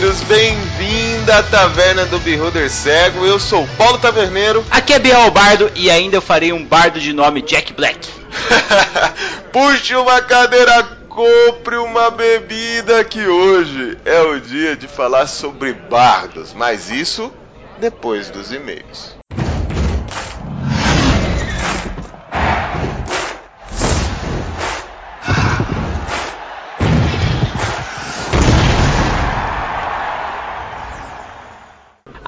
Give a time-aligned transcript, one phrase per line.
[0.00, 3.26] bem-vindo à Taverna do Beholder Cego.
[3.26, 4.64] Eu sou o Paulo Taverneiro.
[4.70, 8.08] Aqui é Biel Bardo e ainda eu farei um bardo de nome Jack Black.
[9.52, 16.54] Puxe uma cadeira, compre uma bebida que hoje é o dia de falar sobre bardos,
[16.54, 17.30] mas isso
[17.78, 19.19] depois dos e-mails.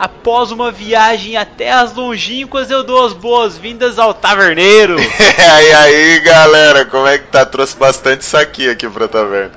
[0.02, 4.96] Após uma viagem até as longínquas, eu dou as boas-vindas ao Taverneiro.
[4.98, 7.46] e aí, galera, como é que tá?
[7.46, 9.52] Trouxe bastante saque aqui pra taverna.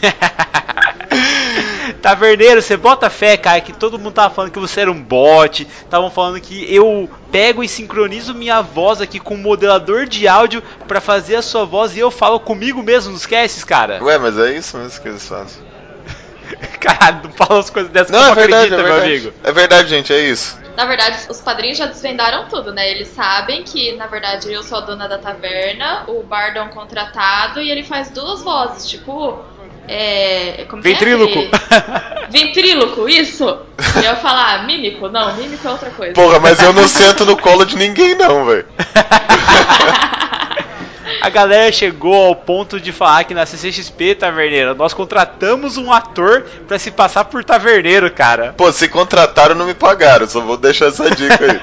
[2.00, 5.66] Taverneiro, você bota fé, cara, que todo mundo tava falando que você era um bot.
[5.66, 10.62] Estavam falando que eu pego e sincronizo minha voz aqui com um modelador de áudio
[10.86, 13.98] para fazer a sua voz e eu falo comigo mesmo nos casts, cara.
[14.04, 15.71] Ué, mas é isso mesmo que eles fazem.
[16.82, 19.32] Caralho, não fala as coisas dessas não, que é verdade, acredita, é meu amigo.
[19.44, 20.60] É verdade, gente, é isso.
[20.76, 22.90] Na verdade, os padrinhos já desvendaram tudo, né?
[22.90, 26.68] Eles sabem que, na verdade, eu sou a dona da taverna, o Bardo é um
[26.68, 29.38] contratado e ele faz duas vozes, tipo.
[29.88, 30.64] É.
[30.68, 30.92] Como que é?
[30.92, 31.38] Ventríloco.
[31.38, 31.50] Ele-
[32.30, 33.44] Ventríloco, isso!
[33.96, 36.14] Eu ia falar mímico, não, mímico é outra coisa.
[36.14, 38.64] Porra, mas eu não sento no colo de ninguém, não, velho.
[41.20, 46.44] A galera chegou ao ponto de falar que na CCXP, Taverneiro, nós contratamos um ator
[46.66, 48.54] pra se passar por Taverneiro, cara.
[48.56, 51.60] Pô, se contrataram, não me pagaram, só vou deixar essa dica aí.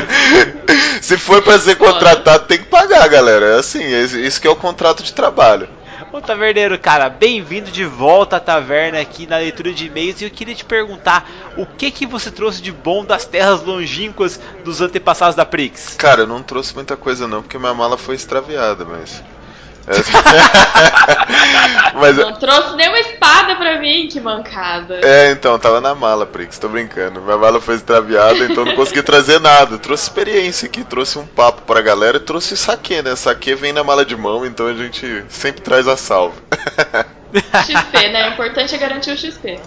[1.02, 3.56] se for pra ser contratado, tem que pagar, galera.
[3.56, 5.68] É assim, é isso que é o contrato de trabalho.
[6.14, 10.30] Ô Taverneiro, cara, bem-vindo de volta à taverna aqui na leitura de e-mails e eu
[10.30, 15.34] queria te perguntar o que que você trouxe de bom das terras longínquas dos antepassados
[15.34, 15.96] da Prix?
[15.96, 19.24] Cara, eu não trouxe muita coisa não, porque minha mala foi extraviada, mas...
[21.94, 25.00] mas Não trouxe nenhuma espada pra mim, que mancada.
[25.02, 27.20] É, então, tava na mala, Prix, tô brincando.
[27.20, 29.78] Minha mala foi extraviada, então não consegui trazer nada.
[29.78, 33.14] Trouxe experiência aqui, trouxe um papo pra galera e trouxe saque, né?
[33.14, 36.34] Saque vem na mala de mão, então a gente sempre traz a salva.
[37.40, 38.28] XP, né?
[38.28, 39.58] O importante é garantir o XP.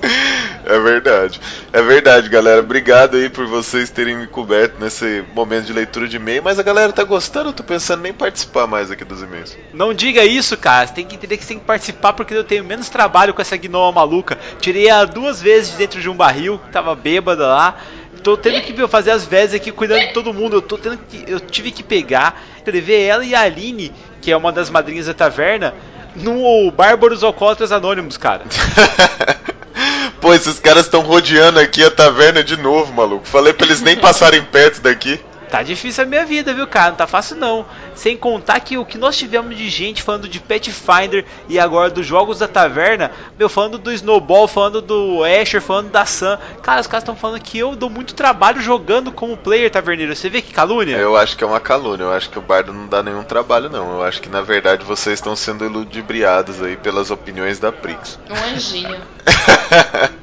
[0.66, 1.40] É verdade.
[1.74, 2.62] É verdade, galera.
[2.62, 6.42] Obrigado aí por vocês terem me coberto nesse momento de leitura de e-mail.
[6.44, 9.58] Mas a galera tá gostando, eu tô pensando em nem participar mais aqui dos e-mails.
[9.74, 10.88] Não diga isso, cara.
[10.88, 13.42] Você tem que entender que você tem que participar porque eu tenho menos trabalho com
[13.42, 14.38] essa gnoma maluca.
[14.60, 17.78] Tirei ela duas vezes de dentro de um barril, tava bêbada lá.
[18.24, 20.58] Tô tendo que fazer as vezes aqui cuidando de todo mundo.
[20.58, 21.24] Eu tô tendo que.
[21.28, 25.14] Eu tive que pegar, escrever ela e a Aline, que é uma das madrinhas da
[25.14, 25.74] taverna,
[26.18, 28.44] no Bárbaros Alcoólatras Anônimos, cara.
[30.20, 33.28] Pô, esses caras estão rodeando aqui a taverna de novo, maluco.
[33.28, 35.20] Falei pra eles nem passarem perto daqui.
[35.50, 36.90] Tá difícil a minha vida, viu, cara?
[36.90, 37.66] Não tá fácil não.
[37.96, 42.06] Sem contar que o que nós tivemos de gente falando de Pathfinder e agora dos
[42.06, 46.38] jogos da taverna, meu, falando do Snowball, falando do Asher, falando da Sam.
[46.62, 50.16] Cara, os caras estão falando que eu dou muito trabalho jogando como player taverneiro.
[50.16, 50.98] Você vê que calúnia?
[50.98, 52.04] Eu acho que é uma calúnia.
[52.04, 53.94] Eu acho que o Bardo não dá nenhum trabalho, não.
[53.94, 58.20] Eu acho que na verdade vocês estão sendo iludibriados aí pelas opiniões da Prix.
[58.30, 59.02] Um anjinho.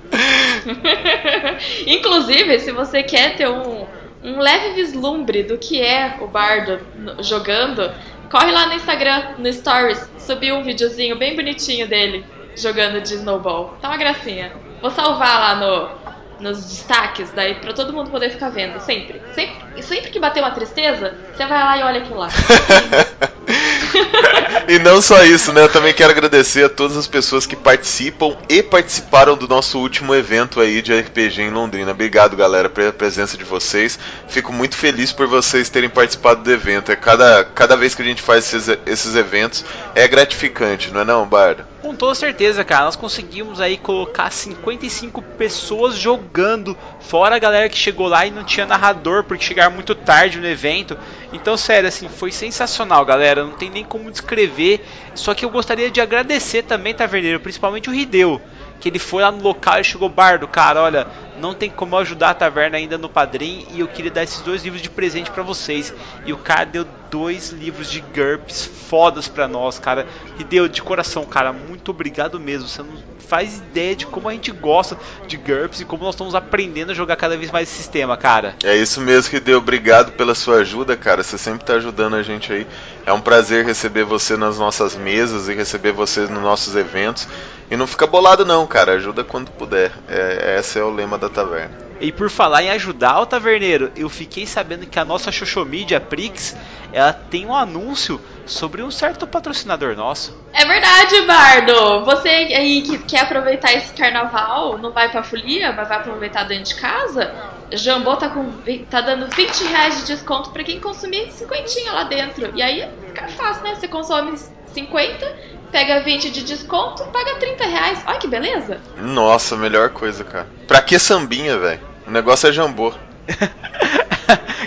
[1.86, 3.86] Inclusive, se você quer ter um,
[4.24, 6.80] um leve vislumbre do que é o Bardo
[7.20, 7.92] jogando,
[8.30, 12.24] corre lá no Instagram, no Stories, subiu um videozinho bem bonitinho dele
[12.56, 13.76] jogando de Snowball.
[13.82, 14.52] Tá uma gracinha.
[14.80, 16.04] Vou salvar lá no
[16.40, 19.22] nos destaques, daí pra todo mundo poder ficar vendo, sempre.
[19.32, 22.28] Sempre, sempre que bater uma tristeza, você vai lá e olha aquilo lá.
[24.68, 25.62] e não só isso, né?
[25.62, 30.14] Eu também quero agradecer a todas as pessoas que participam e participaram do nosso último
[30.14, 31.92] evento aí de RPG em Londrina.
[31.92, 33.98] Obrigado, galera, pela presença de vocês.
[34.28, 36.92] Fico muito feliz por vocês terem participado do evento.
[36.92, 39.64] É cada, cada vez que a gente faz esses, esses eventos
[39.94, 41.73] é gratificante, não é não, Bardo?
[41.84, 42.86] Com toda certeza, cara.
[42.86, 48.42] Nós conseguimos aí colocar 55 pessoas jogando, fora a galera que chegou lá e não
[48.42, 50.96] tinha narrador porque chegaram muito tarde no evento.
[51.30, 53.44] Então, sério, assim, foi sensacional, galera.
[53.44, 54.82] Não tem nem como descrever.
[55.14, 58.40] Só que eu gostaria de agradecer também, Taverneiro, principalmente o Hideo,
[58.80, 61.06] que ele foi lá no local e chegou bardo, cara, olha,
[61.38, 64.62] não tem como ajudar a taverna ainda no padrinho e eu queria dar esses dois
[64.62, 65.92] livros de presente pra vocês.
[66.24, 70.06] E o cara deu dois livros de GURPS fodas pra nós, cara.
[70.38, 72.68] E deu de coração, cara, muito obrigado mesmo.
[72.68, 76.34] Você não faz ideia de como a gente gosta de GURPS e como nós estamos
[76.34, 78.54] aprendendo a jogar cada vez mais esse sistema, cara.
[78.62, 79.58] É isso mesmo que deu.
[79.58, 81.22] Obrigado pela sua ajuda, cara.
[81.22, 82.66] Você sempre tá ajudando a gente aí.
[83.06, 87.26] É um prazer receber você nas nossas mesas e receber você nos nossos eventos.
[87.70, 88.92] E não fica bolado não, cara.
[88.92, 89.92] Ajuda quando puder.
[90.08, 91.84] É, esse é o lema da da taverna.
[92.00, 96.56] E por falar em ajudar o taverneiro, eu fiquei sabendo que a nossa Xoxomídia Prix,
[96.92, 100.36] ela tem um anúncio sobre um certo patrocinador nosso.
[100.52, 102.04] É verdade, Bardo!
[102.04, 106.74] Você aí que quer aproveitar esse carnaval, não vai pra folia, mas vai aproveitar dentro
[106.74, 107.32] de casa,
[107.72, 108.52] Jambô tá, com,
[108.90, 112.52] tá dando 20 reais de desconto pra quem consumir 50 lá dentro.
[112.54, 113.74] E aí fica fácil, né?
[113.74, 114.36] Você consome
[114.74, 115.26] 50,
[115.70, 117.98] pega 20 de desconto, paga 30 reais.
[118.06, 118.80] Olha que beleza!
[118.96, 120.46] Nossa, melhor coisa, cara.
[120.66, 121.80] Pra que sambinha, velho?
[122.06, 122.92] O negócio é jambô.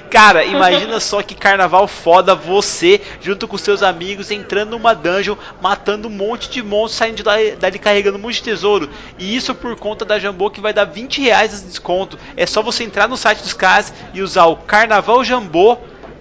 [0.10, 6.08] Cara, imagina só que carnaval foda você, junto com seus amigos, entrando numa dungeon, matando
[6.08, 8.90] um monte de monstros, saindo dali, dali carregando um monte de tesouro.
[9.18, 12.18] E isso por conta da Jambô que vai dar 20 reais de desconto.
[12.36, 15.78] É só você entrar no site dos caras e usar o Carnaval Jambô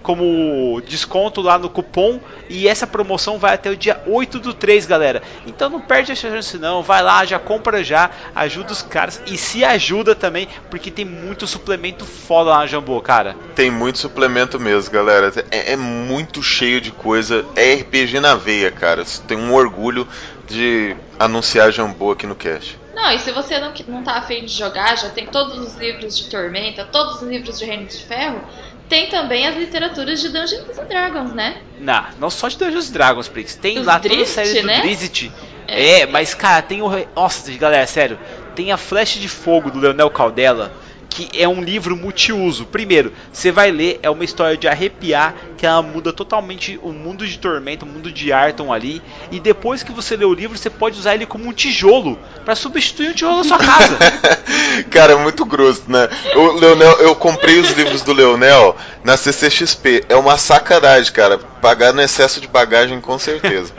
[0.07, 2.17] como desconto lá no cupom
[2.47, 5.21] e essa promoção vai até o dia 8 do 3, galera.
[5.45, 9.37] Então não perde essa chance não, vai lá, já compra já, ajuda os caras e
[9.37, 13.35] se ajuda também, porque tem muito suplemento foda lá na Jambô, cara.
[13.53, 15.29] Tem muito suplemento mesmo, galera.
[15.51, 19.03] É, é muito cheio de coisa, é RPG na veia, cara.
[19.27, 20.07] Tem um orgulho
[20.47, 22.79] de anunciar Jambô aqui no cast.
[22.95, 26.17] Não, e se você não, não tá afim de jogar, já tem todos os livros
[26.17, 28.41] de Tormenta, todos os livros de Reino de Ferro,
[28.87, 31.61] tem também as literaturas de Dungeons and Dragons, né?
[31.79, 33.55] Não, não só de Dungeons and Dragons, Prix.
[33.55, 34.77] Tem Os lá toda a série né?
[34.77, 35.31] do Drizzt.
[35.67, 36.01] É.
[36.01, 36.89] é, mas cara, tem o.
[37.15, 38.17] Nossa, galera, sério.
[38.55, 40.71] Tem a Flecha de Fogo do Leonel Caldela
[41.17, 42.67] que é um livro multiuso.
[42.67, 47.25] Primeiro, você vai ler, é uma história de arrepiar, que ela muda totalmente o mundo
[47.25, 49.01] de Tormenta, o mundo de Arton ali.
[49.31, 52.53] E depois que você lê o livro, você pode usar ele como um tijolo para
[52.53, 53.97] substituir o tijolo da sua casa.
[54.91, 56.07] Cara, é muito grosso, né?
[56.35, 60.05] O Leonel, eu comprei os livros do Leonel na CCXP.
[60.07, 61.39] É uma sacanagem, cara.
[61.39, 63.73] Pagar no excesso de bagagem, com certeza.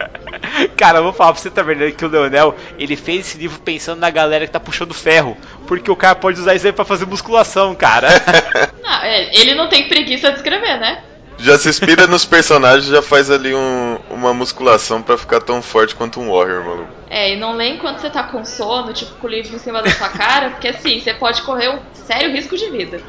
[0.76, 3.60] Cara, eu vou falar pra você, tá vendo que o Leonel, ele fez esse livro
[3.60, 5.36] pensando na galera que tá puxando ferro.
[5.66, 8.08] Porque o cara pode usar isso aí pra fazer musculação, cara.
[8.82, 11.02] Não, é, ele não tem preguiça de escrever, né?
[11.40, 15.94] Já se inspira nos personagens já faz ali um, uma musculação para ficar tão forte
[15.94, 16.88] quanto um Warrior, maluco.
[17.08, 19.80] É, e não lê enquanto você tá com sono, tipo, com o livro em cima
[19.80, 23.00] da sua cara, porque assim, você pode correr um sério risco de vida.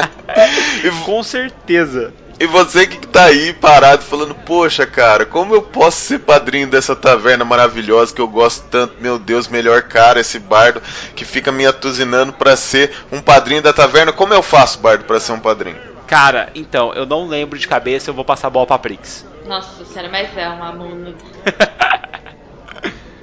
[1.06, 2.12] com certeza.
[2.38, 6.94] E você que tá aí parado falando, poxa, cara, como eu posso ser padrinho dessa
[6.94, 8.94] taverna maravilhosa que eu gosto tanto?
[9.00, 10.82] Meu Deus, melhor cara esse bardo
[11.14, 14.12] que fica me atuzinando para ser um padrinho da taverna.
[14.12, 15.78] Como eu faço, bardo, para ser um padrinho?
[16.06, 19.24] Cara, então, eu não lembro de cabeça, eu vou passar a bola pra Prix.
[19.46, 21.14] Nossa senhora, mas é uma mano.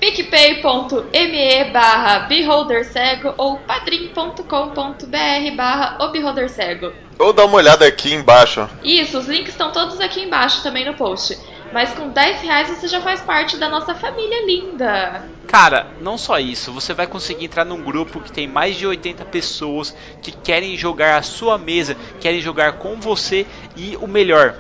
[0.04, 6.92] picpay.me barra beholdercego ou padrim.com.br barra o beholdercego.
[7.18, 8.68] Ou dá uma olhada aqui embaixo.
[8.84, 11.40] Isso, os links estão todos aqui embaixo também no post.
[11.72, 15.24] Mas com 10 reais você já faz parte da nossa família linda.
[15.48, 19.24] Cara, não só isso, você vai conseguir entrar num grupo que tem mais de 80
[19.26, 23.48] pessoas que querem jogar a sua mesa, querem jogar com você
[23.78, 24.56] e o melhor,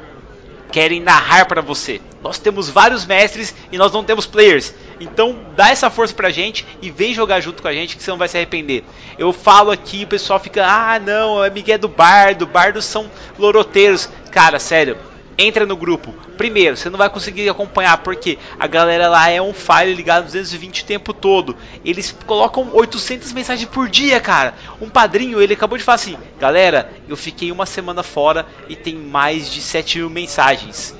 [0.72, 2.00] querem narrar para você.
[2.24, 4.74] Nós temos vários mestres e nós não temos players.
[5.04, 8.10] Então dá essa força pra gente e vem jogar junto com a gente que você
[8.10, 8.84] não vai se arrepender.
[9.18, 14.10] Eu falo aqui, o pessoal fica, ah não, é Miguel do Bardo, Bardos são loroteiros.
[14.32, 14.98] Cara, sério,
[15.38, 16.14] entra no grupo.
[16.38, 20.82] Primeiro, você não vai conseguir acompanhar porque a galera lá é um file ligado 220
[20.82, 21.56] o tempo todo.
[21.84, 24.54] Eles colocam 800 mensagens por dia, cara.
[24.82, 28.96] Um padrinho, ele acabou de falar assim: galera, eu fiquei uma semana fora e tem
[28.96, 30.96] mais de 7 mil mensagens.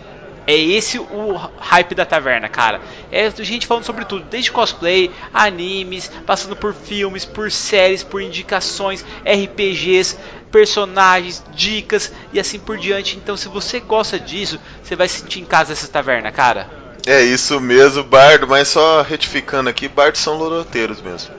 [0.46, 2.82] É esse o hype da taverna, cara.
[3.12, 9.06] É gente falando sobre tudo, desde cosplay, animes, passando por filmes, por séries, por indicações,
[9.26, 10.18] RPGs,
[10.52, 13.16] personagens, dicas e assim por diante.
[13.16, 16.70] Então, se você gosta disso, você vai sentir em casa essa taverna, cara.
[17.06, 21.34] É isso mesmo, Bardo, mas só retificando aqui, Bardos são loroteiros mesmo.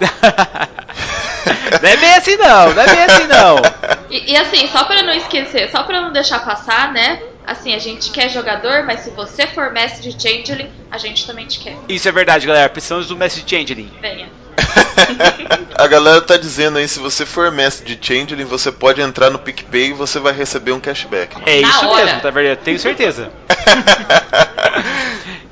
[1.82, 3.56] não é bem assim não, não é bem assim não.
[4.10, 7.20] E, e assim, só para não esquecer, só para não deixar passar, né?
[7.46, 11.46] Assim, a gente quer jogador, mas se você for mestre de Changeling, a gente também
[11.46, 11.76] te quer.
[11.88, 12.68] Isso é verdade, galera.
[12.68, 13.90] Precisamos do mestre de Changeling.
[14.00, 14.28] Venha.
[15.76, 19.38] a galera tá dizendo aí, se você for mestre de Changeling, você pode entrar no
[19.38, 21.36] PicPay e você vai receber um cashback.
[21.46, 22.60] É isso mesmo, tá verdade?
[22.64, 23.30] Tenho certeza.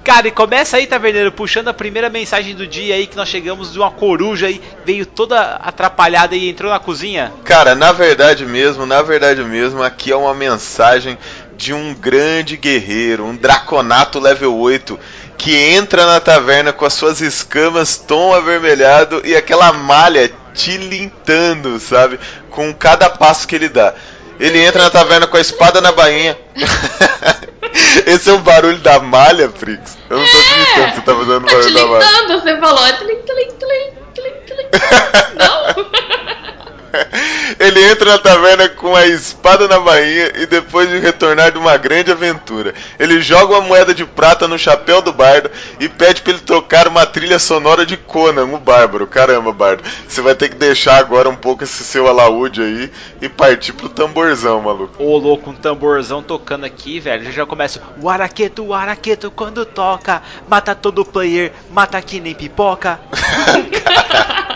[0.04, 3.72] Cara, e começa aí, Taverneiro, puxando a primeira mensagem do dia aí que nós chegamos
[3.72, 7.32] de uma coruja aí, veio toda atrapalhada e entrou na cozinha.
[7.44, 11.16] Cara, na verdade mesmo, na verdade mesmo, aqui é uma mensagem
[11.62, 14.98] de um grande guerreiro, um draconato level 8,
[15.38, 22.18] que entra na taverna com as suas escamas tom avermelhado e aquela malha tilintando, sabe?
[22.50, 23.94] Com cada passo que ele dá.
[24.40, 26.36] Ele entra na taverna com a espada na bainha.
[28.06, 29.96] Esse é o barulho da malha, Frix.
[30.10, 32.40] Eu não tô acreditando que você tá fazendo tá barulho da malha.
[32.40, 32.86] Você falou.
[32.86, 34.66] É tlim, tlim, tlim, tlim, tlim.
[35.38, 36.21] Não?
[37.58, 41.76] Ele entra na taverna com a espada na bainha e depois de retornar de uma
[41.76, 46.32] grande aventura, ele joga uma moeda de prata no chapéu do bardo e pede para
[46.32, 49.06] ele tocar uma trilha sonora de Conan, o bárbaro.
[49.06, 53.28] Caramba, bardo, você vai ter que deixar agora um pouco esse seu alaúde aí e
[53.28, 55.02] partir pro tamborzão, maluco.
[55.02, 57.24] Ô, louco, um tamborzão tocando aqui, velho.
[57.24, 62.34] Já já começa o araqueto, o araqueto quando toca, mata todo player, mata que nem
[62.34, 63.00] pipoca.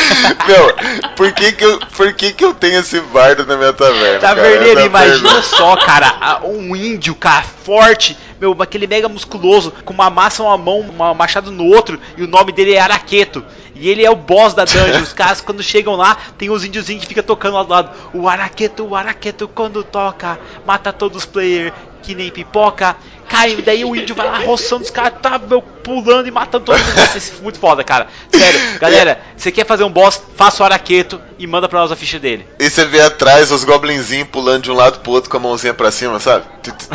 [0.46, 4.18] Meu, por que que, eu, por que que eu tenho esse bardo na minha taverna?
[4.18, 4.80] Taverneiro, cara?
[4.80, 10.42] Essa imagina só, cara, um índio, cara, forte, meu, aquele mega musculoso, com uma massa
[10.42, 13.44] uma mão, um machado no outro, e o nome dele é Araqueto.
[13.74, 15.00] E ele é o boss da dungeon.
[15.00, 17.90] Os caras, quando chegam lá, tem os índiozinhos que fica tocando lá do lado.
[18.12, 22.96] O Araqueto, o Araqueto, quando toca, mata todos os players que nem pipoca.
[23.30, 26.76] Cai, daí o índio vai lá roçando os caras, tá, meu, pulando e matando todo
[26.78, 26.94] mundo.
[26.94, 28.08] Vai ser muito foda, cara.
[28.34, 31.96] Sério, galera, você quer fazer um boss, faça o Araqueto e manda pra nós a
[31.96, 32.46] ficha dele.
[32.58, 35.72] E você vê atrás os goblinzinhos pulando de um lado pro outro com a mãozinha
[35.72, 36.44] pra cima, sabe?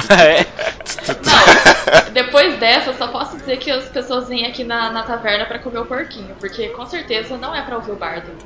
[0.09, 0.45] É.
[2.05, 5.45] Não, depois dessa, eu só posso dizer que as pessoas vêm aqui na, na taverna
[5.45, 8.27] pra comer o porquinho, porque com certeza não é pra ouvir o bardo.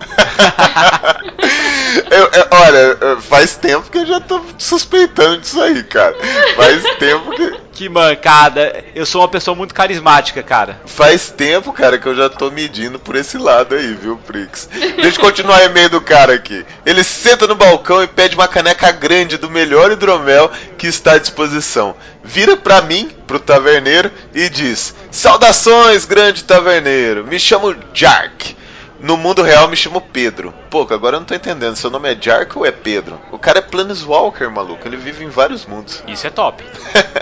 [2.11, 6.15] Eu- eu- olha, faz tempo que eu já tô suspeitando disso aí, cara.
[6.55, 7.59] Faz tempo que.
[7.79, 8.83] Que mancada.
[8.93, 10.81] Eu sou uma pessoa muito carismática, cara.
[10.85, 14.67] Faz tempo, cara, que eu já tô medindo por esse lado aí, viu, Prix?
[15.01, 16.65] Deixa eu continuar o e-mail do cara aqui.
[16.85, 21.17] Ele senta no balcão e pede uma caneca grande do melhor hidromel que está à
[21.17, 21.95] disposição.
[22.21, 27.25] Vira pra mim, pro taverneiro, e diz: Saudações, grande taverneiro.
[27.25, 28.58] Me chamo Jark.
[29.01, 30.53] No mundo real me chamo Pedro.
[30.69, 31.75] Pô, agora eu não tô entendendo.
[31.75, 33.19] Seu nome é Jark ou é Pedro?
[33.31, 34.85] O cara é Planeswalker, maluco.
[34.85, 36.03] Ele vive em vários mundos.
[36.05, 36.63] Isso é top.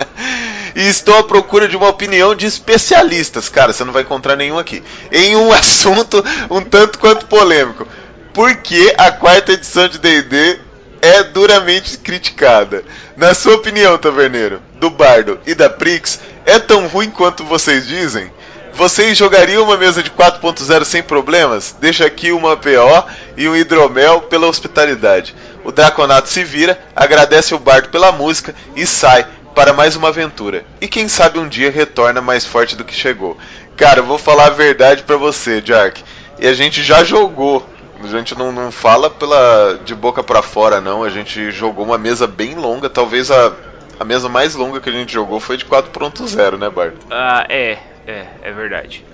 [0.75, 4.57] e estou à procura de uma opinião de especialistas, cara, você não vai encontrar nenhum
[4.57, 7.87] aqui, em um assunto um tanto quanto polêmico.
[8.33, 10.59] Por que a quarta edição de D&D
[11.01, 12.83] é duramente criticada?
[13.15, 18.31] Na sua opinião, taverneiro, do Bardo e da Prix, é tão ruim quanto vocês dizem?
[18.77, 21.75] Vocês jogariam uma mesa de 4.0 sem problemas?
[21.81, 25.33] Deixa aqui uma PO e um hidromel pela hospitalidade.
[25.63, 30.63] O Draconato se vira, agradece o Bardo pela música e sai para mais uma aventura.
[30.79, 33.35] E quem sabe um dia retorna mais forte do que chegou.
[33.75, 36.03] Cara, eu vou falar a verdade pra você, Jark.
[36.37, 37.67] E a gente já jogou.
[38.03, 41.03] A gente não, não fala pela de boca pra fora, não.
[41.03, 42.87] A gente jogou uma mesa bem longa.
[42.87, 43.53] Talvez a,
[43.99, 46.99] a mesa mais longa que a gente jogou foi de 4.0, né, Bardo?
[47.09, 47.96] Ah, é.
[48.07, 49.03] É, é verdade.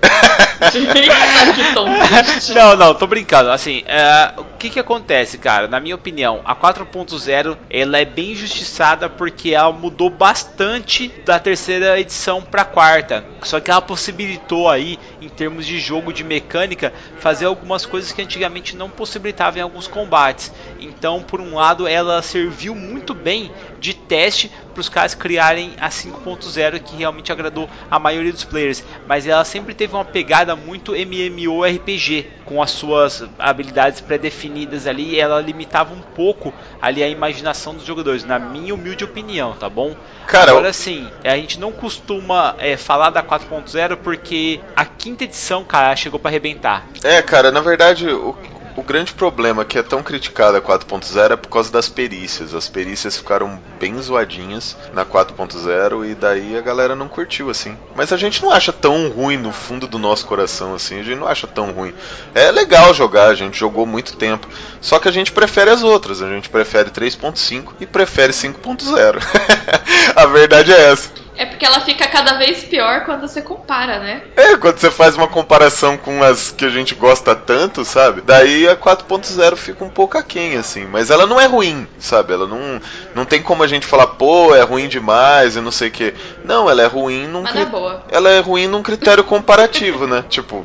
[2.54, 3.50] Não, não, tô brincando.
[3.50, 5.66] Assim, é, o que que acontece, cara?
[5.66, 11.98] Na minha opinião, a 4.0 ela é bem injustiçada porque ela mudou bastante da terceira
[11.98, 13.24] edição pra quarta.
[13.42, 18.22] Só que ela possibilitou aí, em termos de jogo de mecânica, fazer algumas coisas que
[18.22, 20.52] antigamente não possibilitavam em alguns combates.
[20.78, 23.50] Então, por um lado, ela serviu muito bem
[23.84, 28.82] de teste para os caras criarem a 5.0 que realmente agradou a maioria dos players,
[29.06, 35.20] mas ela sempre teve uma pegada muito MMORPG com as suas habilidades pré-definidas ali, e
[35.20, 39.94] ela limitava um pouco ali a imaginação dos jogadores, na minha humilde opinião, tá bom?
[40.26, 45.62] Cara, Agora sim, a gente não costuma é, falar da 4.0 porque a quinta edição,
[45.62, 46.86] cara, chegou para arrebentar.
[47.02, 48.34] É, cara, na verdade, o,
[48.76, 52.54] o grande problema que é tão criticada a 4.0 é por causa das perícias.
[52.54, 57.76] As perícias ficaram bem zoadinhas na 4.0 e daí a galera não curtiu, assim.
[57.94, 61.00] Mas a gente não acha tão ruim no fundo do nosso coração, assim.
[61.00, 61.94] A gente não acha tão ruim.
[62.34, 64.48] É legal jogar, a gente jogou muito tempo.
[64.80, 66.20] Só que a gente prefere as outras.
[66.20, 69.22] A gente prefere 3.5 e prefere 5.0.
[70.16, 71.23] a verdade é essa.
[71.36, 74.22] É porque ela fica cada vez pior quando você compara, né?
[74.36, 78.20] É, quando você faz uma comparação com as que a gente gosta tanto, sabe?
[78.20, 80.84] Daí a 4.0 fica um pouco aquém, assim.
[80.86, 82.32] Mas ela não é ruim, sabe?
[82.32, 82.80] Ela não,
[83.14, 86.14] não tem como a gente falar, pô, é ruim demais e não sei o quê.
[86.44, 88.04] Não, ela é ruim num Mas cri- é boa.
[88.10, 90.24] Ela é ruim num critério comparativo, né?
[90.30, 90.64] Tipo,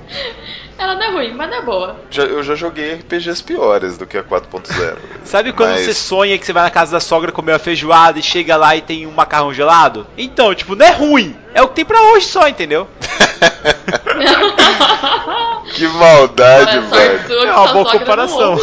[0.79, 1.99] Ela não é ruim, mas não é boa.
[2.09, 4.97] já- eu já joguei RPGs piores do que a 4.0.
[5.25, 8.17] Sabe quando Mas- você sonha que você vai na casa da sogra comer uma feijoada
[8.17, 10.07] e chega lá e tem um macarrão gelado?
[10.17, 11.35] Então, tipo, não é ruim.
[11.53, 12.87] É o que tem pra hoje só, entendeu?
[15.73, 17.39] que maldade, velho.
[17.47, 18.57] É uma boa comparação.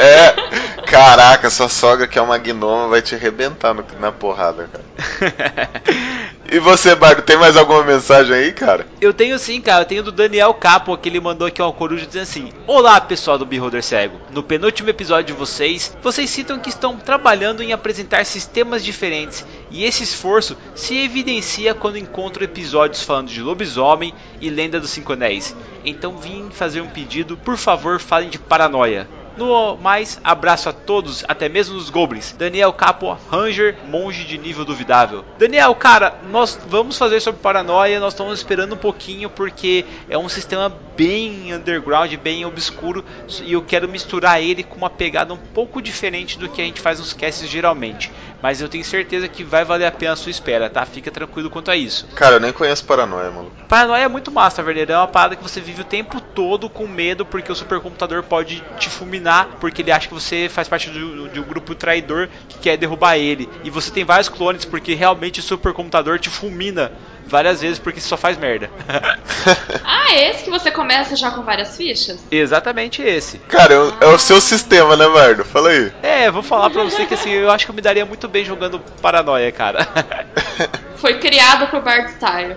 [0.00, 5.70] É, caraca, sua sogra que é uma gnoma vai te arrebentar no- na porrada, cara.
[6.52, 8.84] E você, Bardo, tem mais alguma mensagem aí, cara?
[9.00, 9.82] Eu tenho sim, cara.
[9.82, 13.38] Eu tenho do Daniel Capo, que ele mandou aqui uma coruja dizendo assim: Olá, pessoal
[13.38, 14.20] do Beholder Cego.
[14.32, 19.46] No penúltimo episódio de vocês, vocês citam que estão trabalhando em apresentar sistemas diferentes.
[19.70, 25.12] E esse esforço se evidencia quando encontro episódios falando de lobisomem e lenda dos Cinco
[25.12, 25.54] Anéis.
[25.84, 29.06] Então vim fazer um pedido, por favor, falem de paranoia.
[29.36, 32.34] No mais, abraço a todos, até mesmo os goblins.
[32.36, 35.24] Daniel Capo, Ranger, monge de nível duvidável.
[35.38, 40.28] Daniel, cara, nós vamos fazer sobre paranoia, nós estamos esperando um pouquinho porque é um
[40.28, 43.04] sistema bem underground, bem obscuro
[43.42, 46.80] e eu quero misturar ele com uma pegada um pouco diferente do que a gente
[46.80, 48.12] faz nos casts geralmente.
[48.42, 50.84] Mas eu tenho certeza que vai valer a pena a sua espera, tá?
[50.86, 52.06] Fica tranquilo quanto a isso.
[52.14, 53.52] Cara, eu nem conheço paranoia, mano.
[53.68, 54.92] Paranoia é muito massa, verdade?
[54.92, 58.62] É uma parada que você vive o tempo todo com medo porque o supercomputador pode
[58.78, 62.58] te fulminar porque ele acha que você faz parte de, de um grupo traidor que
[62.58, 63.48] quer derrubar ele.
[63.62, 66.90] E você tem vários clones porque realmente o supercomputador te fulmina
[67.30, 68.68] várias vezes porque só faz merda.
[69.84, 72.18] ah, é esse que você começa já com várias fichas?
[72.30, 73.38] Exatamente esse.
[73.38, 75.44] Cara, é, é o seu sistema, né, Bardo?
[75.44, 75.92] Fala aí.
[76.02, 78.44] É, vou falar pra você que assim, eu acho que eu me daria muito bem
[78.44, 79.86] jogando Paranoia, cara.
[81.00, 82.56] Foi criado pro Bard Style.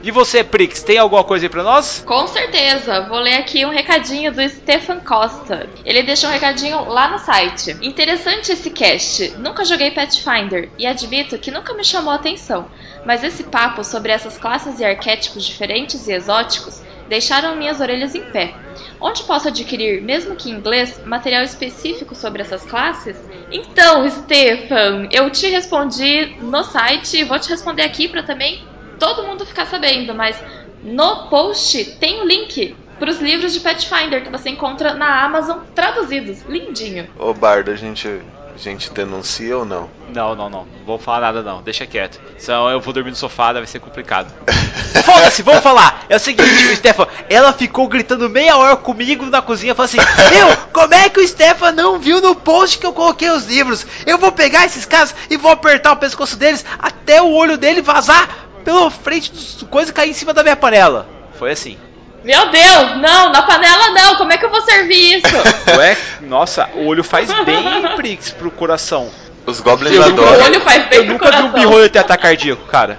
[0.00, 2.04] e você, Prix, tem alguma coisa aí pra nós?
[2.06, 3.00] Com certeza.
[3.08, 5.68] Vou ler aqui um recadinho do Stefan Costa.
[5.84, 7.76] Ele deixou um recadinho lá no site.
[7.82, 9.30] Interessante esse cast.
[9.38, 12.70] Nunca joguei Pathfinder e admito que nunca me chamou a atenção.
[13.04, 18.22] Mas esse papo sobre essas classes e arquétipos diferentes e exóticos deixaram minhas orelhas em
[18.22, 18.52] pé.
[19.00, 23.16] Onde posso adquirir, mesmo que em inglês, material específico sobre essas classes?
[23.52, 28.64] Então, Stefan, eu te respondi no site e vou te responder aqui para também
[28.98, 30.36] todo mundo ficar sabendo, mas
[30.82, 35.58] no post tem o link para os livros de Pathfinder que você encontra na Amazon
[35.72, 36.42] traduzidos.
[36.48, 37.08] Lindinho.
[37.16, 38.08] Ô Bardo, a gente
[38.54, 39.90] a gente denuncia ou não?
[40.08, 40.60] Não, não, não.
[40.60, 41.60] Não vou falar nada não.
[41.60, 42.20] Deixa quieto.
[42.38, 44.32] Senão eu vou dormir no sofá, vai ser complicado.
[45.04, 46.04] Foda-se, vamos falar.
[46.08, 50.56] É o seguinte, Stefan, ela ficou gritando meia hora comigo na cozinha, falando assim: Meu,
[50.72, 53.84] como é que o Stefan não viu no post que eu coloquei os livros?
[54.06, 57.82] Eu vou pegar esses caras e vou apertar o pescoço deles até o olho dele
[57.82, 61.08] vazar pela frente dos coisas e cair em cima da minha panela.
[61.38, 61.76] Foi assim.
[62.24, 65.36] Meu Deus, não, na panela não, como é que eu vou servir isso?
[65.76, 67.62] Ué, nossa, o olho faz bem,
[67.96, 69.10] Prix, pro coração.
[69.46, 70.40] Os goblins adoram.
[70.40, 72.98] O olho faz bem eu nunca vi um birrolho ter ataque cardíaco, cara.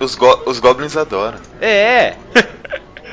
[0.00, 1.38] Os, go os goblins adoram.
[1.60, 2.14] É.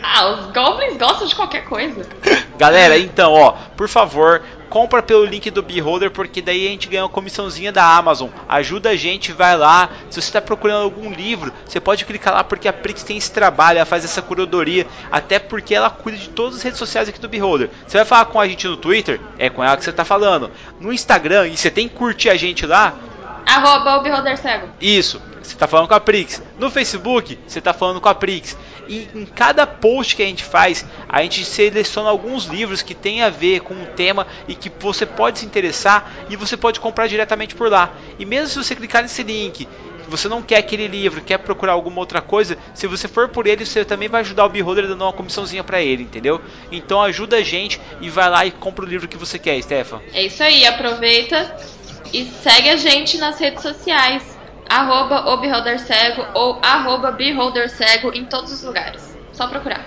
[0.01, 2.07] ah, os goblins gostam de qualquer coisa.
[2.57, 7.03] Galera, então, ó, por favor, compra pelo link do Beholder, porque daí a gente ganha
[7.03, 8.29] uma comissãozinha da Amazon.
[8.47, 9.89] Ajuda a gente, vai lá.
[10.09, 13.31] Se você está procurando algum livro, você pode clicar lá, porque a Prix tem esse
[13.31, 17.19] trabalho, ela faz essa curadoria, até porque ela cuida de todas as redes sociais aqui
[17.19, 17.69] do Beholder.
[17.87, 20.51] Você vai falar com a gente no Twitter, é com ela que você está falando.
[20.79, 22.95] No Instagram, e você tem que curtir a gente lá,
[23.49, 24.69] Arroba o Beholder Cego.
[24.79, 26.41] Isso, você está falando com a Prix.
[26.59, 28.55] No Facebook, você está falando com a Prix.
[28.89, 33.21] E em cada post que a gente faz, a gente seleciona alguns livros que tem
[33.21, 37.05] a ver com o tema e que você pode se interessar e você pode comprar
[37.05, 37.93] diretamente por lá.
[38.17, 39.67] E mesmo se você clicar nesse link,
[40.07, 43.63] você não quer aquele livro, quer procurar alguma outra coisa, se você for por ele,
[43.63, 46.41] você também vai ajudar o Beholder dando uma comissãozinha para ele, entendeu?
[46.71, 50.01] Então ajuda a gente e vai lá e compra o livro que você quer, Stefan.
[50.13, 51.55] É isso aí, aproveita
[52.11, 54.38] e segue a gente nas redes sociais.
[54.69, 59.01] Arroba o Beholder Cego ou arroba Beholder Cego em todos os lugares.
[59.33, 59.85] Só procurar.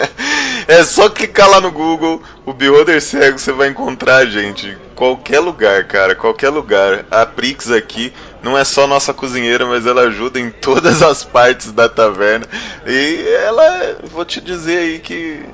[0.66, 4.78] é só clicar lá no Google, o Beholder Cego, você vai encontrar a gente.
[4.94, 7.04] Qualquer lugar, cara, qualquer lugar.
[7.10, 11.72] A Prix aqui não é só nossa cozinheira, mas ela ajuda em todas as partes
[11.72, 12.46] da taverna.
[12.86, 15.44] E ela, vou te dizer aí que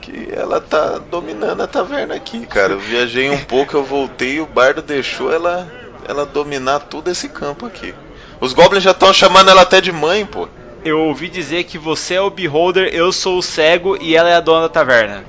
[0.00, 2.72] que ela tá dominando a taverna aqui, cara.
[2.72, 5.70] Eu viajei um pouco, eu voltei e o bardo deixou ela
[6.08, 7.94] ela dominar todo esse campo aqui.
[8.40, 10.48] Os goblins já estão chamando ela até de mãe, pô.
[10.82, 14.34] Eu ouvi dizer que você é o beholder, eu sou o cego e ela é
[14.36, 15.24] a dona da taverna.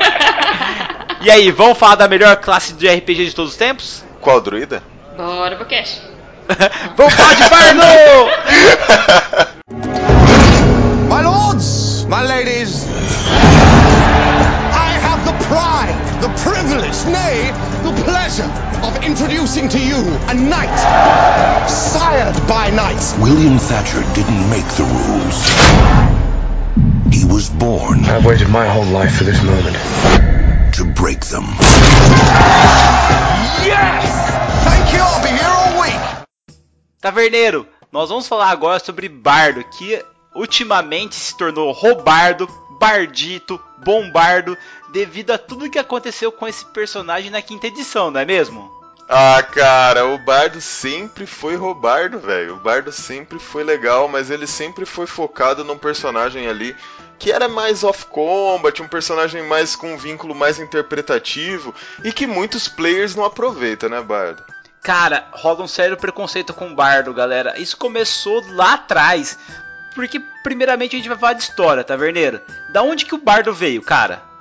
[1.20, 4.02] e aí, vamos falar da melhor classe de RPG de todos os tempos?
[4.22, 4.82] Qual druida?
[5.18, 6.00] Bora pro cash.
[6.96, 7.82] vamos falar de Bardo!
[11.08, 12.86] My lords, my ladies,
[14.72, 17.50] I have the pride, the privilege, nay,
[17.82, 18.50] the pleasure
[18.84, 19.96] of introducing to you
[20.28, 23.16] a knight, sired by knights.
[23.18, 25.38] William Thatcher didn't make the rules.
[27.12, 28.04] He was born.
[28.04, 29.76] I've waited my whole life for this moment.
[30.76, 31.44] To break them.
[33.64, 34.08] Yes!
[34.64, 36.00] Thank you, I'll be here all week.
[37.00, 40.02] Taverneiro, nós vamos falar agora sobre Bardo, que
[40.34, 42.48] ultimamente se tornou Robardo,
[42.80, 44.56] Bardito, Bombardo,
[44.92, 48.70] devido a tudo que aconteceu com esse personagem na quinta edição, não é mesmo?
[49.08, 52.54] Ah, cara, o Bardo sempre foi roubardo, velho.
[52.54, 56.74] O Bardo sempre foi legal, mas ele sempre foi focado num personagem ali
[57.18, 62.68] que era mais off-combat, um personagem mais com um vínculo mais interpretativo e que muitos
[62.68, 64.42] players não aproveitam, né, Bardo?
[64.82, 67.60] Cara, rola um sério preconceito com o Bardo, galera.
[67.60, 69.38] Isso começou lá atrás.
[69.94, 72.40] Porque, primeiramente, a gente vai falar de história, taverneiro.
[72.72, 74.31] Da onde que o Bardo veio, cara?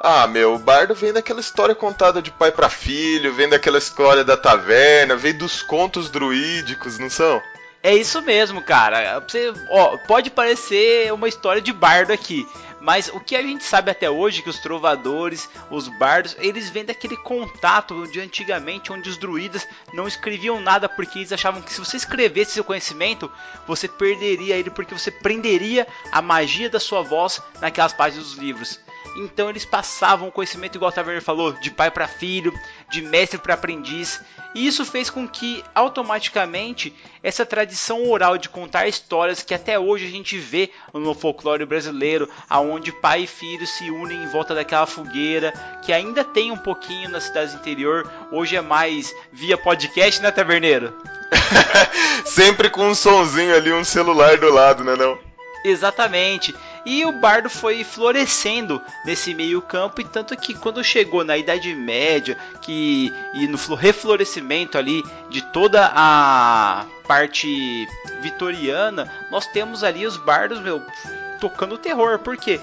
[0.00, 4.24] Ah, meu, o Bardo vem daquela história contada de pai para filho, vem daquela história
[4.24, 7.42] da taverna, vem dos contos druídicos, não são?
[7.82, 9.18] É isso mesmo, cara.
[9.20, 12.46] Você, ó, pode parecer uma história de bardo aqui,
[12.80, 16.70] mas o que a gente sabe até hoje é que os trovadores, os bardos, eles
[16.70, 21.72] vêm daquele contato de antigamente onde os druidas não escreviam nada porque eles achavam que
[21.72, 23.30] se você escrevesse seu conhecimento,
[23.66, 28.80] você perderia ele porque você prenderia a magia da sua voz naquelas páginas dos livros.
[29.16, 32.52] Então eles passavam o conhecimento, igual o Taverner falou, de pai para filho,
[32.90, 34.20] de mestre para aprendiz.
[34.54, 40.06] E isso fez com que automaticamente essa tradição oral de contar histórias que até hoje
[40.06, 44.86] a gente vê no folclore brasileiro, aonde pai e filho se unem em volta daquela
[44.86, 45.52] fogueira,
[45.84, 50.96] que ainda tem um pouquinho nas cidades interior, hoje é mais via podcast, né, Taverneiro?
[52.24, 55.18] Sempre com um sonzinho ali, um celular do lado, né não?
[55.64, 56.54] Exatamente.
[56.90, 61.74] E o bardo foi florescendo nesse meio campo, e tanto que quando chegou na Idade
[61.74, 67.86] Média, que e no reflorescimento ali de toda a parte
[68.22, 70.82] vitoriana, nós temos ali os bardos, meu,
[71.38, 72.58] tocando terror, porque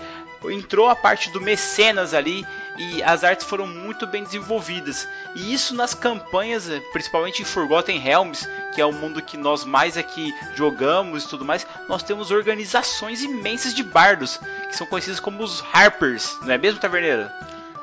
[0.45, 5.07] entrou a parte do mecenas ali e as artes foram muito bem desenvolvidas.
[5.35, 9.63] E isso nas campanhas, eh, principalmente em Forgotten Realms, que é o mundo que nós
[9.63, 15.19] mais aqui jogamos e tudo mais, nós temos organizações imensas de bardos, que são conhecidas
[15.19, 17.29] como os Harpers, não é mesmo, Taverneiro?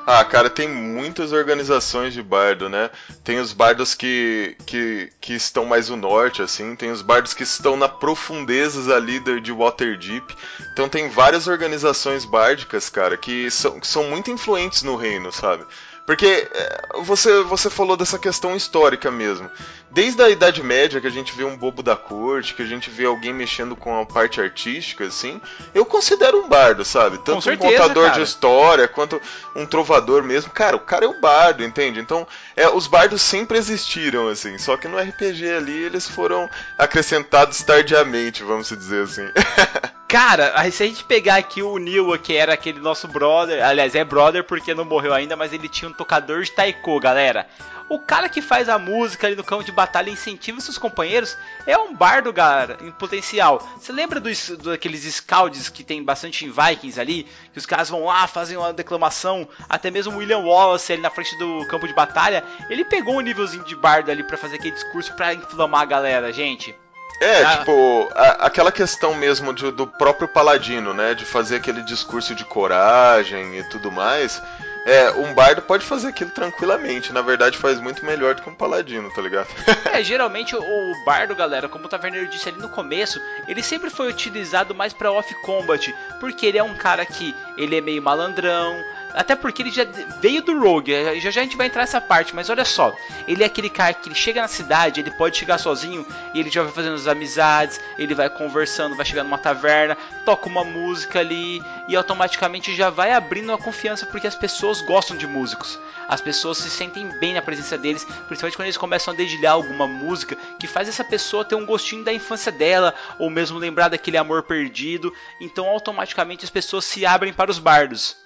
[0.05, 2.89] Ah, cara, tem muitas organizações de bardo, né?
[3.23, 7.43] Tem os bardos que, que, que estão mais no norte, assim, tem os bardos que
[7.43, 10.35] estão na profundezas ali de, de Waterdeep.
[10.73, 15.65] Então tem várias organizações bárdicas, cara, que são, que são muito influentes no reino, sabe?
[16.05, 19.49] Porque é, você, você falou dessa questão histórica mesmo.
[19.89, 22.89] Desde a Idade Média, que a gente vê um bobo da corte, que a gente
[22.89, 25.39] vê alguém mexendo com a parte artística, assim,
[25.73, 27.19] eu considero um bardo, sabe?
[27.19, 28.17] Tanto certeza, um contador cara.
[28.17, 29.21] de história, quanto
[29.55, 30.51] um trovador mesmo.
[30.51, 31.99] Cara, o cara é o bardo, entende?
[31.99, 37.61] Então, é, os bardos sempre existiram, assim, só que no RPG ali eles foram acrescentados
[37.63, 39.27] tardiamente, vamos dizer assim.
[40.13, 44.05] Cara, se a gente pegar aqui o Neil, que era aquele nosso brother, aliás, é
[44.05, 47.47] brother porque não morreu ainda, mas ele tinha um tocador de taiko, galera.
[47.89, 51.75] O cara que faz a música ali no campo de batalha incentiva seus companheiros é
[51.79, 53.67] um bardo, galera, em potencial.
[53.75, 57.27] Você lembra dos, daqueles scouts que tem bastante em Vikings ali?
[57.51, 59.49] Que os caras vão lá, fazem uma declamação.
[59.67, 63.63] Até mesmo William Wallace ali na frente do campo de batalha, ele pegou um nívelzinho
[63.63, 66.82] de bardo ali para fazer aquele discurso para inflamar a galera, gente.
[67.21, 67.57] É, ah.
[67.57, 71.13] tipo, a, aquela questão mesmo de, do próprio paladino, né?
[71.13, 74.41] De fazer aquele discurso de coragem e tudo mais.
[74.85, 77.13] É, um bardo pode fazer aquilo tranquilamente.
[77.13, 79.47] Na verdade, faz muito melhor do que um paladino, tá ligado?
[79.91, 84.09] é, geralmente o bardo, galera, como o Taverneiro disse ali no começo, ele sempre foi
[84.09, 85.93] utilizado mais para off-combat.
[86.19, 88.75] Porque ele é um cara que ele é meio malandrão,
[89.13, 89.85] até porque ele já
[90.19, 92.95] veio do Rogue, já já a gente vai entrar nessa parte, mas olha só,
[93.27, 96.49] ele é aquele cara que ele chega na cidade, ele pode chegar sozinho e ele
[96.49, 101.19] já vai fazendo as amizades, ele vai conversando, vai chegar numa taverna, toca uma música
[101.19, 105.79] ali e automaticamente já vai abrindo a confiança porque as pessoas gostam de músicos.
[106.07, 109.87] As pessoas se sentem bem na presença deles, principalmente quando eles começam a dedilhar alguma
[109.87, 114.17] música que faz essa pessoa ter um gostinho da infância dela, ou mesmo lembrar daquele
[114.17, 115.13] amor perdido.
[115.39, 118.22] Então, automaticamente as pessoas se abrem para os bardos.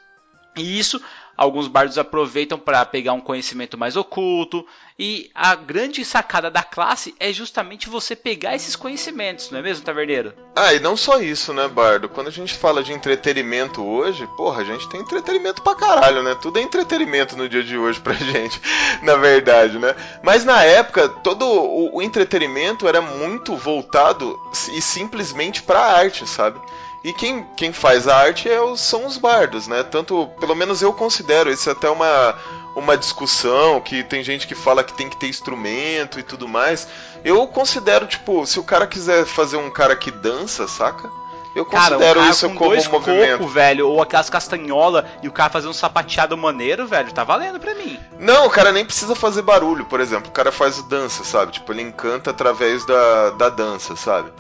[0.58, 1.02] E isso
[1.38, 4.66] alguns bardos aproveitam para pegar um conhecimento mais oculto.
[5.00, 9.86] E a grande sacada da classe é justamente você pegar esses conhecimentos, não é mesmo,
[9.86, 10.34] Taverneiro?
[10.56, 12.10] Ah, e não só isso, né, Bardo?
[12.10, 16.36] Quando a gente fala de entretenimento hoje, porra, a gente tem entretenimento pra caralho, né?
[16.42, 18.60] Tudo é entretenimento no dia de hoje pra gente,
[19.04, 19.96] na verdade, né?
[20.24, 24.36] Mas na época, todo o, entretenimento era muito voltado
[24.74, 26.60] e simplesmente pra arte, sabe?
[27.04, 29.84] E quem, quem faz a arte é os, são os bardos, né?
[29.84, 32.36] Tanto, pelo menos eu considero, isso até uma,
[32.76, 36.88] uma discussão, que tem gente que fala que tem que ter instrumento e tudo mais.
[37.24, 41.10] Eu considero, tipo, se o cara quiser fazer um cara que dança, saca?
[41.58, 43.40] Eu considero cara, isso como dois um movimento.
[43.40, 47.60] Coco, velho, ou aquelas castanholas e o cara fazer um sapateado maneiro, velho, tá valendo
[47.60, 48.00] pra mim.
[48.20, 50.30] Não, o cara nem precisa fazer barulho, por exemplo.
[50.30, 51.54] O cara faz dança, sabe?
[51.54, 54.32] Tipo, ele encanta através da, da dança, sabe?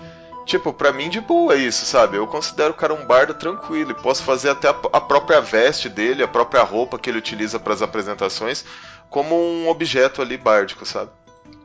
[0.47, 2.15] Tipo, pra mim de boa isso, sabe?
[2.15, 6.23] Eu considero o cara um bardo tranquilo e posso fazer até a, própria veste dele,
[6.23, 8.63] a própria roupa que ele utiliza para as apresentações,
[9.10, 11.12] como um objeto ali bárdico, sabe?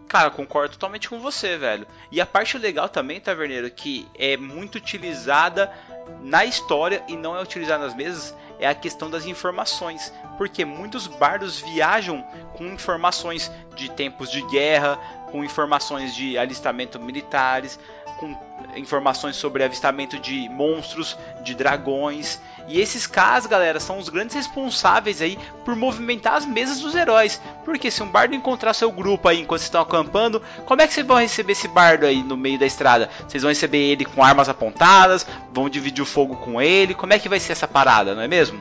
[0.08, 1.86] Cara, concordo totalmente com você, velho.
[2.10, 5.72] E a parte legal também, Taverneiro, que é muito utilizada
[6.20, 10.12] na história e não é utilizada nas mesas, é a questão das informações.
[10.36, 12.20] Porque muitos bardos viajam
[12.56, 14.98] com informações de tempos de guerra,
[15.30, 17.78] com informações de alistamento militares,
[18.22, 18.36] com
[18.76, 22.40] informações sobre avistamento de monstros, de dragões.
[22.68, 27.42] E esses caras, galera, são os grandes responsáveis aí por movimentar as mesas dos heróis.
[27.64, 31.06] Porque se um bardo encontrar seu grupo aí enquanto estão acampando, como é que vocês
[31.06, 33.10] vão receber esse bardo aí no meio da estrada?
[33.26, 35.26] Vocês vão receber ele com armas apontadas?
[35.52, 36.94] Vão dividir o fogo com ele?
[36.94, 38.60] Como é que vai ser essa parada, não é mesmo?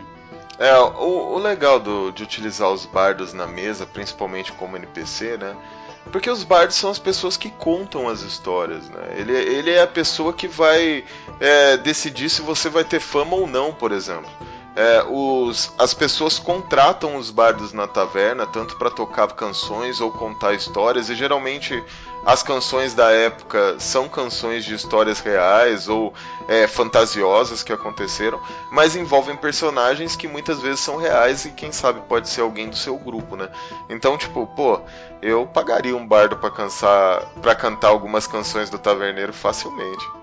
[0.58, 5.56] É, o, o legal do, de utilizar os bardos na mesa, principalmente como NPC, né?
[6.12, 9.16] Porque os bardos são as pessoas que contam as histórias, né?
[9.18, 11.04] Ele, ele é a pessoa que vai
[11.40, 14.30] é, decidir se você vai ter fama ou não, por exemplo.
[14.74, 20.54] É, os, as pessoas contratam os bardos na taverna tanto para tocar canções ou contar
[20.54, 21.84] histórias e geralmente
[22.26, 26.14] as canções da época são canções de histórias reais ou
[26.48, 28.40] é, fantasiosas que aconteceram,
[28.72, 32.76] mas envolvem personagens que muitas vezes são reais e quem sabe pode ser alguém do
[32.76, 33.50] seu grupo, né?
[33.90, 34.80] Então, tipo, pô,
[35.22, 40.21] eu pagaria um bardo para cansar, para cantar algumas canções do Taverneiro facilmente.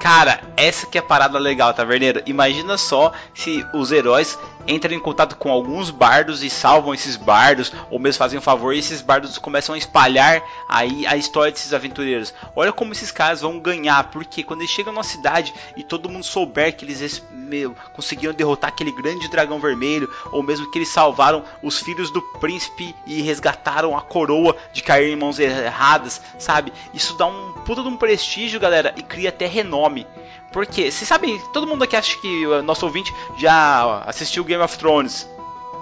[0.00, 2.22] Cara, essa que é a parada legal, Taverneiro.
[2.24, 7.72] Imagina só se os heróis entram em contato com alguns bardos e salvam esses bardos,
[7.90, 11.72] ou mesmo fazem um favor e esses bardos começam a espalhar aí a história desses
[11.72, 12.34] aventureiros.
[12.54, 16.24] Olha como esses caras vão ganhar, porque quando eles chegam na cidade e todo mundo
[16.24, 21.44] souber que eles meu, conseguiram derrotar aquele grande dragão vermelho, ou mesmo que eles salvaram
[21.62, 26.72] os filhos do príncipe e resgataram a coroa de cair em mãos erradas, sabe?
[26.94, 30.06] Isso dá um puta de um prestígio, galera, e cria até renome.
[30.52, 34.76] Porque, vocês sabem, todo mundo aqui acha que o nosso ouvinte já assistiu Game of
[34.78, 35.28] Thrones.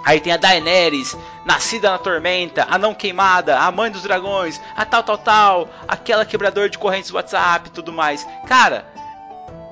[0.05, 4.85] Aí tem a Daenerys, nascida na tormenta, a não queimada, a mãe dos dragões, a
[4.85, 8.27] tal, tal, tal, aquela quebrador de correntes do WhatsApp e tudo mais.
[8.47, 8.87] Cara,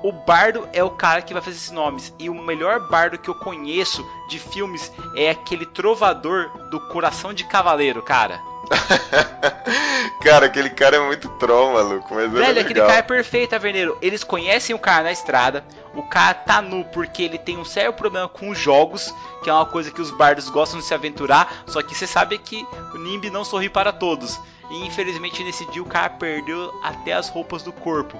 [0.03, 2.13] o bardo é o cara que vai fazer esses nomes.
[2.19, 7.43] E o melhor bardo que eu conheço de filmes é aquele trovador do coração de
[7.45, 8.41] cavaleiro, cara.
[10.21, 12.13] cara, aquele cara é muito troll, maluco.
[12.13, 13.97] Mas é Velho, aquele cara é perfeito, Taverneiro.
[14.01, 15.63] Eles conhecem o cara na estrada.
[15.93, 19.65] O cara tá nu porque ele tem um sério problema com jogos, que é uma
[19.65, 21.63] coisa que os bardos gostam de se aventurar.
[21.65, 24.39] Só que você sabe que o Nimbi não sorri para todos.
[24.69, 28.19] E infelizmente nesse dia o cara perdeu até as roupas do corpo.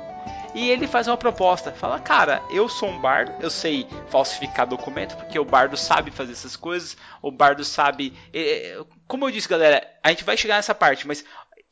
[0.56, 5.16] E ele faz uma proposta, fala: "Cara, eu sou um bardo, eu sei falsificar documento
[5.18, 9.88] porque o bardo sabe fazer essas coisas, o bardo sabe, é, como eu disse, galera,
[10.04, 11.24] a gente vai chegar nessa parte, mas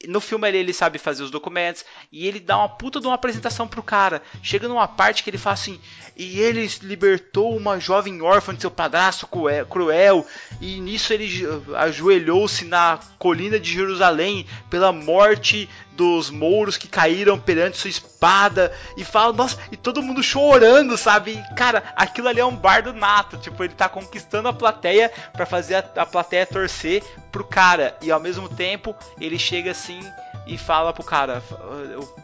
[0.07, 3.15] no filme ele, ele sabe fazer os documentos e ele dá uma puta de uma
[3.15, 4.21] apresentação pro cara.
[4.41, 5.79] Chega numa parte que ele fala assim:
[6.15, 9.27] e ele libertou uma jovem órfã de seu padrasto
[9.69, 10.25] cruel,
[10.61, 11.45] e nisso ele
[11.75, 19.03] ajoelhou-se na colina de Jerusalém pela morte dos mouros que caíram perante sua espada e
[19.03, 21.31] fala, nossa, e todo mundo chorando, sabe?
[21.31, 25.45] E, cara, aquilo ali é um bardo nato, tipo, ele tá conquistando a plateia para
[25.45, 30.01] fazer a, a plateia torcer pro cara e ao mesmo tempo ele chega assim
[30.45, 31.41] e fala pro cara,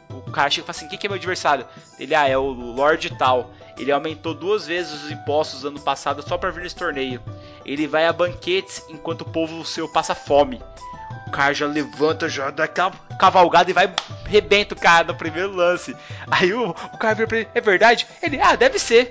[0.10, 1.66] o, o cara chega e fala assim, quem que é meu adversário?
[2.00, 3.52] Ele, ah, é o Lorde tal.
[3.78, 7.22] Ele aumentou duas vezes os impostos ano passado só para vir nesse torneio.
[7.66, 10.62] Ele vai a banquetes enquanto o povo seu passa fome.
[11.32, 13.90] O cara já levanta, já dá aquela cavalgada e vai
[14.26, 15.96] rebenta o cara no primeiro lance.
[16.30, 18.06] Aí o, o cara vira pra ele, é verdade?
[18.22, 19.10] Ele, ah, deve ser.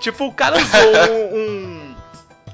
[0.00, 0.80] Tipo, o cara usou
[1.30, 1.94] um, um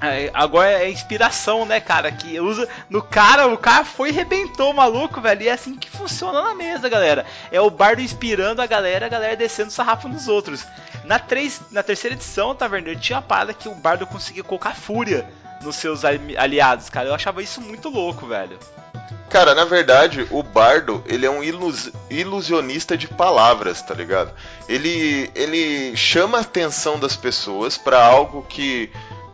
[0.01, 2.11] é, agora é inspiração, né, cara?
[2.11, 5.43] Que usa no cara, o cara foi e rebentou o maluco, velho.
[5.43, 7.25] E é assim que funciona na mesa, galera.
[7.49, 10.67] É o bardo inspirando a galera, a galera descendo o sarrafo nos outros.
[11.05, 12.93] Na, três, na terceira edição, tá vendo?
[12.97, 15.25] Tinha uma parada que o bardo conseguia colocar fúria
[15.61, 17.07] nos seus aliados, cara.
[17.07, 18.59] Eu achava isso muito louco, velho.
[19.29, 24.31] Cara, na verdade, o bardo, ele é um ilus ilusionista de palavras, tá ligado?
[24.69, 28.89] Ele, ele chama a atenção das pessoas para algo que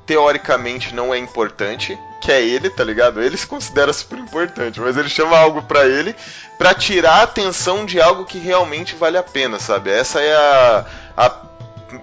[0.05, 3.21] teoricamente não é importante, que é ele, tá ligado?
[3.21, 6.15] Ele se considera super importante, mas ele chama algo para ele
[6.57, 9.89] para tirar a atenção de algo que realmente vale a pena, sabe?
[9.89, 10.85] Essa é a,
[11.17, 11.29] a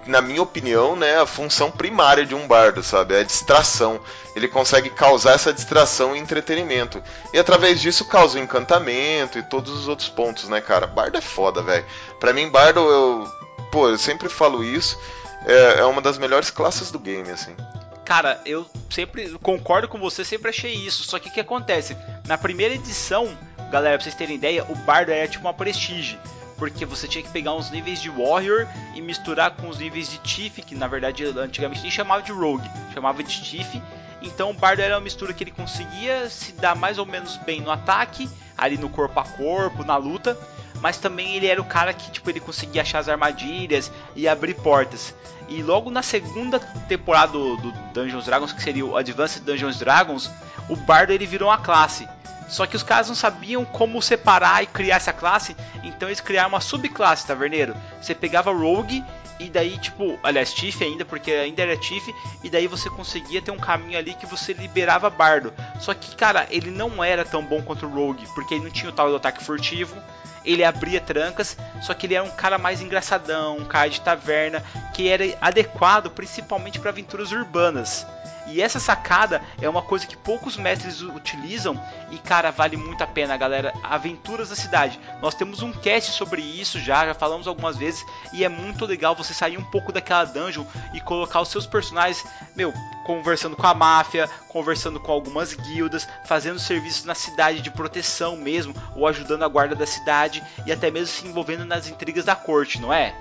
[0.05, 3.15] na minha opinião, né, a função primária de um bardo, sabe?
[3.15, 3.99] É a distração.
[4.35, 7.01] Ele consegue causar essa distração e entretenimento.
[7.33, 10.87] E através disso causa o encantamento e todos os outros pontos, né, cara?
[10.87, 11.85] Bardo é foda, velho.
[12.19, 13.27] Pra mim, bardo, eu.
[13.71, 14.99] Pô, eu sempre falo isso.
[15.45, 17.55] É, é uma das melhores classes do game, assim.
[18.03, 21.03] Cara, eu sempre concordo com você, sempre achei isso.
[21.03, 21.95] Só que o que acontece?
[22.27, 23.37] Na primeira edição,
[23.69, 26.19] galera, pra vocês terem ideia, o bardo era tipo uma prestige.
[26.59, 30.17] Porque você tinha que pegar uns níveis de Warrior e misturar com os níveis de
[30.19, 33.81] Tiff, que na verdade antigamente nem chamava de Rogue, chamava de Tiff.
[34.21, 37.61] Então o bardo era uma mistura que ele conseguia se dar mais ou menos bem
[37.61, 40.37] no ataque, ali no corpo a corpo, na luta,
[40.81, 44.55] mas também ele era o cara que tipo ele conseguia achar as armadilhas e abrir
[44.55, 45.15] portas.
[45.47, 50.29] E logo na segunda temporada do, do Dungeons Dragons, que seria o Advanced Dungeons Dragons,
[50.67, 52.07] o bardo ele virou uma classe.
[52.49, 56.49] Só que os caras não sabiam como separar e criar essa classe, então eles criaram
[56.49, 57.75] uma subclasse, taverneiro.
[58.01, 59.03] Você pegava Rogue
[59.39, 63.51] e daí, tipo, aliás, Tiff ainda, porque ainda era Tiff, e daí você conseguia ter
[63.51, 65.53] um caminho ali que você liberava Bardo.
[65.79, 68.89] Só que, cara, ele não era tão bom quanto o Rogue, porque ele não tinha
[68.89, 69.95] o tal do ataque furtivo,
[70.43, 74.63] ele abria trancas, só que ele era um cara mais engraçadão, um cara de taverna,
[74.93, 78.05] que era adequado principalmente para aventuras urbanas.
[78.51, 81.79] E essa sacada é uma coisa que poucos mestres utilizam
[82.11, 83.73] e cara, vale muito a pena, galera.
[83.83, 84.99] Aventuras da cidade.
[85.21, 89.15] Nós temos um cast sobre isso já, já falamos algumas vezes e é muito legal
[89.15, 92.73] você sair um pouco daquela dungeon e colocar os seus personagens, meu,
[93.05, 98.73] conversando com a máfia, conversando com algumas guildas, fazendo serviços na cidade de proteção mesmo,
[98.95, 102.81] ou ajudando a guarda da cidade e até mesmo se envolvendo nas intrigas da corte,
[102.81, 103.13] não é?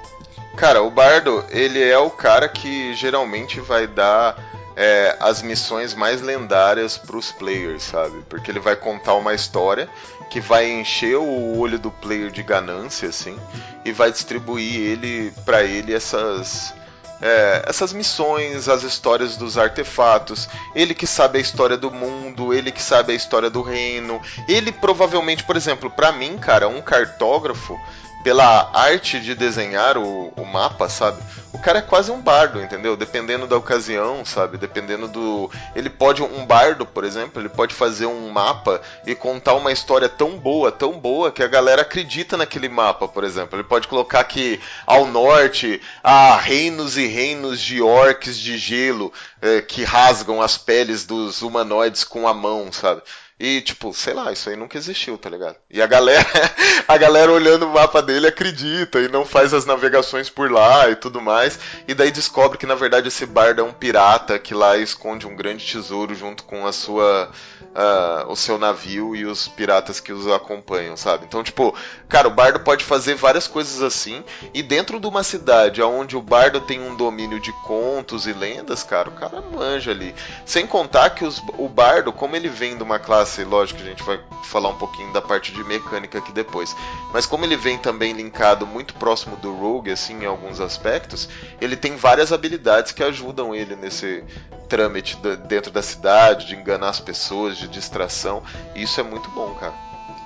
[0.56, 4.36] Cara, o bardo, ele é o cara que geralmente vai dar
[4.80, 8.22] é, as missões mais lendárias para os players, sabe?
[8.28, 9.88] Porque ele vai contar uma história
[10.30, 13.36] que vai encher o olho do player de ganância, assim,
[13.84, 16.72] e vai distribuir ele para ele essas
[17.20, 22.70] é, essas missões, as histórias dos artefatos, ele que sabe a história do mundo, ele
[22.70, 27.76] que sabe a história do reino, ele provavelmente, por exemplo, para mim, cara, um cartógrafo
[28.22, 31.22] pela arte de desenhar o, o, mapa, sabe?
[31.52, 32.96] O cara é quase um bardo, entendeu?
[32.96, 34.58] Dependendo da ocasião, sabe?
[34.58, 35.50] Dependendo do.
[35.74, 36.22] Ele pode.
[36.22, 40.70] Um bardo, por exemplo, ele pode fazer um mapa e contar uma história tão boa,
[40.70, 43.56] tão boa, que a galera acredita naquele mapa, por exemplo.
[43.56, 49.60] Ele pode colocar que ao norte há reinos e reinos de orcs de gelo é,
[49.62, 53.02] que rasgam as peles dos humanoides com a mão, sabe?
[53.40, 55.54] E, tipo, sei lá, isso aí nunca existiu, tá ligado?
[55.70, 56.26] E a galera,
[56.88, 60.96] a galera olhando o mapa dele acredita e não faz as navegações por lá e
[60.96, 61.56] tudo mais.
[61.86, 65.36] E daí descobre que na verdade esse bardo é um pirata que lá esconde um
[65.36, 67.30] grande tesouro junto com a sua.
[67.68, 71.26] Uh, o seu navio e os piratas que os acompanham, sabe?
[71.26, 71.76] Então, tipo,
[72.08, 74.24] cara, o bardo pode fazer várias coisas assim.
[74.52, 78.82] E dentro de uma cidade onde o bardo tem um domínio de contos e lendas,
[78.82, 80.12] cara, o cara manja ali.
[80.44, 83.86] Sem contar que os, o bardo, como ele vem de uma classe classe, lógico que
[83.86, 86.74] a gente vai falar um pouquinho da parte de mecânica aqui depois.
[87.12, 91.28] Mas como ele vem também linkado muito próximo do Rogue, assim, em alguns aspectos,
[91.60, 94.24] ele tem várias habilidades que ajudam ele nesse
[94.68, 98.42] trâmite dentro da cidade, de enganar as pessoas, de distração.
[98.74, 99.74] E isso é muito bom, cara.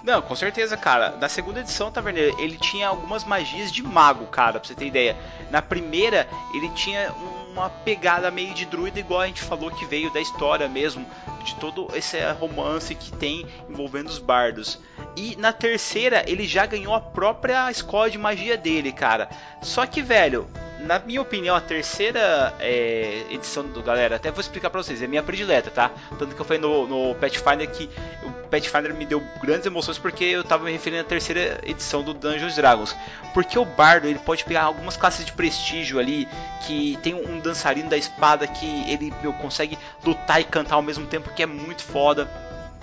[0.05, 1.17] Não, com certeza, cara.
[1.21, 5.17] Na segunda edição, Taverneiro, ele tinha algumas magias de mago, cara, pra você ter ideia.
[5.51, 7.15] Na primeira, ele tinha
[7.53, 11.07] uma pegada meio de druida, igual a gente falou que veio da história mesmo,
[11.45, 14.81] de todo esse romance que tem envolvendo os bardos.
[15.15, 19.29] E na terceira, ele já ganhou a própria escola de magia dele, cara.
[19.61, 20.49] Só que, velho,
[20.85, 25.07] na minha opinião, a terceira é, edição do galera, até vou explicar pra vocês, é
[25.07, 25.90] minha predileta, tá?
[26.18, 27.88] Tanto que eu falei no, no Pathfinder que
[28.23, 32.12] o Pathfinder me deu grandes emoções porque eu tava me referindo à terceira edição do
[32.12, 32.97] Dungeons Dragons.
[33.33, 36.29] Porque o bardo ele pode pegar algumas classes de prestígio ali,
[36.66, 41.07] que tem um dançarino da espada que ele meu, consegue lutar e cantar ao mesmo
[41.07, 42.29] tempo, que é muito foda.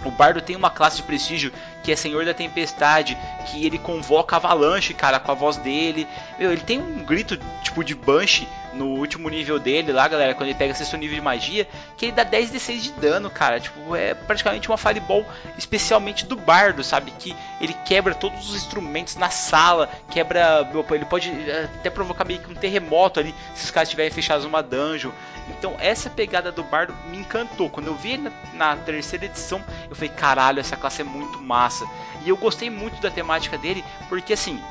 [0.05, 1.51] O bardo tem uma classe de prestígio
[1.83, 6.07] que é Senhor da Tempestade, que ele convoca avalanche, cara, com a voz dele.
[6.37, 10.49] Meu, ele tem um grito tipo de Banshee no último nível dele lá, galera, quando
[10.49, 13.59] ele pega sexto nível de magia, que ele dá 10 d 6 de dano, cara.
[13.59, 15.25] Tipo, é praticamente uma fireball
[15.57, 17.11] especialmente do bardo, sabe?
[17.17, 20.69] Que ele quebra todos os instrumentos na sala, quebra.
[20.91, 21.31] Ele pode
[21.79, 25.11] até provocar meio que um terremoto ali se os caras estiverem fechados numa dungeon.
[25.49, 27.69] Então essa pegada do bardo me encantou.
[27.69, 31.85] Quando eu vi na, na terceira edição, eu falei, caralho, essa classe é muito massa.
[32.23, 34.61] E eu gostei muito da temática dele, porque assim,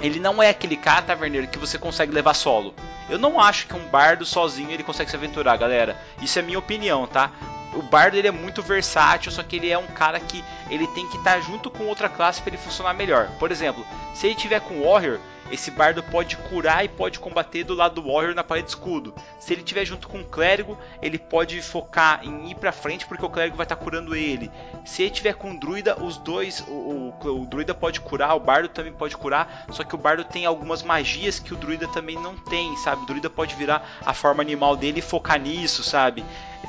[0.00, 2.74] ele não é aquele cara taverneiro que você consegue levar solo.
[3.08, 5.96] Eu não acho que um bardo sozinho ele consegue se aventurar, galera.
[6.20, 7.30] Isso é minha opinião, tá?
[7.74, 11.08] O bardo ele é muito versátil, só que ele é um cara que ele tem
[11.08, 13.28] que estar junto com outra classe para ele funcionar melhor.
[13.38, 13.84] Por exemplo,
[14.14, 15.18] se ele tiver com Warrior,
[15.50, 19.14] esse bardo pode curar e pode combater do lado do Warrior na parede escudo.
[19.38, 23.24] Se ele tiver junto com o clérigo, ele pode focar em ir pra frente porque
[23.24, 24.50] o clérigo vai estar tá curando ele.
[24.84, 28.40] Se ele tiver com o druida, os dois, o, o, o, druida pode curar, o
[28.40, 32.16] bardo também pode curar, só que o bardo tem algumas magias que o druida também
[32.16, 33.02] não tem, sabe?
[33.02, 36.24] O druida pode virar a forma animal dele e focar nisso, sabe?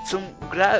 [0.05, 0.21] São,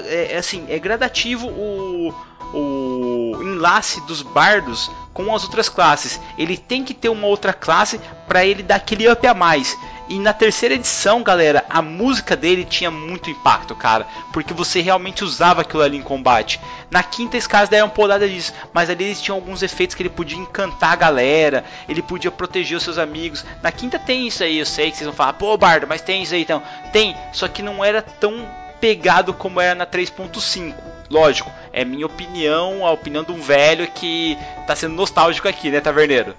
[0.05, 2.13] é, é assim, é gradativo o
[2.53, 6.19] o enlace dos bardos com as outras classes.
[6.37, 9.75] Ele tem que ter uma outra classe para ele dar aquele up a mais.
[10.07, 14.05] E na terceira edição, galera, a música dele tinha muito impacto, cara.
[14.31, 16.59] Porque você realmente usava aquilo ali em combate.
[16.91, 18.53] Na quinta, esses caras deram podada disso.
[18.71, 21.65] Mas ali eles tinham alguns efeitos que ele podia encantar a galera.
[21.89, 23.43] Ele podia proteger os seus amigos.
[23.63, 26.21] Na quinta tem isso aí, eu sei que vocês vão falar, pô, Bardo, mas tem
[26.21, 26.61] isso aí então.
[26.93, 28.47] Tem, só que não era tão
[28.79, 30.94] pegado como era na 3.5.
[31.09, 35.79] Lógico, é minha opinião, a opinião de um velho que tá sendo nostálgico aqui, né,
[35.79, 36.35] Taverneiro?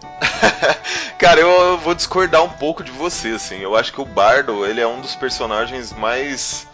[1.19, 3.59] Cara, eu vou discordar um pouco de você, assim.
[3.59, 6.67] Eu acho que o Bardo, ele é um dos personagens mais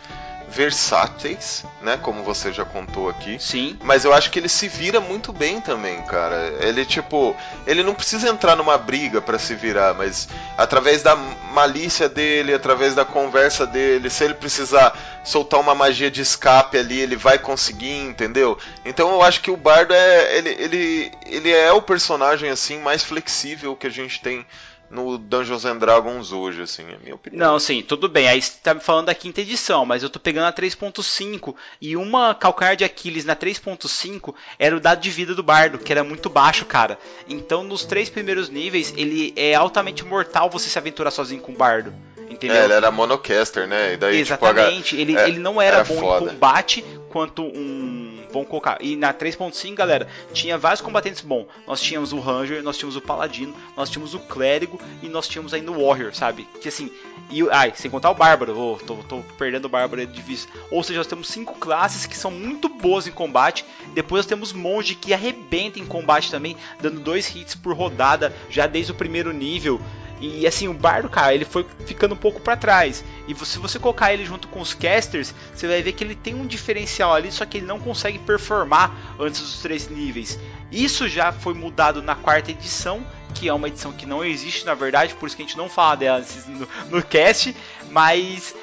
[0.53, 1.99] versáteis, né?
[2.01, 3.39] Como você já contou aqui.
[3.41, 3.79] Sim.
[3.83, 6.55] Mas eu acho que ele se vira muito bem também, cara.
[6.61, 7.35] Ele, tipo,
[7.67, 12.95] ele não precisa entrar numa briga para se virar, mas através da malícia dele, através
[12.95, 17.99] da conversa dele, se ele precisar soltar uma magia de escape ali, ele vai conseguir,
[17.99, 18.59] entendeu?
[18.85, 20.37] Então eu acho que o Bardo é.
[20.37, 24.45] Ele, ele, ele é o personagem assim mais flexível que a gente tem
[24.93, 27.53] no Dungeons and Dragons hoje, assim, é minha opinião.
[27.53, 28.29] Não, sim, tudo bem.
[28.29, 31.97] Aí você tá me falando da quinta edição, mas eu tô pegando a 3.5 e
[31.97, 36.05] uma calcanhar de Aquiles na 3.5 era o dado de vida do bardo, que era
[36.05, 36.99] muito baixo, cara.
[37.27, 41.57] Então, nos três primeiros níveis, ele é altamente mortal você se aventurar sozinho com o
[41.57, 41.95] bardo.
[42.29, 42.57] Entendeu?
[42.57, 43.95] É, ele era monocaster, né?
[43.95, 46.27] E daí, Exatamente, tipo, ele, é, ele não era, era bom foda.
[46.27, 48.25] em combate quanto um.
[48.33, 48.79] Vamos colocar.
[48.81, 51.47] E na 3.5, galera, tinha vários combatentes bons.
[51.67, 55.53] Nós tínhamos o Ranger, nós tínhamos o Paladino, nós tínhamos o Clérigo e nós tínhamos
[55.53, 56.49] ainda o Warrior, sabe?
[56.61, 56.91] Que assim.
[57.31, 60.51] E, ai, sem contar o Bárbaro, oh, tô, tô perdendo o Bárbaro de vista.
[60.71, 63.65] Ou seja, nós temos cinco classes que são muito boas em combate.
[63.95, 68.67] Depois nós temos Monge que arrebenta em combate também, dando dois hits por rodada já
[68.67, 69.81] desde o primeiro nível.
[70.23, 73.05] E assim, o Bardo, cara, ele foi ficando um pouco para trás.
[73.29, 76.35] E se você colocar ele junto com os casters, você vai ver que ele tem
[76.35, 80.39] um diferencial ali, só que ele não consegue performar antes dos três níveis.
[80.71, 84.75] Isso já foi mudado na quarta edição, que é uma edição que não existe na
[84.75, 87.55] verdade, por isso que a gente não fala dela no, no cast,
[87.91, 88.55] mas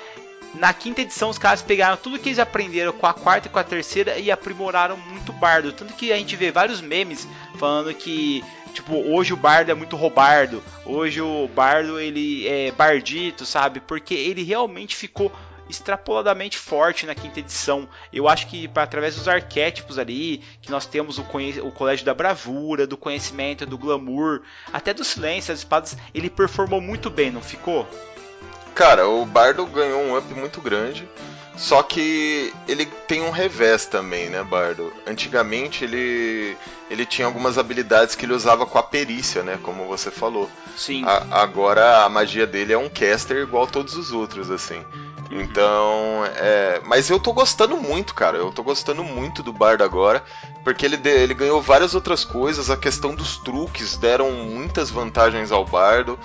[0.53, 3.59] na quinta edição, os caras pegaram tudo que eles aprenderam com a quarta e com
[3.59, 5.71] a terceira e aprimoraram muito o bardo.
[5.71, 7.27] Tanto que a gente vê vários memes
[7.57, 8.43] falando que,
[8.73, 13.79] tipo, hoje o bardo é muito roubardo, hoje o bardo ele é bardito, sabe?
[13.79, 15.31] Porque ele realmente ficou
[15.69, 17.87] extrapoladamente forte na quinta edição.
[18.11, 21.21] Eu acho que através dos arquétipos ali, que nós temos o,
[21.63, 24.41] o colégio da bravura, do conhecimento, do glamour,
[24.73, 27.87] até do silêncio, as espadas, ele performou muito bem, não ficou?
[28.75, 31.07] Cara, o Bardo ganhou um up muito grande.
[31.59, 34.93] Só que ele tem um revés também, né, Bardo?
[35.05, 36.55] Antigamente ele
[36.89, 40.49] ele tinha algumas habilidades que ele usava com a perícia, né, como você falou.
[40.75, 41.03] Sim.
[41.05, 44.81] A, agora a magia dele é um caster igual a todos os outros, assim.
[45.29, 48.37] Então, é, mas eu tô gostando muito, cara.
[48.37, 50.23] Eu tô gostando muito do Bardo agora,
[50.63, 52.69] porque ele, ele ganhou várias outras coisas.
[52.69, 56.17] A questão dos truques deram muitas vantagens ao Bardo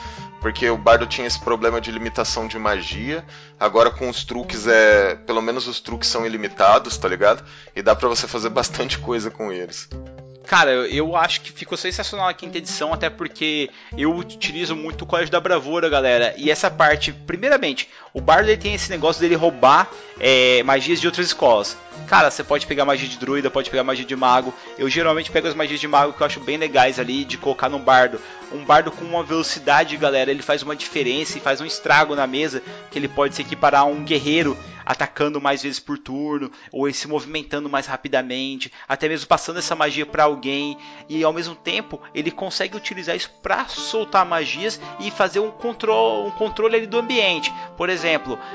[0.45, 3.25] porque o bardo tinha esse problema de limitação de magia.
[3.59, 7.43] Agora com os truques é, pelo menos os truques são ilimitados, tá ligado?
[7.75, 9.89] E dá para você fazer bastante coisa com eles.
[10.47, 15.07] Cara, eu acho que ficou sensacional a quinta edição, até porque eu utilizo muito o
[15.07, 16.35] Colégio da Bravura, galera.
[16.37, 19.91] E essa parte, primeiramente, o Bardo tem esse negócio dele roubar
[20.21, 21.77] é, magias de outras escolas.
[22.07, 24.55] Cara, você pode pegar magia de druida, pode pegar magia de mago.
[24.79, 27.69] Eu geralmente pego as magias de mago que eu acho bem legais ali de colocar
[27.69, 28.21] num bardo.
[28.53, 32.25] Um bardo com uma velocidade, galera, ele faz uma diferença e faz um estrago na
[32.25, 36.93] mesa que ele pode se equiparar a um guerreiro atacando mais vezes por turno, ou
[36.93, 40.77] se movimentando mais rapidamente, até mesmo passando essa magia para alguém,
[41.09, 46.29] e ao mesmo tempo ele consegue utilizar isso para soltar magias e fazer um controle,
[46.29, 47.53] um controle do ambiente.
[47.77, 48.04] Por exemplo,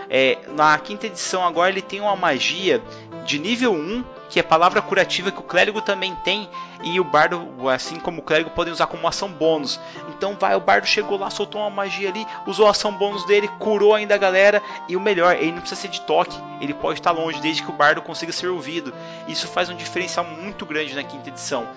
[0.10, 2.82] é, na quinta edição agora ele tem uma magia
[3.26, 6.50] de nível 1, que é palavra curativa que o clérigo também tem,
[6.84, 9.80] e o bardo, assim como o clérigo, podem usar como ação bônus.
[10.10, 13.48] Então vai, o bardo chegou lá, soltou uma magia ali, usou a ação bônus dele,
[13.60, 17.00] curou ainda a galera, e o melhor, ele não precisa ser de toque, ele pode
[17.00, 18.94] estar longe desde que o bardo consiga ser ouvido.
[19.28, 21.68] Isso faz um diferencial muito grande na quinta edição.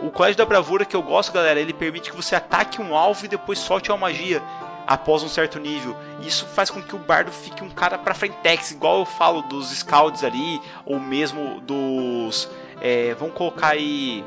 [0.00, 3.24] O Colégio da Bravura que eu gosto, galera, ele permite que você ataque um alvo
[3.24, 4.42] e depois solte uma magia
[4.90, 5.96] após um certo nível.
[6.20, 9.68] Isso faz com que o bardo fique um cara pra frentex, igual eu falo dos
[9.68, 12.50] scouts ali, ou mesmo dos.
[12.80, 14.24] É, vamos colocar aí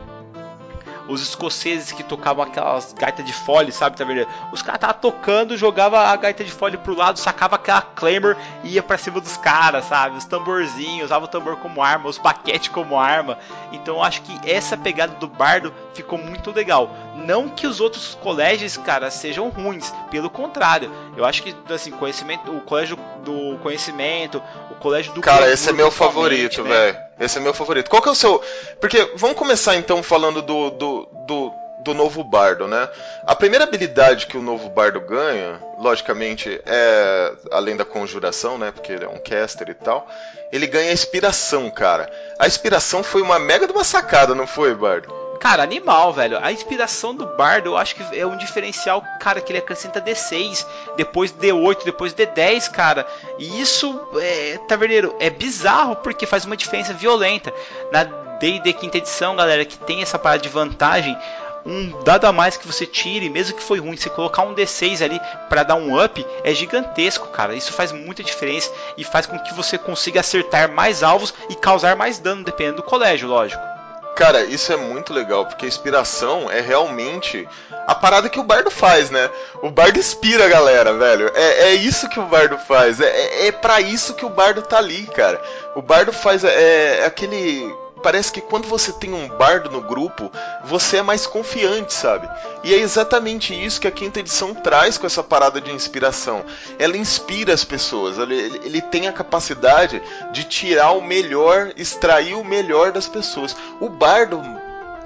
[1.08, 4.28] os escoceses que tocavam aquelas gaitas de fole, sabe, tá vendo?
[4.52, 8.76] Os caras estavam tocando, jogava a gaita de fole pro lado, sacava aquela claymore e
[8.76, 10.18] ia pra cima dos caras, sabe?
[10.18, 13.38] Os tamborzinhos, usava o tambor como arma, os paquetes como arma.
[13.72, 16.90] Então eu acho que essa pegada do bardo ficou muito legal.
[17.16, 20.92] Não que os outros colégios, cara, sejam ruins, pelo contrário.
[21.16, 24.42] Eu acho que assim, conhecimento, o colégio do conhecimento,
[24.72, 26.70] o colégio do Cara, esse é meu favorito, né?
[26.70, 27.03] velho.
[27.20, 27.90] Esse é meu favorito.
[27.90, 28.42] Qual que é o seu.
[28.80, 31.54] Porque vamos começar então falando do, do, do
[31.84, 32.90] do novo bardo, né?
[33.26, 38.72] A primeira habilidade que o novo bardo ganha, logicamente, é além da conjuração, né?
[38.72, 40.08] Porque ele é um caster e tal.
[40.52, 42.10] Ele ganha a inspiração, cara.
[42.40, 45.23] A inspiração foi uma mega de uma sacada, não foi, bardo?
[45.44, 46.40] Cara, animal, velho.
[46.42, 50.66] A inspiração do Bardo, eu acho que é um diferencial, cara, que ele acrescenta D6,
[50.96, 53.06] depois D8, depois D10, cara.
[53.38, 57.54] E isso, é, taverneiro, é bizarro porque faz uma diferença violenta.
[57.92, 58.06] Na
[58.40, 61.18] D&D quinta edição, galera, que tem essa parada de vantagem,
[61.66, 65.04] um dado a mais que você tire, mesmo que foi ruim, você colocar um D6
[65.04, 65.20] ali
[65.50, 67.54] para dar um up, é gigantesco, cara.
[67.54, 71.98] Isso faz muita diferença e faz com que você consiga acertar mais alvos e causar
[71.98, 73.73] mais dano, dependendo do colégio, lógico.
[74.16, 77.48] Cara, isso é muito legal, porque a inspiração é realmente
[77.88, 79.30] a parada que o bardo faz, né?
[79.62, 81.32] O bardo inspira a galera, velho.
[81.34, 83.02] É, é isso que o bardo faz.
[83.02, 85.42] É, é, é para isso que o bardo tá ali, cara.
[85.76, 86.44] O bardo faz.
[86.44, 90.30] É, é aquele parece que quando você tem um bardo no grupo,
[90.66, 92.30] você é mais confiante, sabe?
[92.64, 96.44] E é exatamente isso que a quinta edição traz com essa parada de inspiração.
[96.78, 100.02] Ela inspira as pessoas, ele, ele tem a capacidade
[100.32, 103.56] de tirar o melhor, extrair o melhor das pessoas.
[103.80, 104.42] O bardo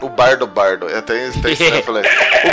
[0.02, 2.04] o Bardo Bardo, até, até estranho falar.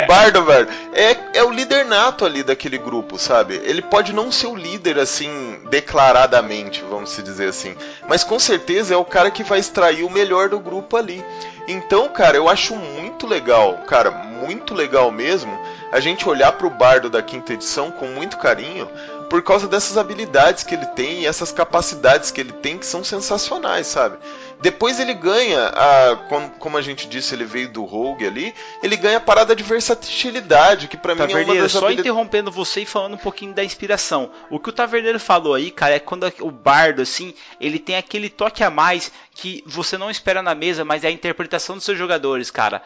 [0.03, 3.61] O Bardo Bardo é, é o líder nato ali daquele grupo, sabe?
[3.63, 7.75] Ele pode não ser o líder assim, declaradamente, vamos se dizer assim.
[8.07, 11.23] Mas com certeza é o cara que vai extrair o melhor do grupo ali.
[11.67, 15.59] Então, cara, eu acho muito legal, cara, muito legal mesmo,
[15.91, 18.87] a gente olhar pro Bardo da quinta edição com muito carinho,
[19.29, 23.03] por causa dessas habilidades que ele tem e essas capacidades que ele tem que são
[23.03, 24.17] sensacionais, sabe?
[24.61, 26.15] Depois ele ganha, a,
[26.59, 30.87] como a gente disse, ele veio do Rogue ali, ele ganha a parada de versatilidade,
[30.87, 34.31] que para mim é uma das só interrompendo você e falando um pouquinho da inspiração.
[34.49, 38.29] O que o Taverneiro falou aí, cara, é quando o bardo, assim, ele tem aquele
[38.29, 41.97] toque a mais que você não espera na mesa, mas é a interpretação dos seus
[41.97, 42.81] jogadores, cara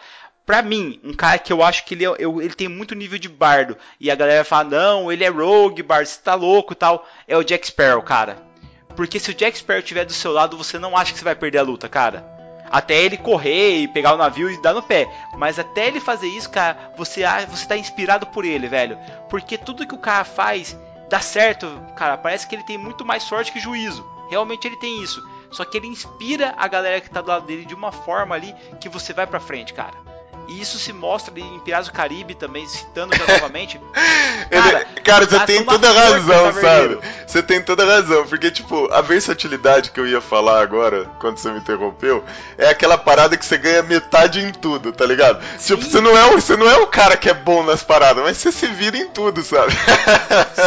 [0.49, 3.19] pra mim, um cara que eu acho que ele, é, eu, ele tem muito nível
[3.19, 6.75] de bardo, e a galera fala, não, ele é rogue, bardo, você tá louco e
[6.75, 8.48] tal, é o Jack Sparrow, cara.
[8.95, 11.35] Porque se o Jack Sparrow estiver do seu lado, você não acha que você vai
[11.35, 12.25] perder a luta, cara.
[12.69, 15.09] Até ele correr e pegar o navio e dar no pé.
[15.37, 18.97] Mas até ele fazer isso, cara, você, você tá inspirado por ele, velho.
[19.29, 20.77] Porque tudo que o cara faz
[21.09, 22.17] dá certo, cara.
[22.17, 24.05] Parece que ele tem muito mais sorte que juízo.
[24.29, 25.21] Realmente ele tem isso.
[25.49, 28.53] Só que ele inspira a galera que tá do lado dele de uma forma ali
[28.79, 30.08] que você vai pra frente, cara.
[30.49, 33.79] E isso se mostra em Piratas do Caribe também, citando já novamente.
[34.49, 36.99] Cara, cara você tem toda a razão, sabe?
[37.27, 41.37] Você tem toda a razão, porque, tipo, a versatilidade que eu ia falar agora, quando
[41.37, 42.23] você me interrompeu,
[42.57, 45.39] é aquela parada que você ganha metade em tudo, tá ligado?
[45.59, 45.75] Sim.
[45.75, 48.37] Tipo, você não, é, você não é o cara que é bom nas paradas, mas
[48.37, 49.71] você se vira em tudo, sabe?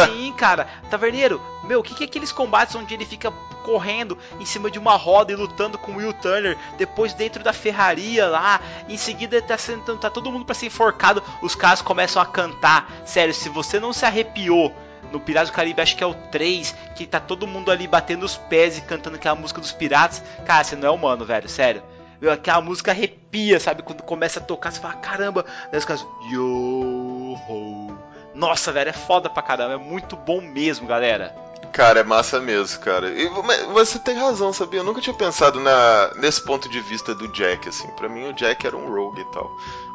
[0.07, 0.65] Sim, cara.
[0.89, 3.31] Taverneiro, meu, o que, que é aqueles combates onde ele fica
[3.63, 7.53] correndo em cima de uma roda e lutando com o Will Turner, depois dentro da
[7.53, 8.59] ferraria lá,
[8.89, 9.55] em seguida tá,
[9.99, 12.91] tá todo mundo para ser enforcado, os caras começam a cantar.
[13.05, 14.73] Sério, se você não se arrepiou
[15.11, 18.25] no Piratas do Caribe, acho que é o 3, que tá todo mundo ali batendo
[18.25, 21.83] os pés e cantando aquela música dos piratas, cara, você não é humano, velho, sério.
[22.19, 23.83] Meu, aquela música arrepia, sabe?
[23.83, 27.97] Quando começa a tocar, você fala, caramba, daí os caras, yo ho.
[28.33, 31.42] Nossa, velho, é foda pra caramba, é muito bom mesmo, galera.
[31.71, 33.09] Cara, é massa mesmo, cara.
[33.09, 33.27] E
[33.71, 34.79] você tem razão, sabia?
[34.79, 37.87] Eu nunca tinha pensado na, nesse ponto de vista do Jack, assim.
[37.91, 39.49] Pra mim, o Jack era um rogue e tal.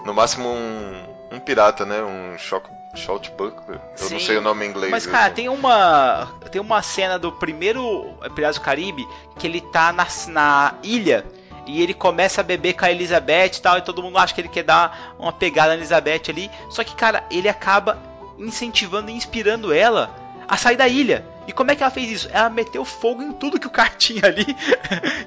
[0.04, 2.02] No máximo, um, um pirata, né?
[2.02, 3.80] Um shock, Shot Buckler.
[3.98, 4.90] Eu Sim, não sei o nome em inglês.
[4.90, 9.08] Mas, cara, tem uma, tem uma cena do primeiro Piratas do Caribe
[9.38, 11.24] que ele tá na, na ilha
[11.66, 14.40] e ele começa a beber com a Elizabeth e tal, e todo mundo acha que
[14.40, 16.50] ele quer dar uma pegada na Elizabeth ali.
[16.70, 17.98] Só que, cara, ele acaba
[18.38, 20.10] incentivando e inspirando ela
[20.48, 21.24] a sair da ilha.
[21.48, 22.28] E como é que ela fez isso?
[22.30, 24.44] Ela meteu fogo em tudo que o cara tinha ali,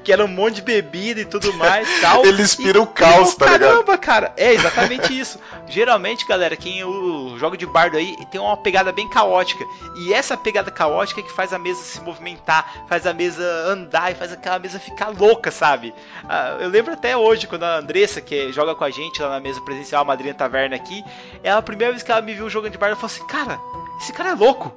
[0.04, 2.24] que era um monte de bebida e tudo mais tal.
[2.24, 3.72] Ele inspira o caos, tá ligado?
[3.72, 5.40] Caramba, cara, é exatamente isso.
[5.68, 9.66] Geralmente, galera, quem o jogo de bardo aí tem uma pegada bem caótica.
[9.96, 14.12] E essa pegada caótica é que faz a mesa se movimentar, faz a mesa andar
[14.12, 15.92] e faz aquela mesa ficar louca, sabe?
[16.30, 19.40] Ah, eu lembro até hoje, quando a Andressa, que joga com a gente lá na
[19.40, 21.04] mesa presencial, a Madrinha Taverna aqui,
[21.42, 23.60] ela, a primeira vez que ela me viu jogando de bardo, ela falou assim: Cara,
[24.00, 24.72] esse cara é louco.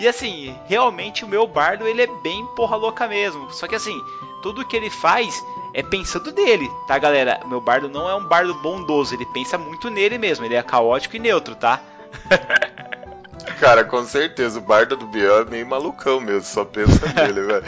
[0.00, 3.52] E assim, realmente o meu bardo ele é bem porra louca mesmo.
[3.52, 4.02] Só que assim,
[4.42, 5.44] tudo que ele faz
[5.74, 7.38] é pensando nele, tá galera?
[7.46, 11.16] Meu bardo não é um bardo bondoso, ele pensa muito nele mesmo, ele é caótico
[11.16, 11.82] e neutro, tá?
[13.60, 17.64] Cara, com certeza, o Bardo do Biel é meio malucão mesmo, só pensa nele, velho.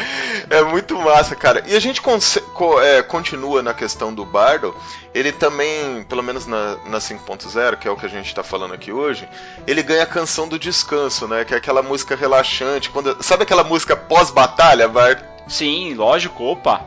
[0.48, 1.62] É muito massa, cara.
[1.66, 4.74] E a gente co é, continua na questão do Bardo,
[5.14, 8.72] ele também, pelo menos na, na 5.0, que é o que a gente tá falando
[8.72, 9.28] aqui hoje,
[9.66, 11.44] ele ganha a canção do descanso, né?
[11.44, 12.88] Que é aquela música relaxante.
[12.88, 15.22] Quando, sabe aquela música pós-batalha, Bard?
[15.46, 16.86] Sim, lógico, opa.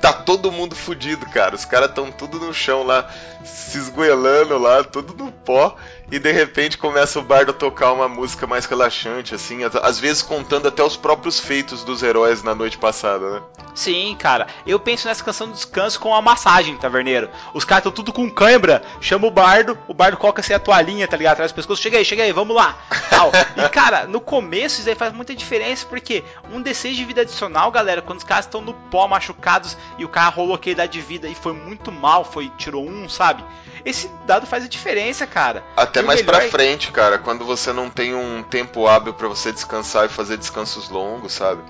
[0.00, 1.54] tá todo mundo fudido, cara.
[1.54, 3.08] Os caras tão tudo no chão lá,
[3.44, 5.76] se esgoelando lá, tudo no pó.
[6.10, 10.22] E de repente começa o bardo a tocar uma música mais relaxante, assim, às vezes
[10.22, 13.42] contando até os próprios feitos dos heróis na noite passada, né?
[13.74, 14.48] Sim, cara.
[14.66, 17.30] Eu penso nessa canção do descanso com a massagem, taverneiro.
[17.54, 21.06] Os caras estão tudo com cãibra, chama o bardo, o bardo coloca assim a toalhinha,
[21.06, 21.34] tá ligado?
[21.34, 22.76] Atrás do pescoço, chega aí, chega aí, vamos lá.
[23.08, 23.30] Tal.
[23.56, 27.70] E cara, no começo isso aí faz muita diferença, porque um D6 de vida adicional,
[27.70, 31.00] galera, quando os caras estão no pó machucados e o cara rolou aquele dado de
[31.00, 33.44] vida e foi muito mal, foi tirou um, sabe?
[33.84, 35.64] Esse dado faz a diferença, cara.
[35.76, 36.40] Até e mais melhor...
[36.40, 40.36] pra frente, cara, quando você não tem um tempo hábil para você descansar e fazer
[40.36, 41.62] descansos longos, sabe?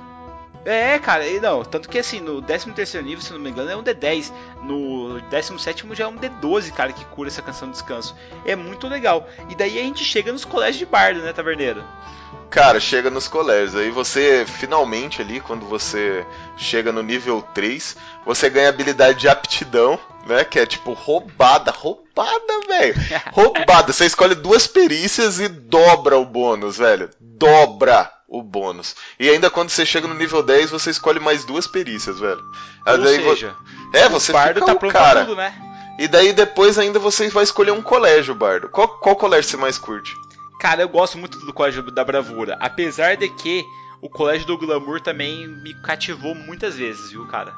[0.64, 3.70] É, cara, e não, tanto que assim, no 13 terceiro nível, se não me engano,
[3.70, 4.30] é um D10.
[4.62, 8.14] No 17 já é um D12, cara, que cura essa canção de descanso.
[8.44, 9.26] É muito legal.
[9.48, 11.82] E daí a gente chega nos colégios de bardo, né, taverneiro?
[12.50, 13.76] Cara, chega nos colégios.
[13.76, 16.26] Aí você, finalmente ali, quando você
[16.56, 17.96] chega no nível 3,
[18.26, 20.44] você ganha habilidade de aptidão, né?
[20.44, 22.94] Que é tipo roubada, roubada, velho.
[23.32, 23.92] roubada.
[23.92, 27.08] Você escolhe duas perícias e dobra o bônus, velho.
[27.20, 28.96] Dobra o bônus.
[29.18, 32.42] E ainda quando você chega no nível 10, você escolhe mais duas perícias, velho.
[32.84, 33.96] Ou daí seja, vo...
[33.96, 35.24] é, você bardo fica tá o cara.
[35.24, 35.54] Tudo, né?
[36.00, 38.68] E daí depois ainda você vai escolher um colégio, bardo.
[38.68, 40.14] Qual, qual colégio você mais curte?
[40.60, 42.58] Cara, eu gosto muito do Colégio da Bravura.
[42.60, 43.64] Apesar de que
[44.02, 47.54] o Colégio do Glamour também me cativou muitas vezes, viu, cara?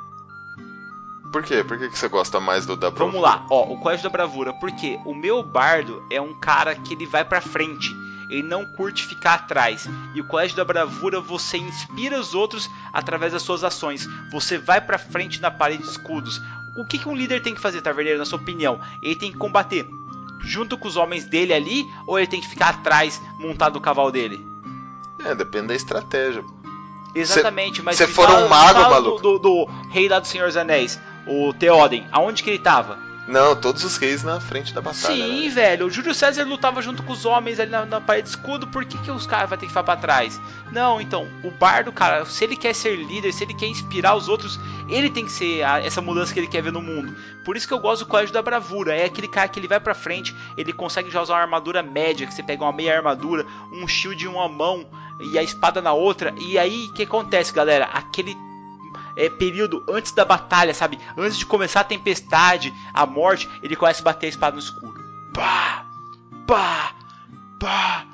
[1.32, 1.64] Por quê?
[1.64, 3.10] Por que, que você gosta mais do da Bravura?
[3.10, 4.52] Vamos lá, ó, o Colégio da Bravura.
[4.54, 7.92] Porque o meu bardo é um cara que ele vai pra frente.
[8.30, 9.88] Ele não curte ficar atrás.
[10.14, 14.06] E o Colégio da Bravura você inspira os outros através das suas ações.
[14.30, 16.40] Você vai pra frente na parede de escudos.
[16.76, 18.80] O que, que um líder tem que fazer, Taverneiro, na sua opinião?
[19.02, 19.88] Ele tem que combater
[20.42, 24.10] junto com os homens dele ali, ou ele tem que ficar atrás, montado no cavalo
[24.10, 24.44] dele?
[25.24, 26.44] É, depende da estratégia.
[27.14, 29.22] Exatamente, cê, mas se for um mago, maluco.
[29.22, 33.11] Do, do, do, rei lá do Senhor dos Anéis, o Theoden, aonde que ele tava?
[33.26, 35.14] Não, todos os reis na frente da batalha.
[35.14, 35.48] Sim, né?
[35.48, 35.86] velho.
[35.86, 38.66] O Júlio César lutava junto com os homens ali na, na parede de escudo.
[38.66, 40.40] Por que, que os caras vão ter que ficar pra trás?
[40.72, 44.28] Não, então, o bardo, cara, se ele quer ser líder, se ele quer inspirar os
[44.28, 44.58] outros,
[44.88, 47.14] ele tem que ser a, essa mudança que ele quer ver no mundo.
[47.44, 48.94] Por isso que eu gosto do Colégio da Bravura.
[48.94, 52.26] É aquele cara que ele vai pra frente, ele consegue já usar uma armadura média,
[52.26, 54.84] que você pega uma meia armadura, um shield em uma mão
[55.20, 56.34] e a espada na outra.
[56.40, 57.84] E aí, o que acontece, galera?
[57.84, 58.36] Aquele
[59.16, 60.98] é, período antes da batalha, sabe?
[61.16, 64.94] Antes de começar a tempestade, a morte, ele começa a bater a espada no escuro.
[65.34, 65.86] Pá!
[66.46, 66.94] Pá!
[67.58, 68.06] Pá!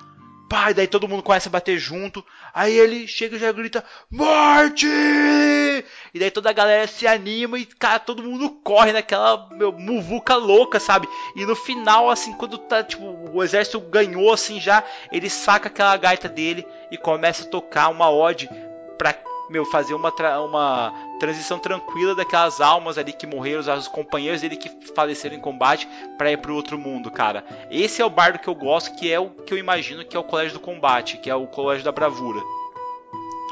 [0.48, 0.70] Pá!
[0.70, 2.24] E daí todo mundo começa a bater junto.
[2.54, 4.86] Aí ele chega e já grita: Morte!
[4.86, 10.34] E daí toda a galera se anima e, cara, todo mundo corre naquela meu, muvuca
[10.36, 11.08] louca, sabe?
[11.36, 14.82] E no final, assim, quando tá, tipo, o exército ganhou, assim, já,
[15.12, 18.48] ele saca aquela gaita dele e começa a tocar uma ode
[18.96, 19.12] pra
[19.48, 24.56] meu, fazer uma, tra uma transição tranquila daquelas almas ali que morreram, os companheiros dele
[24.56, 27.44] que faleceram em combate, para ir pro outro mundo, cara.
[27.70, 30.20] Esse é o bardo que eu gosto, que é o que eu imagino que é
[30.20, 32.40] o colégio do combate, que é o colégio da bravura.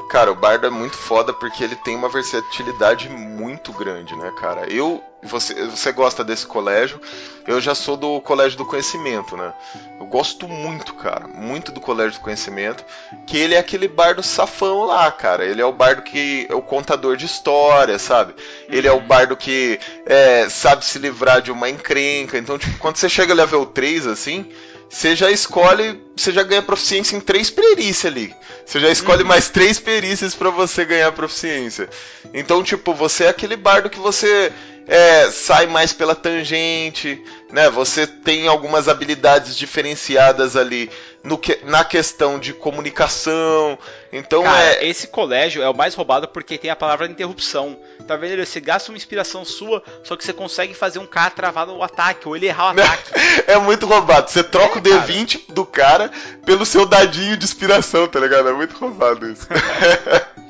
[0.09, 4.71] Cara, o Bardo é muito foda porque ele tem uma versatilidade muito grande, né, cara?
[4.71, 6.99] Eu, você, você gosta desse colégio,
[7.45, 9.53] eu já sou do colégio do conhecimento, né?
[9.99, 12.83] Eu gosto muito, cara, muito do colégio do conhecimento,
[13.25, 15.45] que ele é aquele bardo safão lá, cara.
[15.45, 18.33] Ele é o bardo que é o contador de história, sabe?
[18.69, 22.37] Ele é o bardo que é, sabe se livrar de uma encrenca.
[22.37, 24.51] Então, tipo, quando você chega level 3, assim,
[24.89, 28.33] você já escolhe, você já ganha proficiência em três perícias ali.
[28.65, 29.27] Você já escolhe uhum.
[29.27, 31.89] mais três perícias para você ganhar proficiência.
[32.33, 34.51] Então, tipo, você é aquele bardo que você
[34.87, 37.21] é, sai mais pela tangente,
[37.51, 37.69] né?
[37.69, 40.89] Você tem algumas habilidades diferenciadas ali
[41.27, 43.77] no que, na questão de comunicação.
[44.13, 44.87] Então Cara, é.
[44.87, 47.77] Esse colégio é o mais roubado porque tem a palavra interrupção.
[48.07, 48.43] Tá vendo?
[48.45, 52.27] Você gasta uma inspiração sua, só que você consegue fazer um cara travar o ataque,
[52.27, 53.11] ou ele errar o ataque.
[53.45, 54.29] é muito roubado.
[54.29, 55.53] Você troca é, o D20 cara.
[55.53, 56.11] do cara
[56.45, 58.47] pelo seu dadinho de inspiração, tá ligado?
[58.47, 59.47] É muito roubado isso.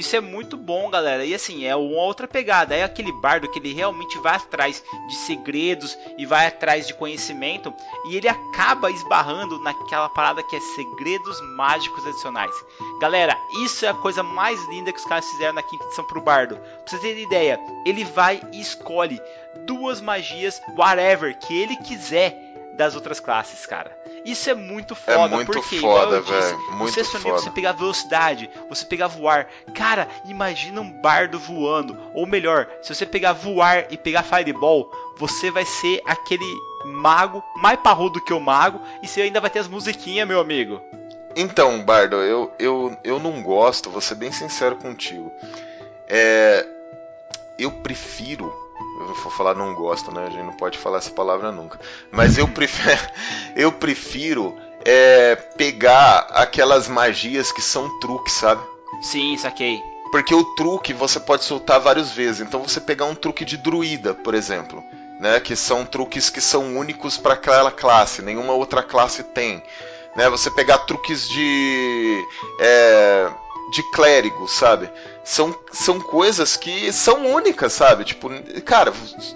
[0.00, 1.26] Isso é muito bom, galera.
[1.26, 2.74] E assim, é uma outra pegada.
[2.74, 7.70] É aquele bardo que ele realmente vai atrás de segredos e vai atrás de conhecimento.
[8.06, 12.54] E ele acaba esbarrando naquela parada que é segredos mágicos adicionais.
[12.98, 16.22] Galera, isso é a coisa mais linda que os caras fizeram na quinta edição pro
[16.22, 16.56] bardo.
[16.56, 19.20] Pra vocês terem ideia, ele vai e escolhe
[19.66, 23.96] duas magias, whatever, que ele quiser das outras classes, cara.
[24.24, 26.58] Isso é muito foda, é muito porque, foda, velho.
[26.72, 27.38] Muito você foda.
[27.38, 29.48] você pegar velocidade, você pegar voar.
[29.74, 31.98] Cara, imagina um bardo voando.
[32.14, 36.44] Ou melhor, se você pegar voar e pegar fireball, você vai ser aquele
[36.84, 40.80] mago mais parrudo que o mago e você ainda vai ter as musiquinhas, meu amigo.
[41.36, 45.32] Então, Bardo, eu, eu, eu não gosto, vou ser bem sincero contigo.
[46.08, 46.66] É,
[47.58, 48.52] eu prefiro.
[49.00, 50.26] Eu vou falar não gosto, né?
[50.26, 51.80] A gente não pode falar essa palavra nunca.
[52.12, 53.00] Mas eu prefiro,
[53.56, 58.62] eu prefiro é, pegar aquelas magias que são truques, sabe?
[59.00, 59.82] Sim, saquei.
[60.10, 62.40] Porque o truque você pode soltar várias vezes.
[62.40, 64.84] Então você pegar um truque de druida, por exemplo,
[65.18, 69.62] né, que são truques que são únicos para aquela classe, nenhuma outra classe tem.
[70.16, 72.24] Né, você pegar truques de
[72.60, 73.30] é,
[73.70, 74.90] de clérigo, sabe?
[75.22, 78.04] São, são coisas que são únicas, sabe?
[78.04, 78.30] Tipo,
[78.64, 78.92] cara,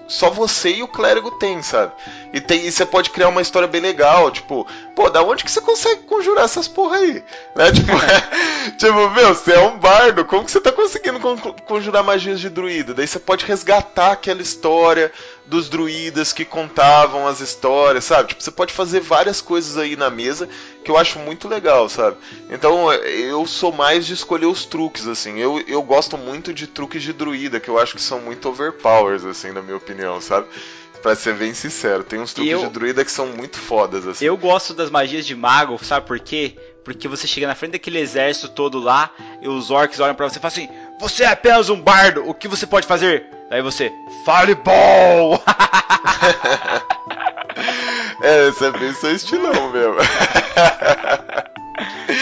[0.09, 1.93] só você e o clérigo tem, sabe?
[2.33, 4.67] E, tem, e você pode criar uma história bem legal, tipo,
[4.97, 7.23] pô, da onde que você consegue conjurar essas porra aí?
[7.55, 7.73] Né?
[7.73, 7.93] Tipo,
[8.79, 11.21] tipo, meu, você é um bardo, como que você tá conseguindo
[11.67, 12.95] conjurar magias de druida?
[12.95, 15.13] Daí você pode resgatar aquela história
[15.47, 18.31] dos druidas que contavam as histórias, sabe?
[18.31, 20.49] Tipo, você pode fazer várias coisas aí na mesa
[20.83, 22.17] que eu acho muito legal, sabe?
[22.51, 25.39] Então eu sou mais de escolher os truques, assim.
[25.39, 29.25] Eu, eu gosto muito de truques de druida, que eu acho que são muito overpowers,
[29.25, 30.47] assim, na minha opinião, sabe?
[31.03, 34.25] Pra ser bem sincero, tem uns truques eu, de druida que são muito fodas, assim.
[34.25, 36.57] Eu gosto das magias de mago, sabe por quê?
[36.83, 39.11] Porque você chega na frente daquele exército todo lá,
[39.43, 40.69] e os orcs olham para você e falam assim:
[41.01, 43.27] Você é apenas um bardo, o que você pode fazer?
[43.51, 43.93] Aí você,
[44.25, 45.43] Fireball!
[48.23, 49.97] é, esse é bem seu estilão mesmo.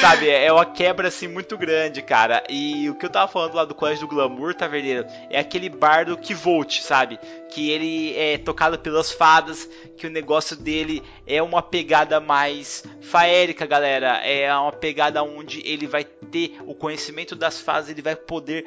[0.00, 2.42] Sabe, é uma quebra assim muito grande, cara.
[2.48, 6.16] E o que eu tava falando lá do Colégio do Glamour, Taverneiro, é aquele bardo
[6.16, 7.18] que volte, sabe?
[7.54, 13.66] Que ele é tocado pelas fadas, que o negócio dele é uma pegada mais faérica,
[13.66, 14.18] galera.
[14.26, 18.64] É uma pegada onde ele vai ter o conhecimento das fadas, ele vai poder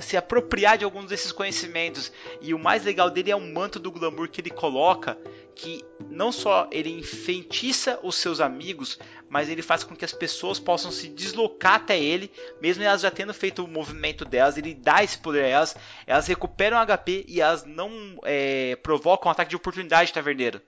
[0.00, 2.12] se apropriar de alguns desses conhecimentos.
[2.40, 5.18] E o mais legal dele é o manto do glamour que ele coloca,
[5.54, 10.58] que não só ele enfeitiça os seus amigos, mas ele faz com que as pessoas
[10.58, 15.04] possam se deslocar até ele, mesmo elas já tendo feito o movimento delas, ele dá
[15.04, 15.76] esse poder a elas,
[16.06, 20.60] elas recuperam HP e elas não é, provocam um ataque de oportunidade taverneiro.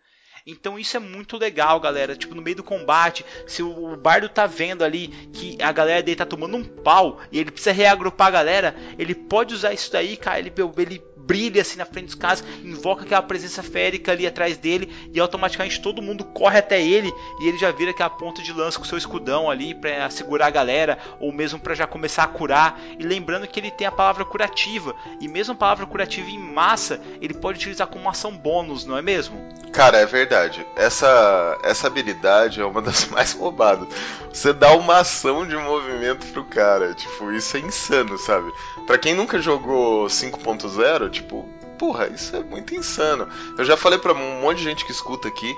[0.46, 2.16] Então isso é muito legal, galera.
[2.16, 6.16] Tipo, no meio do combate, se o bardo tá vendo ali que a galera dele
[6.16, 10.16] tá tomando um pau e ele precisa reagrupar a galera, ele pode usar isso daí,
[10.16, 10.38] cara.
[10.38, 14.92] Ele, ele brilha assim na frente dos caras, invoca aquela presença férica ali atrás dele
[15.12, 18.78] e automaticamente todo mundo corre até ele e ele já vira aquela ponta de lança
[18.78, 22.80] com seu escudão ali para segurar a galera ou mesmo para já começar a curar.
[22.98, 27.00] E lembrando que ele tem a palavra curativa e mesmo a palavra curativa em massa
[27.20, 29.38] ele pode utilizar como ação bônus, não é mesmo?
[29.72, 30.66] Cara, é verdade.
[30.76, 33.88] Essa essa habilidade é uma das mais roubadas.
[34.32, 38.50] Você dá uma ação de movimento pro cara, tipo, isso é insano, sabe?
[38.86, 41.48] Para quem nunca jogou 5.0, tipo,
[41.78, 43.28] porra, isso é muito insano.
[43.56, 45.56] Eu já falei para um monte de gente que escuta aqui,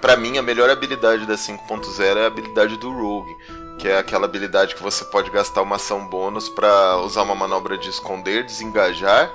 [0.00, 3.34] para mim a melhor habilidade da 5.0 é a habilidade do Rogue,
[3.78, 7.78] que é aquela habilidade que você pode gastar uma ação bônus para usar uma manobra
[7.78, 9.30] de esconder, desengajar,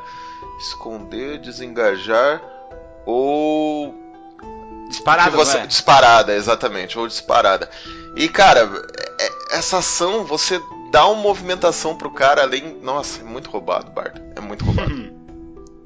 [0.59, 2.41] esconder, desengajar
[3.05, 3.95] ou
[4.89, 5.65] disparada, você, é?
[5.65, 7.69] disparada, exatamente, ou disparada.
[8.15, 8.69] E cara,
[9.19, 10.61] é, essa ação você
[10.91, 12.77] dá uma movimentação pro cara além.
[12.81, 14.21] Nossa, é muito roubado, Bardo.
[14.35, 14.93] É muito roubado.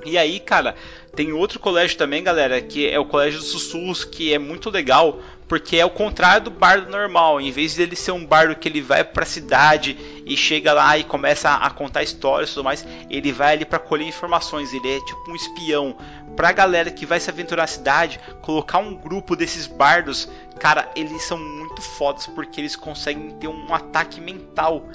[0.08, 0.76] e aí, cara,
[1.16, 5.20] tem outro colégio também, galera, que é o Colégio dos Sussurros, que é muito legal,
[5.48, 7.42] porque é o contrário do bardo normal.
[7.42, 10.96] Em vez dele ser um bardo que ele vai para a cidade e chega lá
[10.98, 14.72] e começa a, contar histórias e tudo mais, ele vai ali para colher informações.
[14.74, 15.98] Ele é tipo um espião.
[16.36, 20.30] Pra galera que vai se aventurar na cidade, colocar um grupo desses bardos,
[20.60, 24.88] cara, eles são muito fodas porque eles conseguem ter um ataque mental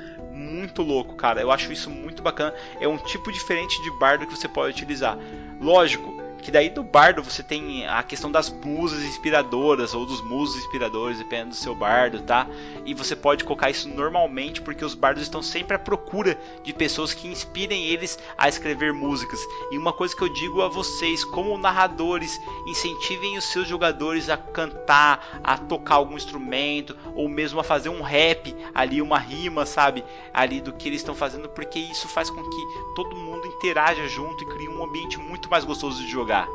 [0.43, 1.41] muito louco, cara.
[1.41, 2.55] Eu acho isso muito bacana.
[2.81, 5.17] É um tipo diferente de bardo que você pode utilizar.
[5.61, 10.57] Lógico, que daí do bardo você tem a questão das musas inspiradoras ou dos musos
[10.57, 12.49] inspiradores, dependendo do seu bardo, tá?
[12.85, 17.15] E você pode colocar isso normalmente porque os bardos estão sempre à procura de pessoas
[17.15, 19.39] que inspirem eles a escrever músicas.
[19.71, 24.37] E uma coisa que eu digo a vocês, como narradores, incentivem os seus jogadores a
[24.37, 30.05] cantar, a tocar algum instrumento ou mesmo a fazer um rap ali, uma rima, sabe?
[30.35, 32.67] Ali do que eles estão fazendo, porque isso faz com que
[32.97, 36.49] todo mundo interaja junto e crie um ambiente muito mais gostoso de jogar jogar.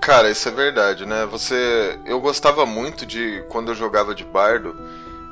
[0.00, 1.24] Cara, isso é verdade, né?
[1.26, 4.76] Você, eu gostava muito de quando eu jogava de bardo,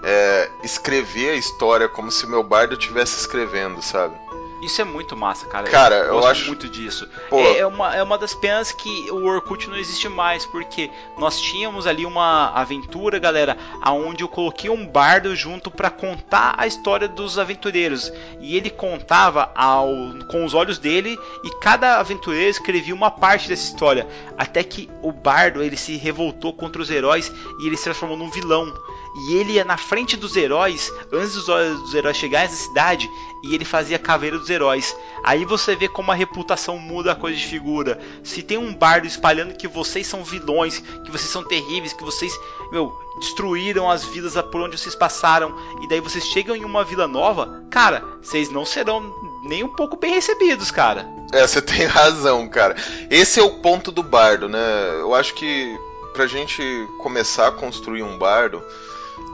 [0.03, 4.15] é, escrever a história como se meu bardo estivesse escrevendo, sabe?
[4.63, 5.69] Isso é muito massa, cara.
[5.69, 7.09] Cara, eu, eu acho muito disso.
[7.33, 10.89] É, é, uma, é uma das penas que o Orkut não existe mais, porque
[11.19, 16.65] nós tínhamos ali uma aventura, galera, aonde eu coloquei um bardo junto para contar a
[16.65, 18.13] história dos aventureiros.
[18.41, 19.89] E ele contava ao,
[20.31, 24.07] com os olhos dele e cada aventureiro escrevia uma parte dessa história,
[24.39, 28.31] até que o bardo ele se revoltou contra os heróis e ele se transformou num
[28.31, 28.73] vilão.
[29.15, 33.11] E ele ia na frente dos heróis, antes dos, dos heróis chegarem na cidade,
[33.43, 34.97] e ele fazia caveira dos heróis.
[35.23, 38.01] Aí você vê como a reputação muda a coisa de figura.
[38.23, 42.33] Se tem um bardo espalhando que vocês são vilões, que vocês são terríveis, que vocês,
[42.71, 47.07] meu, destruíram as vilas por onde vocês passaram, e daí vocês chegam em uma vila
[47.07, 49.13] nova, cara, vocês não serão
[49.45, 51.07] nem um pouco bem recebidos, cara.
[51.33, 52.77] É, você tem razão, cara.
[53.11, 54.61] Esse é o ponto do bardo, né?
[55.01, 55.77] Eu acho que
[56.13, 56.63] pra gente
[56.99, 58.63] começar a construir um bardo,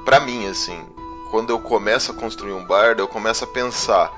[0.05, 0.87] pra mim, assim,
[1.31, 4.13] quando eu começo a construir um bardo, eu começo a pensar,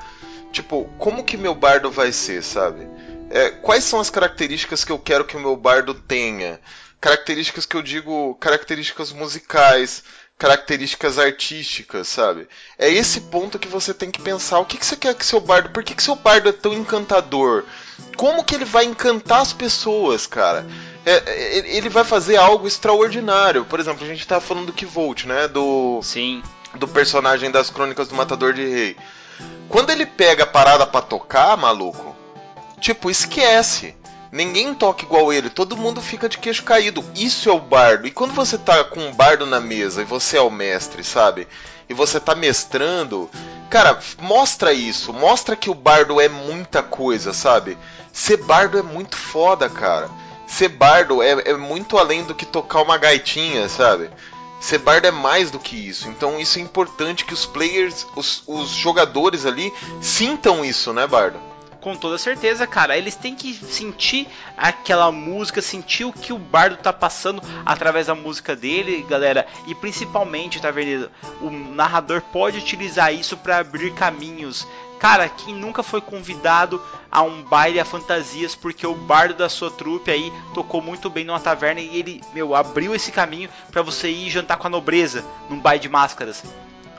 [0.53, 2.89] tipo, como que meu bardo vai ser, sabe?
[3.31, 6.61] É, quais são as características que eu quero que o meu bardo tenha?
[7.01, 10.03] Características que eu digo, características musicais,
[10.41, 12.49] características artísticas, sabe?
[12.79, 14.59] É esse ponto que você tem que pensar.
[14.59, 15.68] O que, que você quer que seu bardo.
[15.68, 17.64] Por que, que seu bardo é tão encantador?
[18.16, 20.66] Como que ele vai encantar as pessoas, cara?
[21.05, 23.64] É, é ele vai fazer algo extraordinário.
[23.64, 25.48] Por exemplo, a gente tá falando do Kivolt, né?
[25.48, 26.01] Do.
[26.03, 26.42] Sim
[26.74, 28.96] do personagem das Crônicas do Matador de Rei.
[29.68, 32.14] Quando ele pega a parada para tocar, maluco,
[32.80, 33.94] tipo, esquece.
[34.32, 37.05] Ninguém toca igual ele, todo mundo fica de queixo caído.
[37.16, 38.07] Isso é o bardo.
[38.07, 41.48] E quando você tá com um bardo na mesa e você é o mestre, sabe?
[41.88, 43.28] E você tá mestrando,
[43.68, 45.12] cara, mostra isso.
[45.12, 47.76] Mostra que o bardo é muita coisa, sabe?
[48.12, 50.09] Ser bardo é muito foda, cara.
[50.51, 54.11] Ser bardo é, é muito além do que tocar uma gaitinha, sabe?
[54.61, 56.09] Ser bardo é mais do que isso.
[56.09, 59.72] Então isso é importante que os players, os, os jogadores ali,
[60.03, 61.38] sintam isso, né, Bardo?
[61.80, 62.98] Com toda certeza, cara.
[62.98, 68.14] Eles têm que sentir aquela música, sentir o que o bardo tá passando através da
[68.14, 69.46] música dele, galera.
[69.66, 71.11] E principalmente, tá vendo?
[71.40, 74.66] O narrador pode utilizar isso para abrir caminhos.
[75.01, 76.80] Cara, quem nunca foi convidado
[77.11, 81.24] a um baile a fantasias porque o bardo da sua trupe aí tocou muito bem
[81.24, 85.24] numa taverna e ele, meu, abriu esse caminho para você ir jantar com a nobreza
[85.48, 86.44] num baile de máscaras.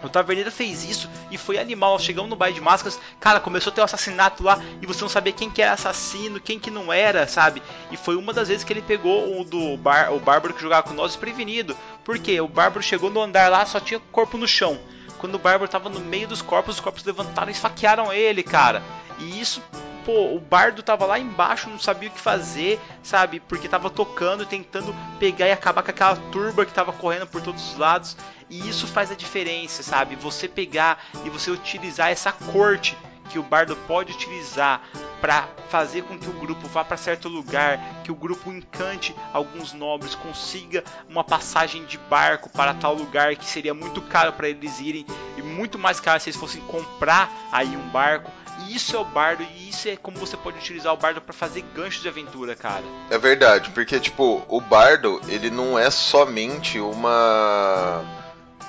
[0.03, 1.99] O Taverneiro fez isso e foi animal.
[1.99, 5.09] Chegamos no baile de máscaras, cara, começou a ter um assassinato lá e você não
[5.09, 7.61] sabia quem que era assassino, quem que não era, sabe?
[7.91, 10.87] E foi uma das vezes que ele pegou o do bar, o bárbaro que jogava
[10.87, 11.77] com nós desprevenido.
[12.03, 14.79] Porque o bárbaro chegou no andar lá, só tinha corpo no chão.
[15.22, 18.82] Quando o bárbaro tava no meio dos corpos, os corpos levantaram e esfaquearam ele, cara.
[19.19, 19.61] E isso
[20.03, 23.39] pô, o bardo tava lá embaixo, não sabia o que fazer, sabe?
[23.39, 27.72] Porque tava tocando, tentando pegar e acabar com aquela turba que tava correndo por todos
[27.72, 28.17] os lados.
[28.49, 30.15] E isso faz a diferença, sabe?
[30.15, 32.97] Você pegar e você utilizar essa corte
[33.32, 34.82] que o bardo pode utilizar
[35.21, 39.71] para fazer com que o grupo vá para certo lugar, que o grupo encante alguns
[39.71, 44.79] nobres, consiga uma passagem de barco para tal lugar que seria muito caro para eles
[44.79, 45.05] irem
[45.38, 48.29] e muito mais caro se eles fossem comprar aí um barco.
[48.67, 51.34] E isso é o bardo e isso é como você pode utilizar o bardo para
[51.34, 52.84] fazer ganchos de aventura, cara.
[53.09, 58.03] É verdade, porque tipo, o bardo, ele não é somente uma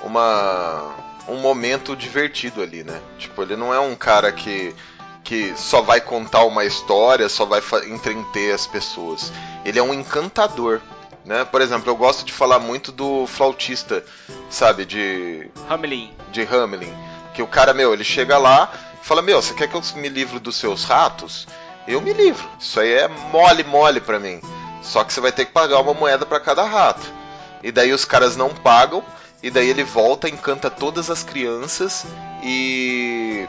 [0.03, 2.99] uma um momento divertido ali, né?
[3.17, 4.75] Tipo, ele não é um cara que
[5.23, 9.31] que só vai contar uma história, só vai entreter as pessoas.
[9.63, 10.81] Ele é um encantador.
[11.23, 11.45] Né?
[11.45, 14.03] Por exemplo, eu gosto de falar muito do flautista,
[14.49, 16.13] sabe, de Hamelin.
[16.29, 16.93] De Hamelin,
[17.33, 18.69] que o cara, meu, ele chega lá
[19.03, 21.47] fala: Meu, você quer que eu me livre dos seus ratos?
[21.87, 22.47] Eu me livro.
[22.59, 24.41] Isso aí é mole, mole pra mim.
[24.81, 27.05] Só que você vai ter que pagar uma moeda para cada rato.
[27.61, 29.03] E daí os caras não pagam.
[29.43, 32.05] E daí ele volta, encanta todas as crianças
[32.41, 33.45] e.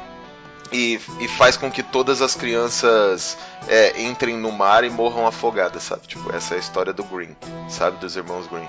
[0.72, 3.38] E, e faz com que todas as crianças
[3.68, 6.04] é, entrem no mar e morram afogadas, sabe?
[6.08, 7.36] Tipo, essa é a história do Green,
[7.68, 7.98] sabe?
[7.98, 8.66] Dos irmãos Green.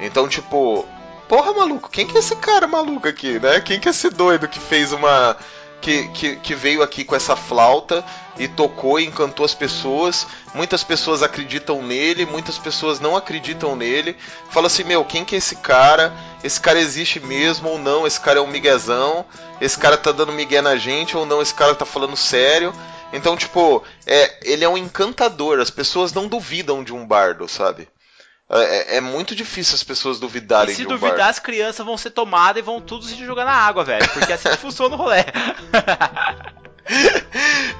[0.00, 0.84] Então, tipo,
[1.28, 3.60] porra, maluco, quem que é esse cara maluco aqui, né?
[3.60, 5.36] Quem que é esse doido que fez uma
[5.84, 8.02] que, que, que, veio aqui com essa flauta
[8.38, 10.26] e tocou e encantou as pessoas.
[10.54, 14.16] Muitas pessoas acreditam nele, muitas pessoas não acreditam nele.
[14.48, 16.10] Fala assim, meu, quem que é esse cara?
[16.42, 18.06] Esse cara existe mesmo ou não?
[18.06, 19.26] Esse cara é um miguezão?
[19.60, 21.42] Esse cara tá dando migué na gente ou não?
[21.42, 22.72] Esse cara tá falando sério?
[23.12, 25.60] Então, tipo, é, ele é um encantador.
[25.60, 27.86] As pessoas não duvidam de um bardo, sabe?
[28.56, 31.28] É, é, muito difícil as pessoas duvidarem e se duvidar, bar.
[31.28, 34.08] as crianças vão ser tomadas e vão tudo se jogar na água, velho.
[34.10, 35.24] Porque assim que funciona o rolê.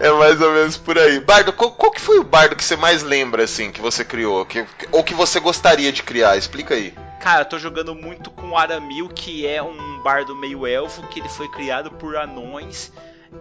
[0.00, 1.20] é mais ou menos por aí.
[1.20, 4.44] Bardo, qual, qual, que foi o bardo que você mais lembra, assim, que você criou?
[4.44, 6.36] Que, ou que você gostaria de criar?
[6.36, 6.92] Explica aí.
[7.20, 11.20] Cara, eu tô jogando muito com o Aramil, que é um bardo meio elfo, que
[11.20, 12.90] ele foi criado por anões.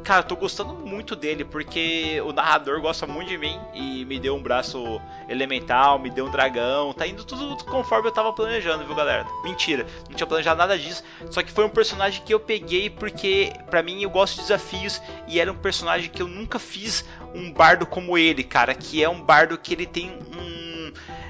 [0.04, 4.20] Cara, eu tô gostando muito dele, porque o narrador gosta muito de mim e me
[4.20, 8.86] deu um braço elemental, me deu um dragão, tá indo tudo conforme eu tava planejando,
[8.86, 9.26] viu, galera?
[9.44, 13.54] Mentira, não tinha planejado nada disso, só que foi um personagem que eu peguei porque,
[13.70, 17.52] pra mim, eu gosto de desafios e era um personagem que eu nunca fiz um
[17.52, 20.54] bardo como ele, cara, que é um bardo que ele tem um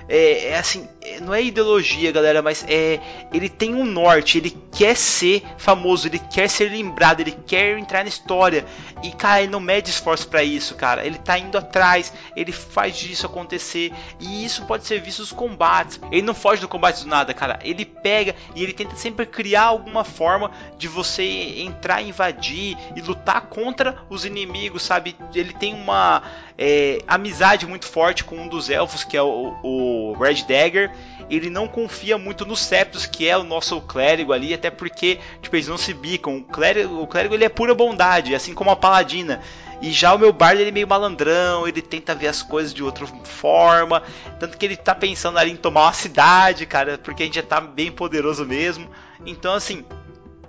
[0.07, 0.87] é, é assim,
[1.21, 2.99] não é ideologia, galera, mas é
[3.31, 8.03] ele tem um norte, ele quer ser famoso, ele quer ser lembrado, ele quer entrar
[8.03, 8.65] na história.
[9.03, 11.05] E cara, ele não mede esforço para isso, cara.
[11.05, 15.99] Ele tá indo atrás, ele faz isso acontecer e isso pode ser visto nos combates.
[16.11, 17.59] Ele não foge do combate do nada, cara.
[17.63, 23.41] Ele pega e ele tenta sempre criar alguma forma de você entrar, invadir e lutar
[23.41, 25.15] contra os inimigos, sabe?
[25.33, 26.23] Ele tem uma
[26.57, 30.92] é, amizade muito forte com um dos elfos, que é o, o Red Dagger.
[31.29, 35.55] Ele não confia muito no Septus, que é o nosso clérigo ali, até porque tipo,
[35.55, 36.37] eles não se bicam.
[36.37, 39.41] O clérigo, o clérigo ele é pura bondade, assim como a paladina.
[39.81, 42.81] E já o meu bardo ele é meio malandrão, ele tenta ver as coisas de
[42.81, 44.01] outra forma.
[44.39, 47.43] Tanto que ele tá pensando ali em tomar uma cidade, cara, porque a gente já
[47.43, 48.89] tá bem poderoso mesmo.
[49.25, 49.83] Então, assim,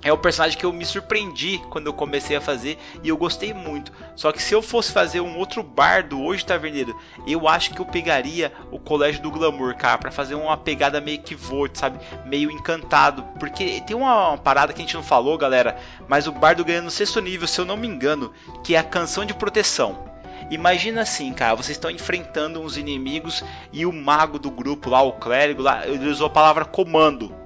[0.04, 3.54] é o personagem que eu me surpreendi quando eu comecei a fazer e eu gostei
[3.54, 3.90] muito.
[4.14, 6.94] Só que se eu fosse fazer um outro bardo hoje, Taverneiro,
[7.26, 11.22] eu acho que eu pegaria o Colégio do Glamour, cara, para fazer uma pegada meio
[11.22, 11.98] que vote, sabe?
[12.26, 13.24] Meio encantado.
[13.40, 16.90] Porque tem uma parada que a gente não falou, galera, mas o bardo ganha no
[16.90, 18.30] sexto nível, se eu não me engano,
[18.62, 20.12] que é a canção de proteção.
[20.50, 23.42] Imagina assim, cara, vocês estão enfrentando uns inimigos
[23.72, 27.43] e o mago do grupo lá, o clérigo lá, ele usou a palavra comando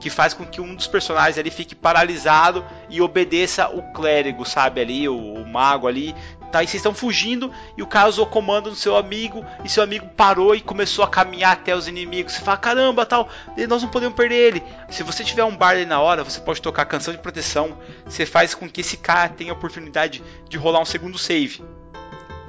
[0.00, 4.80] que faz com que um dos personagens ali fique paralisado e obedeça o clérigo, sabe?
[4.80, 6.14] Ali, o, o mago ali.
[6.50, 9.84] Tá, e vocês estão fugindo e o cara usou comando no seu amigo e seu
[9.84, 12.32] amigo parou e começou a caminhar até os inimigos.
[12.32, 13.28] Você fala, caramba, tal,
[13.68, 14.62] nós não podemos perder ele.
[14.88, 17.78] Se você tiver um bar na hora, você pode tocar canção de proteção.
[18.04, 21.62] Você faz com que esse cara tenha a oportunidade de rolar um segundo save.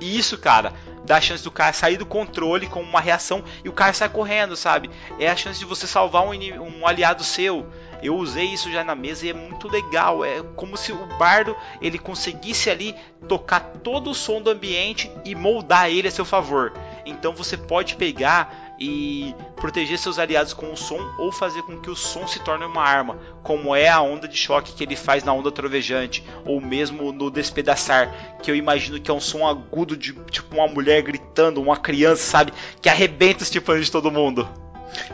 [0.01, 0.73] E isso, cara,
[1.05, 4.09] dá a chance do cara sair do controle com uma reação e o cara sai
[4.09, 4.89] correndo, sabe?
[5.19, 7.67] É a chance de você salvar um, um aliado seu.
[8.01, 10.25] Eu usei isso já na mesa e é muito legal.
[10.25, 12.95] É como se o bardo ele conseguisse ali
[13.27, 16.73] tocar todo o som do ambiente e moldar ele a seu favor.
[17.05, 21.91] Então você pode pegar e proteger seus aliados com o som ou fazer com que
[21.91, 25.23] o som se torne uma arma, como é a onda de choque que ele faz
[25.23, 29.95] na onda trovejante, ou mesmo no despedaçar, que eu imagino que é um som agudo
[29.95, 34.49] de tipo uma mulher gritando, uma criança, sabe, que arrebenta os timpanos de todo mundo.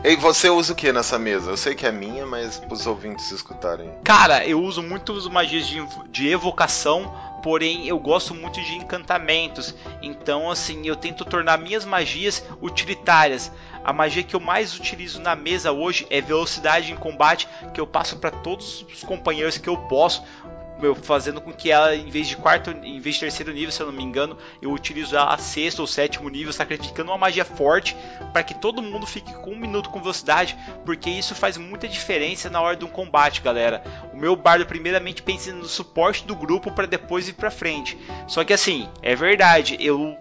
[0.02, 1.50] E você usa o que nessa mesa?
[1.50, 3.90] Eu sei que é minha, mas para os ouvintes escutarem.
[4.02, 9.74] Cara, eu uso muito magias de, de evocação, porém eu gosto muito de encantamentos.
[10.02, 13.50] Então, assim, eu tento tornar minhas magias utilitárias.
[13.84, 17.86] A magia que eu mais utilizo na mesa hoje é velocidade em combate, que eu
[17.86, 20.22] passo para todos os companheiros que eu posso
[20.80, 23.80] meu, fazendo com que ela, em vez de quarto, em vez de terceiro nível, se
[23.80, 27.96] eu não me engano, eu utilizo a sexto ou sétimo nível, sacrificando uma magia forte
[28.32, 32.48] para que todo mundo fique com um minuto com velocidade, porque isso faz muita diferença
[32.48, 33.82] na hora de um combate, galera.
[34.12, 37.98] O meu bardo primeiramente pensa no suporte do grupo para depois ir para frente.
[38.26, 40.16] Só que assim, é verdade, eu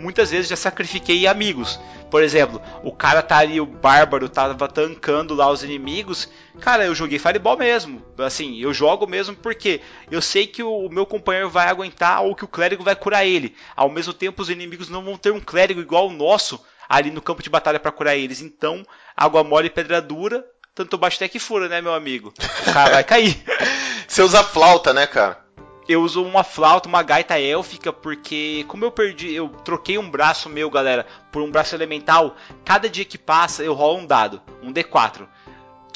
[0.00, 1.78] muitas vezes já sacrifiquei amigos.
[2.10, 6.28] Por exemplo, o cara tá ali, o bárbaro tava tancando lá os inimigos.
[6.60, 8.02] Cara, eu joguei Fireball mesmo.
[8.18, 9.80] Assim, eu jogo mesmo porque
[10.10, 13.54] eu sei que o meu companheiro vai aguentar ou que o clérigo vai curar ele.
[13.74, 17.22] Ao mesmo tempo, os inimigos não vão ter um clérigo igual o nosso ali no
[17.22, 18.40] campo de batalha para curar eles.
[18.40, 18.84] Então,
[19.16, 20.44] água mole e pedra dura,
[20.74, 22.32] tanto bate até que fura, né, meu amigo?
[22.66, 23.36] O cara vai cair.
[24.06, 25.45] Você usa flauta, né, cara?
[25.88, 30.48] Eu uso uma flauta, uma gaita élfica, porque como eu perdi, eu troquei um braço
[30.48, 34.72] meu, galera, por um braço elemental, cada dia que passa eu rolo um dado, um
[34.72, 35.26] D4.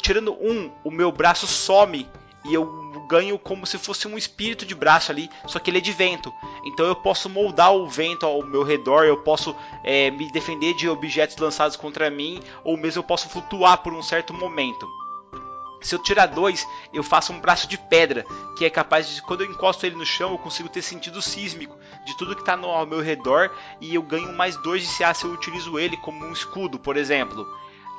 [0.00, 2.08] Tirando um, o meu braço some
[2.44, 2.64] e eu
[3.08, 6.32] ganho como se fosse um espírito de braço ali, só que ele é de vento.
[6.64, 10.88] Então eu posso moldar o vento ao meu redor, eu posso é, me defender de
[10.88, 14.88] objetos lançados contra mim, ou mesmo eu posso flutuar por um certo momento.
[15.80, 18.24] Se eu tirar dois, eu faço um braço de pedra,
[18.56, 21.78] que é capaz de, quando eu encosto ele no chão, eu consigo ter sentido sísmico
[22.04, 23.50] de tudo que está ao meu redor
[23.80, 26.96] e eu ganho mais dois de CA se eu utilizo ele como um escudo, por
[26.96, 27.46] exemplo.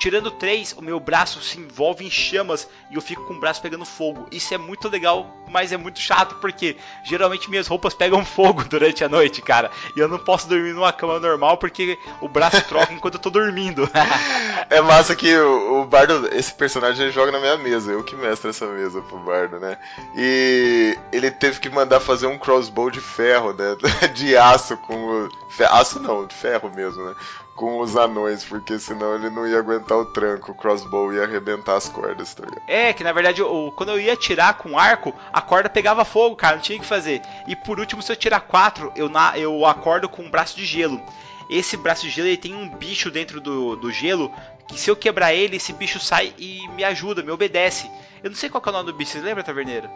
[0.02, 3.62] Tirando três, o meu braço se envolve em chamas e eu fico com o braço
[3.62, 4.26] pegando fogo.
[4.32, 9.04] Isso é muito legal, mas é muito chato porque geralmente minhas roupas pegam fogo durante
[9.04, 9.70] a noite, cara.
[9.96, 13.30] E eu não posso dormir numa cama normal porque o braço troca enquanto eu tô
[13.30, 13.88] dormindo.
[14.72, 17.92] é massa que o, o Bardo, esse personagem, joga na minha mesa.
[17.92, 19.78] Eu que mestro essa mesa pro Bardo, né?
[20.18, 23.78] E ele teve que mandar fazer um crossbow de ferro, né?
[24.16, 25.30] De aço com o.
[25.70, 27.14] Aço não, de ferro mesmo, né?
[27.56, 31.76] Com os anões, porque senão ele não ia aguentar o tranco, o crossbow ia arrebentar
[31.76, 32.64] as cordas, tá ligado?
[32.68, 36.36] É, que na verdade, eu, quando eu ia tirar com arco, a corda pegava fogo,
[36.36, 37.22] cara, não tinha o que fazer.
[37.48, 40.66] E por último, se eu tirar quatro, eu, na, eu acordo com um braço de
[40.66, 41.02] gelo.
[41.50, 44.32] Esse braço de gelo ele tem um bicho dentro do, do gelo
[44.72, 47.92] que se eu quebrar ele, esse bicho sai e me ajuda, me obedece.
[48.24, 49.90] Eu não sei qual é o nome do bicho, você lembra, Taverneiro?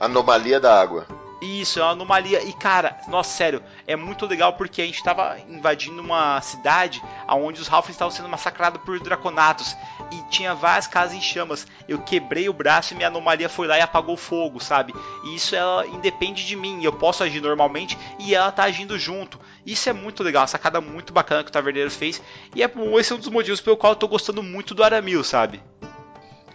[0.00, 1.06] Anomalia da água.
[1.40, 2.42] Isso, é uma anomalia.
[2.42, 7.60] E cara, nossa, sério, é muito legal porque a gente tava invadindo uma cidade onde
[7.60, 9.76] os Halflings estavam sendo massacrados por Draconatos.
[10.10, 11.66] E tinha várias casas em chamas.
[11.86, 14.92] Eu quebrei o braço e minha anomalia foi lá e apagou o fogo, sabe?
[15.24, 16.82] E isso ela independe de mim.
[16.82, 19.38] Eu posso agir normalmente e ela tá agindo junto.
[19.64, 22.20] Isso é muito legal, uma sacada muito bacana que o Taverneiro fez.
[22.54, 25.22] E é, esse é um dos motivos pelo qual eu tô gostando muito do Aramil,
[25.22, 25.62] sabe?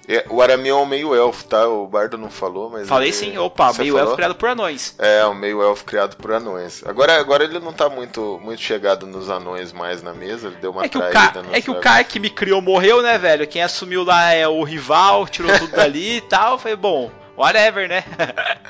[0.07, 1.67] É, o Aramil é um meio elfo, tá?
[1.67, 2.87] O Bardo não falou, mas.
[2.87, 3.15] Falei ele...
[3.15, 4.07] sim, opa, Você meio falou?
[4.07, 4.95] elfo criado por anões.
[4.99, 6.83] É, um meio elfo criado por anões.
[6.85, 10.71] Agora, agora ele não tá muito, muito chegado nos anões mais na mesa, ele deu
[10.71, 13.47] uma É que, traída nos é que o cara que me criou morreu, né, velho?
[13.47, 16.57] Quem assumiu lá é o rival, tirou tudo dali e tal.
[16.59, 18.03] Foi bom, whatever, né?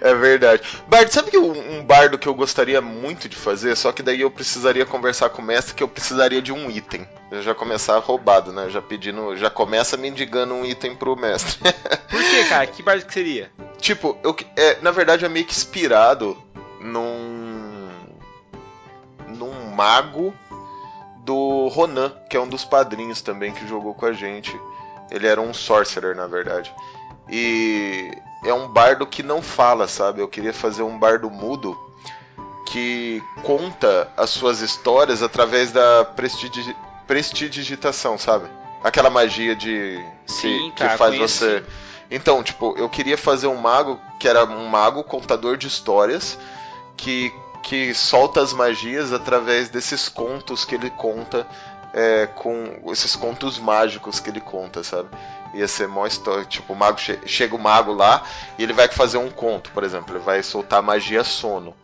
[0.00, 0.62] É verdade.
[0.86, 4.20] Bardo, sabe que um, um bardo que eu gostaria muito de fazer, só que daí
[4.20, 7.06] eu precisaria conversar com o mestre que eu precisaria de um item.
[7.30, 8.68] Eu já começar roubado, né?
[8.68, 11.58] Já pedindo, já começa mendigando um item pro mestre.
[12.08, 12.66] Por que, cara?
[12.66, 13.50] Que bardo que seria?
[13.82, 16.40] tipo, eu, é, na verdade é meio que inspirado
[16.80, 17.90] num
[19.28, 20.32] num mago
[21.24, 24.58] do Ronan, que é um dos padrinhos também que jogou com a gente.
[25.10, 26.72] Ele era um sorcerer, na verdade.
[27.28, 28.10] E
[28.44, 30.20] é um bardo que não fala, sabe?
[30.20, 31.76] Eu queria fazer um bardo mudo
[32.66, 36.74] que conta as suas histórias através da prestigi
[37.06, 38.46] prestidigitação, sabe?
[38.82, 41.64] Aquela magia de que- Sim, que, cara, faz você
[42.10, 46.38] então, tipo, eu queria fazer um mago que era um mago contador de histórias
[46.94, 51.46] que, que solta as magias através desses contos que ele conta,
[51.94, 55.08] é, com esses contos mágicos que ele conta, sabe?
[55.54, 56.44] Ia ser mó história.
[56.44, 58.22] Tipo, o mago che- chega o mago lá
[58.58, 61.74] e ele vai fazer um conto, por exemplo, ele vai soltar magia sono.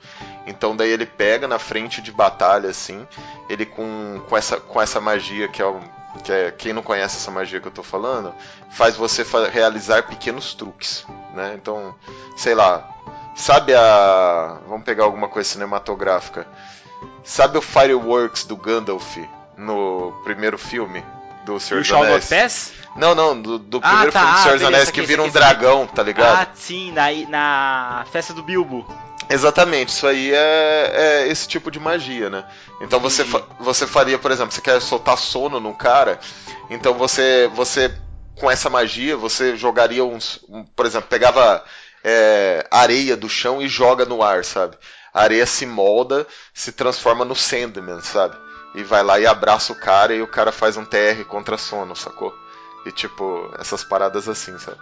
[0.47, 3.07] Então daí ele pega na frente de batalha assim,
[3.51, 5.81] ele com, com, essa, com essa magia que é o.
[6.25, 8.35] Que é, quem não conhece essa magia que eu tô falando,
[8.71, 11.53] faz você fa- realizar pequenos truques, né?
[11.55, 11.95] Então,
[12.35, 12.89] sei lá,
[13.37, 14.59] sabe a.
[14.67, 16.47] Vamos pegar alguma coisa cinematográfica.
[17.23, 19.19] Sabe o Fireworks do Gandalf
[19.57, 21.05] no primeiro filme
[21.55, 22.27] do Senhor dos Anéis?
[22.29, 22.73] Pass?
[22.97, 25.03] Não, não, do, do Ah, primeiro tá, filme do ah, Senhor dos beleza, Anéis que
[25.03, 26.43] vira um dragão, tá ligado?
[26.43, 28.87] Ah, sim, na, na festa do Bilbo.
[29.31, 32.45] Exatamente, isso aí é, é esse tipo de magia, né?
[32.81, 36.19] Então você, fa- você faria, por exemplo, você quer soltar sono num cara,
[36.71, 37.95] então você, você
[38.37, 40.41] com essa magia, você jogaria uns.
[40.49, 41.63] um- por exemplo, pegava
[42.03, 44.77] é, areia do chão e joga no ar, sabe?
[45.13, 48.35] A areia se molda, se transforma no Sandman, sabe?
[48.79, 51.97] E vai lá e abraça o cara e o cara faz um TR contra sono,
[51.97, 52.33] sacou?
[52.87, 54.79] E tipo, essas paradas assim, sabe?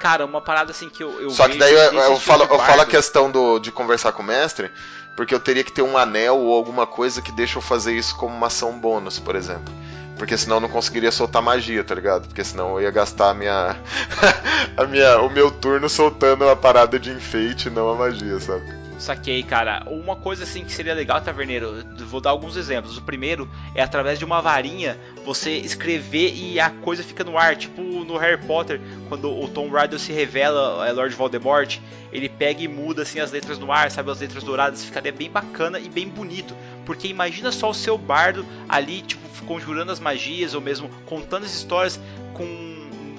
[0.00, 2.80] Cara, uma parada assim que eu, eu Só que daí eu, eu falo, eu falo
[2.80, 4.72] a questão do, de conversar com o mestre,
[5.14, 8.16] porque eu teria que ter um anel ou alguma coisa que deixa eu fazer isso
[8.16, 9.72] como uma ação bônus, por exemplo.
[10.16, 12.26] Porque senão eu não conseguiria soltar magia, tá ligado?
[12.26, 13.76] Porque senão eu ia gastar a minha,
[14.74, 18.83] a minha, o meu turno soltando a parada de enfeite, não a magia, sabe?
[18.98, 19.84] Saquei, cara.
[19.88, 22.96] Uma coisa assim que seria legal, Taverneiro, vou dar alguns exemplos.
[22.96, 27.56] O primeiro é através de uma varinha você escrever e a coisa fica no ar,
[27.56, 31.78] tipo no Harry Potter, quando o Tom Riddle se revela é Lord Voldemort,
[32.12, 35.30] ele pega e muda assim as letras no ar, sabe, as letras douradas, ficaria bem
[35.30, 36.54] bacana e bem bonito.
[36.86, 41.54] Porque imagina só o seu bardo ali, tipo, conjurando as magias ou mesmo contando as
[41.54, 42.00] histórias
[42.32, 42.44] com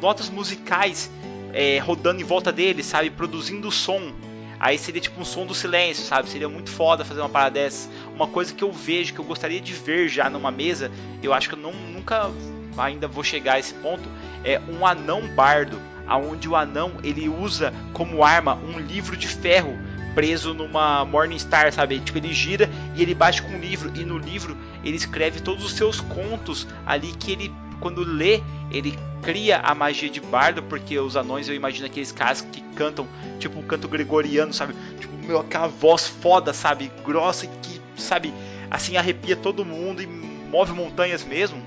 [0.01, 1.09] notas musicais
[1.55, 4.11] é, rodando em volta dele, sabe, produzindo som.
[4.65, 6.27] Aí seria tipo um som do silêncio, sabe?
[6.27, 7.87] Seria muito foda fazer uma parada dessas.
[8.15, 10.89] Uma coisa que eu vejo, que eu gostaria de ver já numa mesa,
[11.21, 12.31] eu acho que eu não, nunca
[12.75, 14.09] ainda vou chegar a esse ponto,
[14.43, 19.77] é um anão bardo, aonde o anão ele usa como arma um livro de ferro
[20.15, 21.99] preso numa Morningstar, sabe?
[21.99, 25.63] Tipo, ele gira e ele bate com um livro, e no livro ele escreve todos
[25.63, 30.97] os seus contos ali que ele, quando lê, ele cria a magia de bardo, porque
[30.99, 33.07] os anões eu imagino aqueles caras que cantam
[33.39, 34.75] tipo um canto gregoriano, sabe?
[34.99, 36.91] Tipo, meu, aquela voz foda, sabe?
[37.03, 38.33] Grossa que, sabe,
[38.69, 41.61] assim arrepia todo mundo e move montanhas mesmo.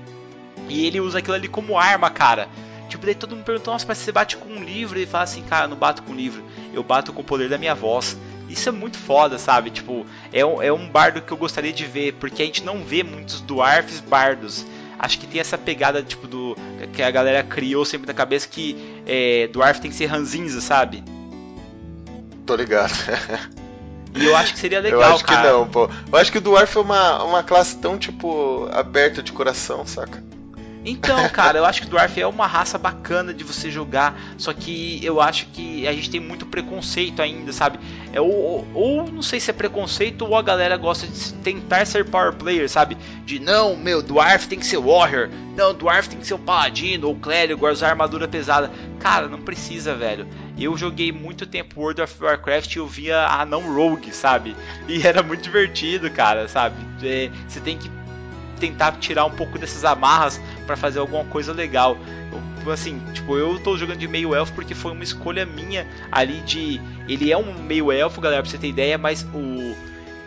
[0.67, 2.47] E ele usa aquilo ali como arma, cara.
[2.87, 4.97] Tipo, daí todo mundo perguntou, nossa, mas você bate com um livro?
[4.97, 7.47] E ele fala assim, cara, não bato com um livro, eu bato com o poder
[7.47, 8.17] da minha voz.
[8.49, 9.69] Isso é muito foda, sabe?
[9.69, 12.83] Tipo, é um, é um bardo que eu gostaria de ver, porque a gente não
[12.83, 14.65] vê muitos dwarfs bardos.
[14.99, 16.57] Acho que tem essa pegada, tipo, do.
[16.93, 18.75] que a galera criou sempre na cabeça que
[19.07, 21.01] é, dwarf tem que ser ranzinza, sabe?
[22.45, 22.93] Tô ligado.
[24.15, 25.41] E eu acho que seria legal, eu acho cara.
[25.41, 25.89] que não, pô.
[26.11, 30.23] Eu acho que o Dwarf é uma, uma classe tão, tipo, aberta de coração, saca?
[30.85, 35.03] Então, cara, eu acho que Dwarf é uma raça bacana de você jogar, só que
[35.03, 37.79] eu acho que a gente tem muito preconceito ainda, sabe?
[38.13, 42.05] É, ou, ou não sei se é preconceito ou a galera gosta de tentar ser
[42.05, 42.97] power player, sabe?
[43.25, 45.29] De não, meu, Dwarf tem que ser Warrior,
[45.59, 48.71] não, Dwarf tem que ser o Paladino ou Clérigo, usar armadura pesada.
[48.97, 50.25] Cara, não precisa, velho.
[50.57, 54.55] Eu joguei muito tempo World of Warcraft e eu via a não Rogue, sabe?
[54.87, 56.77] E era muito divertido, cara, sabe?
[57.03, 57.89] É, você tem que
[58.59, 61.97] tentar tirar um pouco dessas amarras para fazer alguma coisa legal.
[62.65, 66.41] Eu, assim, tipo, eu tô jogando de meio elfo porque foi uma escolha minha ali
[66.41, 66.79] de.
[67.07, 69.75] Ele é um meio elfo, galera, pra você ter ideia, mas o.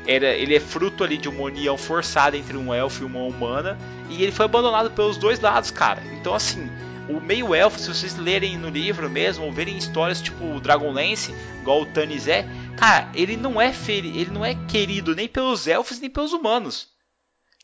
[0.04, 3.78] Era, ele é fruto ali de uma união forçada entre um elfo e uma humana.
[4.08, 6.02] E ele foi abandonado pelos dois lados, cara.
[6.18, 6.68] Então, assim,
[7.08, 11.34] o meio elfo, se vocês lerem no livro mesmo, ou verem histórias tipo o Dragonlance,
[11.60, 12.46] igual o Tannis é,
[12.76, 16.91] cara, ele não é ele não é querido nem pelos elfos nem pelos humanos.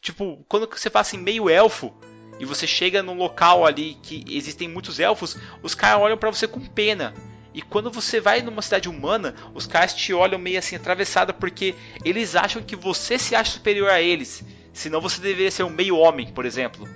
[0.08, 1.92] Tipo, quando você fala assim, meio elfo,
[2.40, 6.48] e você chega num local ali que existem muitos elfos, os caras olham para você
[6.48, 7.12] com pena.
[7.52, 11.74] E quando você vai numa cidade humana, os caras te olham meio assim atravessada porque
[12.02, 14.42] eles acham que você se acha superior a eles.
[14.72, 16.88] Senão você deveria ser um meio homem, por exemplo.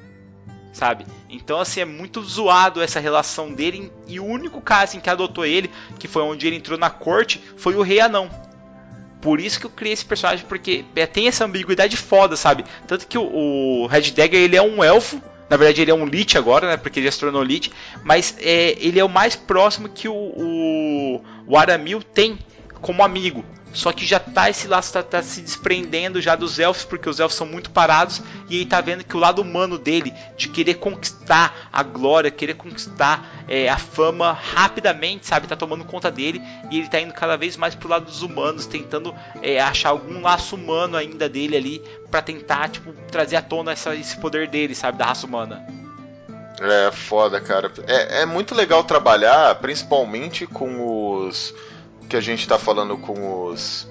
[0.73, 1.05] Sabe?
[1.29, 5.45] Então assim é muito zoado essa relação dele e o único cara assim, que adotou
[5.45, 8.31] ele, que foi onde ele entrou na corte, foi o rei anão.
[9.23, 12.65] Por isso que eu criei esse personagem, porque é, tem essa ambiguidade foda, sabe?
[12.89, 16.05] Tanto que o, o Red Dagger ele é um elfo, na verdade ele é um
[16.05, 16.77] Lich agora, né?
[16.77, 17.71] Porque ele se tornou Lich,
[18.03, 22.37] mas é, ele é o mais próximo que o, o, o Aramil tem
[22.83, 23.45] como amigo.
[23.73, 27.19] Só que já tá esse laço tá, tá, se desprendendo já dos elfos, porque os
[27.19, 30.75] elfos são muito parados e ele tá vendo que o lado humano dele, de querer
[30.75, 36.81] conquistar a glória, querer conquistar é, a fama rapidamente, sabe, tá tomando conta dele e
[36.81, 40.55] ele tá indo cada vez mais pro lado dos humanos, tentando é, achar algum laço
[40.55, 44.99] humano ainda dele ali para tentar tipo trazer à tona essa, esse poder dele, sabe,
[44.99, 45.65] da raça humana.
[46.61, 47.73] É foda, cara.
[47.87, 51.55] É, é muito legal trabalhar, principalmente com os
[52.09, 53.91] que a gente está falando com os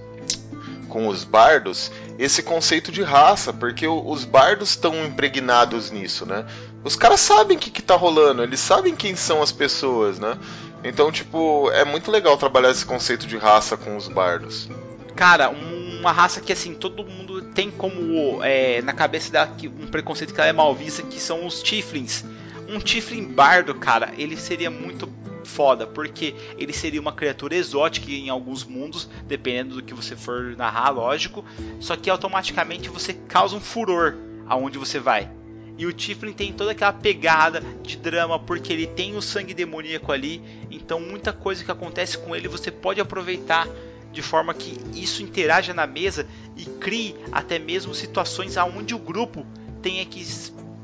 [0.87, 1.89] com os bardos
[2.19, 6.45] esse conceito de raça, porque os bardos estão impregnados nisso, né?
[6.83, 10.37] Os caras sabem o que, que tá rolando, eles sabem quem são as pessoas, né?
[10.83, 14.69] Então, tipo, é muito legal trabalhar esse conceito de raça com os bardos.
[15.15, 20.33] Cara, uma raça que assim, todo mundo tem como é, na cabeça dela um preconceito
[20.33, 22.23] que ela é mal vista, que são os Tiflins.
[22.67, 25.07] Um Tiflin bardo, cara, ele seria muito
[25.51, 30.55] foda, porque ele seria uma criatura exótica em alguns mundos, dependendo do que você for
[30.55, 31.43] narrar, lógico.
[31.79, 34.15] Só que automaticamente você causa um furor
[34.47, 35.29] aonde você vai.
[35.77, 40.11] E o Tiflin tem toda aquela pegada de drama porque ele tem o sangue demoníaco
[40.11, 43.67] ali, então muita coisa que acontece com ele você pode aproveitar
[44.11, 49.45] de forma que isso interaja na mesa e crie até mesmo situações aonde o grupo
[49.81, 50.21] tenha que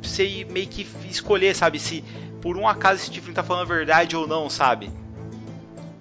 [0.08, 2.04] ser meio que escolher, sabe, se
[2.42, 4.92] por um acaso esse Tiflin tá falando a verdade ou não, sabe?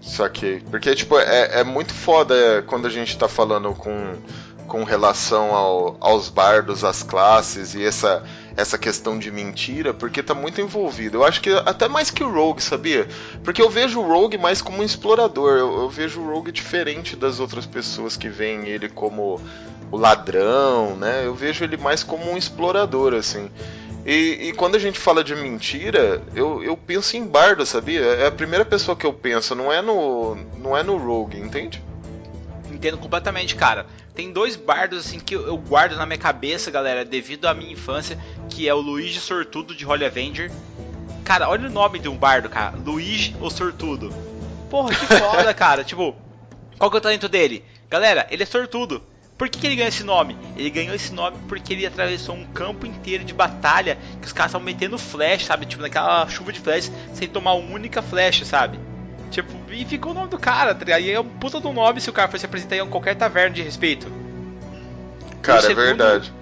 [0.00, 0.62] Saquei.
[0.70, 4.14] Porque, tipo, é, é muito foda quando a gente tá falando com,
[4.68, 8.22] com relação ao, aos bardos, às classes e essa,
[8.56, 11.18] essa questão de mentira, porque tá muito envolvido.
[11.18, 13.08] Eu acho que até mais que o Rogue, sabia?
[13.42, 15.56] Porque eu vejo o Rogue mais como um explorador.
[15.56, 19.40] Eu, eu vejo o Rogue diferente das outras pessoas que veem ele como
[19.90, 21.22] o ladrão, né?
[21.24, 23.50] Eu vejo ele mais como um explorador, assim.
[24.06, 28.00] E, e, quando a gente fala de mentira, eu, eu penso em Bardo, sabia?
[28.00, 31.82] É a primeira pessoa que eu penso, não é no, não é no Rogue, entende?
[32.70, 33.84] Entendo completamente, cara.
[34.14, 38.16] Tem dois bardos assim que eu guardo na minha cabeça, galera, devido à minha infância,
[38.48, 40.52] que é o Luigi Sortudo de Holy Avenger.
[41.24, 42.76] Cara, olha o nome de um bardo, cara.
[42.76, 44.14] Luigi o Sortudo.
[44.70, 45.82] Porra, que foda, cara.
[45.82, 46.14] Tipo,
[46.78, 47.64] qual que é o talento dele?
[47.90, 49.02] Galera, ele é sortudo.
[49.36, 50.36] Por que, que, ele ganhou esse nome?
[50.56, 54.50] Ele ganhou esse nome porque ele atravessou um campo inteiro de batalha que os caras
[54.50, 55.66] estavam metendo flash, sabe?
[55.66, 58.78] Tipo, naquela chuva de flash sem tomar uma única flecha, sabe?
[59.30, 61.02] Tipo, e ficou o nome do cara, tá ligado?
[61.02, 63.62] E é um puta do nome se o cara fosse apresentar em qualquer taverna de
[63.62, 64.10] respeito.
[65.42, 66.32] Cara, segundo, é verdade.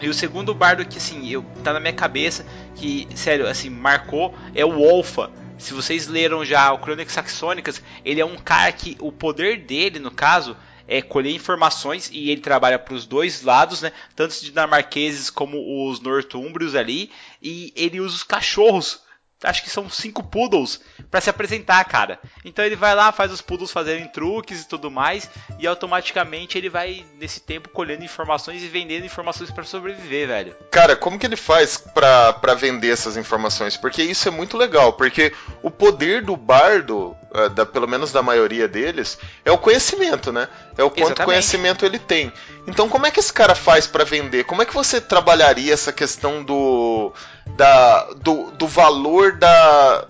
[0.00, 4.34] E o segundo bardo que, assim, eu, tá na minha cabeça, que, sério, assim, marcou,
[4.54, 5.30] é o Wolfa.
[5.58, 9.98] Se vocês leram já o Crônicas Saxônicas, ele é um cara que o poder dele,
[9.98, 10.56] no caso,
[10.88, 13.92] é, colher informações e ele trabalha para os dois lados, né?
[14.16, 17.10] Tanto os dinamarqueses como os nortúmbrios ali.
[17.42, 19.02] E ele usa os cachorros
[19.44, 22.18] acho que são cinco poodles para se apresentar, cara.
[22.44, 26.68] Então ele vai lá, faz os poodles fazerem truques e tudo mais, e automaticamente ele
[26.68, 30.56] vai nesse tempo colhendo informações e vendendo informações para sobreviver, velho.
[30.70, 33.76] Cara, como que ele faz para vender essas informações?
[33.76, 35.32] Porque isso é muito legal, porque
[35.62, 40.48] o poder do bardo, uh, da, pelo menos da maioria deles, é o conhecimento, né?
[40.76, 41.26] É o quanto Exatamente.
[41.26, 42.32] conhecimento ele tem.
[42.66, 44.44] Então, como é que esse cara faz para vender?
[44.44, 47.12] Como é que você trabalharia essa questão do
[47.56, 50.06] da, do, do valor da,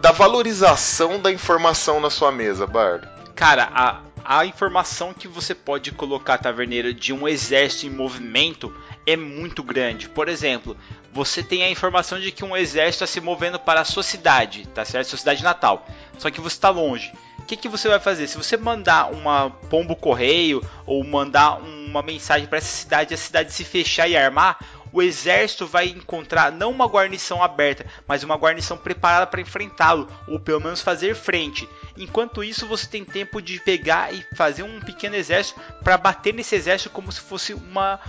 [0.00, 3.08] da valorização da informação na sua mesa, Bardo?
[3.34, 8.74] Cara, a, a informação que você pode colocar, taverneiro, de um exército em movimento
[9.06, 10.08] é muito grande.
[10.08, 10.76] Por exemplo,
[11.12, 14.68] você tem a informação de que um exército está se movendo para a sua cidade,
[14.68, 15.08] tá certo?
[15.08, 15.86] Sua cidade natal.
[16.18, 17.12] Só que você está longe.
[17.38, 18.28] O que, que você vai fazer?
[18.28, 23.52] Se você mandar uma pombo correio ou mandar uma mensagem para essa cidade, a cidade
[23.52, 24.58] se fechar e armar,
[24.92, 30.38] o exército vai encontrar não uma guarnição aberta, mas uma guarnição preparada para enfrentá-lo, ou
[30.38, 31.68] pelo menos fazer frente.
[31.96, 36.54] Enquanto isso, você tem tempo de pegar e fazer um pequeno exército para bater nesse
[36.54, 38.00] exército como se fosse uma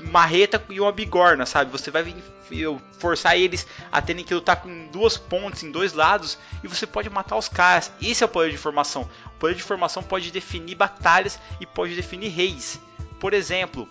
[0.00, 1.70] marreta e uma bigorna, sabe?
[1.70, 2.14] Você vai
[2.98, 7.08] forçar eles a terem que lutar com duas pontes em dois lados e você pode
[7.10, 7.92] matar os caras.
[8.00, 9.08] Esse é o poder de informação.
[9.26, 12.80] O poder de informação pode definir batalhas e pode definir reis.
[13.20, 13.88] Por exemplo,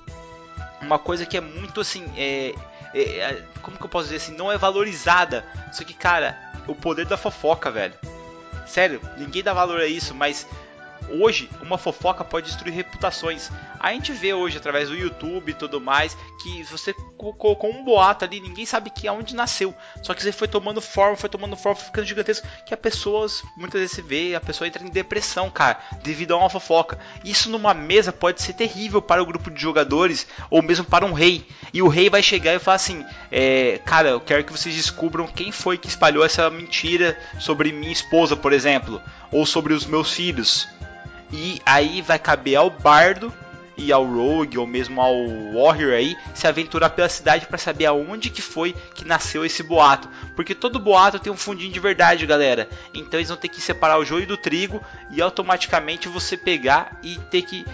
[0.82, 2.54] uma coisa que é muito assim, é,
[2.94, 5.46] é, é, como que eu posso dizer assim, não é valorizada.
[5.72, 6.38] Só que, cara,
[6.68, 7.94] o poder da fofoca, velho.
[8.66, 10.48] Sério, ninguém dá valor a isso, mas
[11.10, 13.52] hoje uma fofoca pode destruir reputações.
[13.80, 18.26] A gente vê hoje através do YouTube e tudo mais que você colocou um boato
[18.26, 19.74] ali, ninguém sabe que aonde nasceu.
[20.04, 23.44] Só que você foi tomando forma, foi tomando forma, foi ficando gigantesco, que a pessoas
[23.56, 27.00] muitas vezes vê, a pessoa entra em depressão, cara, devido a uma fofoca.
[27.24, 31.14] Isso numa mesa pode ser terrível para o grupo de jogadores ou mesmo para um
[31.14, 31.48] rei.
[31.74, 35.26] E o rei vai chegar e falar assim: é, cara, eu quero que vocês descubram
[35.26, 39.02] quem foi que espalhou essa mentira sobre minha esposa, por exemplo,
[39.32, 40.68] ou sobre os meus filhos.
[41.32, 43.32] E aí vai caber ao bardo
[43.80, 45.16] e ao rogue ou mesmo ao
[45.54, 50.10] warrior aí se aventurar pela cidade para saber aonde que foi que nasceu esse boato,
[50.36, 52.68] porque todo boato tem um fundinho de verdade, galera.
[52.94, 57.18] Então eles vão ter que separar o joio do trigo e automaticamente você pegar e
[57.32, 57.66] ter que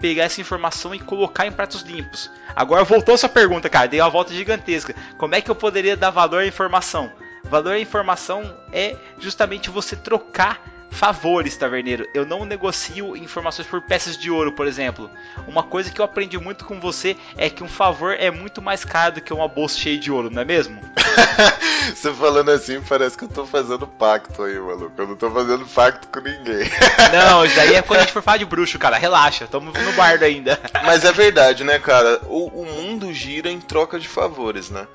[0.00, 2.30] pegar essa informação e colocar em pratos limpos.
[2.54, 4.94] Agora voltou sua pergunta, cara, dei uma volta gigantesca.
[5.16, 7.10] Como é que eu poderia dar valor à informação?
[7.44, 12.08] Valor à informação é justamente você trocar favores, taverneiro.
[12.14, 15.10] Eu não negocio informações por peças de ouro, por exemplo.
[15.46, 18.84] Uma coisa que eu aprendi muito com você é que um favor é muito mais
[18.84, 20.80] caro do que uma bolsa cheia de ouro, não é mesmo?
[21.94, 24.92] você falando assim, parece que eu tô fazendo pacto aí, maluco.
[24.96, 26.70] Eu não tô fazendo pacto com ninguém.
[27.12, 28.96] não, isso daí é quando a gente for falar de bruxo, cara.
[28.96, 30.60] Relaxa, tamo no bardo ainda.
[30.84, 32.20] Mas é verdade, né, cara?
[32.26, 34.86] O, o mundo gira em troca de favores, né?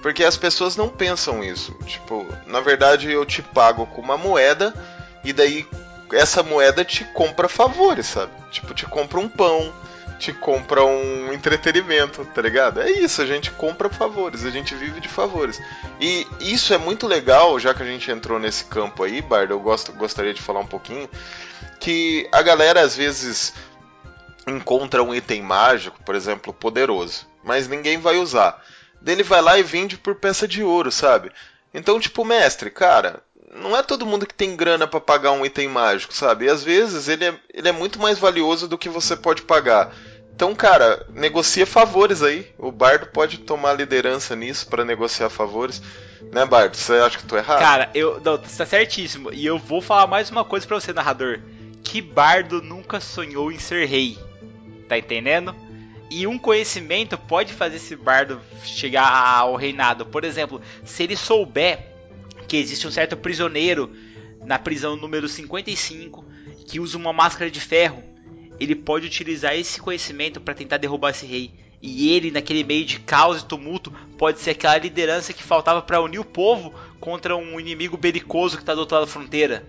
[0.00, 1.74] Porque as pessoas não pensam isso.
[1.84, 4.72] Tipo, na verdade eu te pago com uma moeda
[5.28, 5.66] e daí
[6.12, 8.32] essa moeda te compra favores, sabe?
[8.50, 9.74] Tipo, te compra um pão,
[10.18, 12.80] te compra um entretenimento, tá ligado?
[12.80, 15.60] É isso, a gente compra favores, a gente vive de favores.
[16.00, 19.60] E isso é muito legal, já que a gente entrou nesse campo aí, Bardo, eu
[19.60, 21.08] gosto, gostaria de falar um pouquinho,
[21.78, 23.52] que a galera às vezes
[24.46, 28.64] encontra um item mágico, por exemplo, poderoso, mas ninguém vai usar.
[29.00, 31.30] Dele vai lá e vende por peça de ouro, sabe?
[31.72, 33.22] Então, tipo, mestre, cara,
[33.54, 36.46] não é todo mundo que tem grana para pagar um item mágico, sabe?
[36.46, 39.94] E às vezes ele é, ele é muito mais valioso do que você pode pagar.
[40.34, 42.46] Então, cara, negocia favores aí.
[42.56, 45.82] O Bardo pode tomar liderança nisso para negociar favores.
[46.32, 46.76] Né, Bardo?
[46.76, 47.58] Você acha que eu tô errado?
[47.58, 48.20] Cara, eu.
[48.20, 49.32] Não, tá certíssimo.
[49.32, 51.40] E eu vou falar mais uma coisa pra você, narrador.
[51.82, 54.16] Que Bardo nunca sonhou em ser rei.
[54.88, 55.54] Tá entendendo?
[56.10, 60.06] E um conhecimento pode fazer esse bardo chegar ao reinado.
[60.06, 61.97] Por exemplo, se ele souber
[62.48, 63.94] que existe um certo prisioneiro
[64.44, 66.24] na prisão número 55
[66.66, 68.02] que usa uma máscara de ferro.
[68.58, 71.52] Ele pode utilizar esse conhecimento para tentar derrubar esse rei.
[71.80, 76.00] E ele, naquele meio de caos e tumulto, pode ser aquela liderança que faltava para
[76.00, 79.64] unir o povo contra um inimigo belicoso que está do outro lado da fronteira.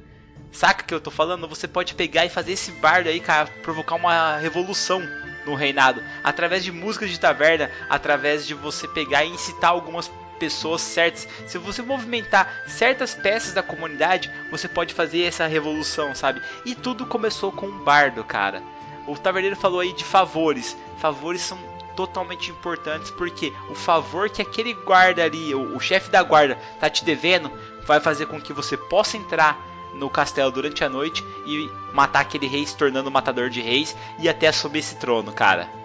[0.52, 1.48] Saca que eu tô falando?
[1.48, 5.02] Você pode pegar e fazer esse bardo aí, cara, provocar uma revolução
[5.46, 10.08] no reinado, através de músicas de taverna, através de você pegar e incitar algumas
[10.40, 11.28] pessoas certas.
[11.46, 16.42] Se você movimentar certas peças da comunidade, você pode fazer essa revolução, sabe?
[16.66, 18.64] E tudo começou com um bardo, cara.
[19.06, 20.78] O taverneiro falou aí de favores.
[20.98, 21.58] Favores são
[21.96, 26.90] totalmente importantes porque o favor que aquele guarda ali, o, o chefe da guarda, tá
[26.90, 27.52] te devendo,
[27.86, 29.60] vai fazer com que você possa entrar
[29.96, 34.30] no castelo durante a noite e matar aquele rei se tornando matador de reis e
[34.30, 35.79] até assumir esse trono, cara.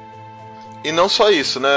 [0.84, 1.70] E não só isso, né,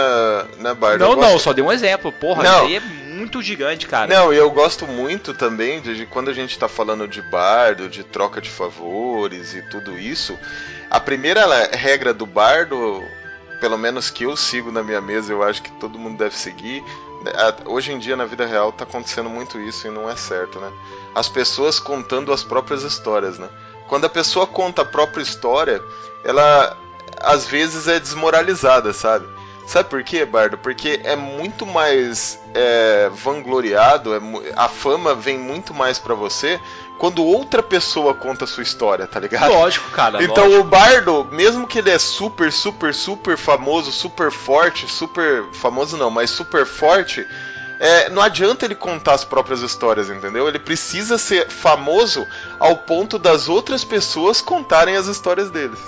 [0.60, 1.00] né Bardo?
[1.00, 1.32] Não, gosto...
[1.32, 2.12] não, só dei um exemplo.
[2.12, 2.58] Porra, não.
[2.58, 4.14] isso aí é muito gigante, cara.
[4.14, 7.88] Não, e eu gosto muito também de, de quando a gente tá falando de bardo,
[7.88, 10.38] de troca de favores e tudo isso.
[10.92, 13.02] A primeira regra do bardo,
[13.62, 16.84] pelo menos que eu sigo na minha mesa, eu acho que todo mundo deve seguir.
[17.24, 17.32] Né,
[17.66, 20.70] hoje em dia, na vida real, tá acontecendo muito isso e não é certo, né?
[21.16, 23.48] As pessoas contando as próprias histórias, né?
[23.88, 25.82] Quando a pessoa conta a própria história,
[26.26, 26.78] ela
[27.22, 29.28] às vezes é desmoralizada, sabe?
[29.68, 30.58] Sabe por quê, Bardo?
[30.58, 34.20] Porque é muito mais é, vangloriado, é,
[34.56, 36.58] a fama vem muito mais para você
[36.98, 39.52] quando outra pessoa conta a sua história, tá ligado?
[39.52, 40.24] Lógico, cara.
[40.24, 40.62] Então lógico.
[40.62, 46.10] o Bardo, mesmo que ele é super, super, super famoso, super forte, super famoso não,
[46.10, 47.28] mas super forte,
[47.80, 50.48] é, não adianta ele contar as próprias histórias, entendeu?
[50.48, 52.26] Ele precisa ser famoso
[52.60, 55.80] ao ponto das outras pessoas contarem as histórias deles.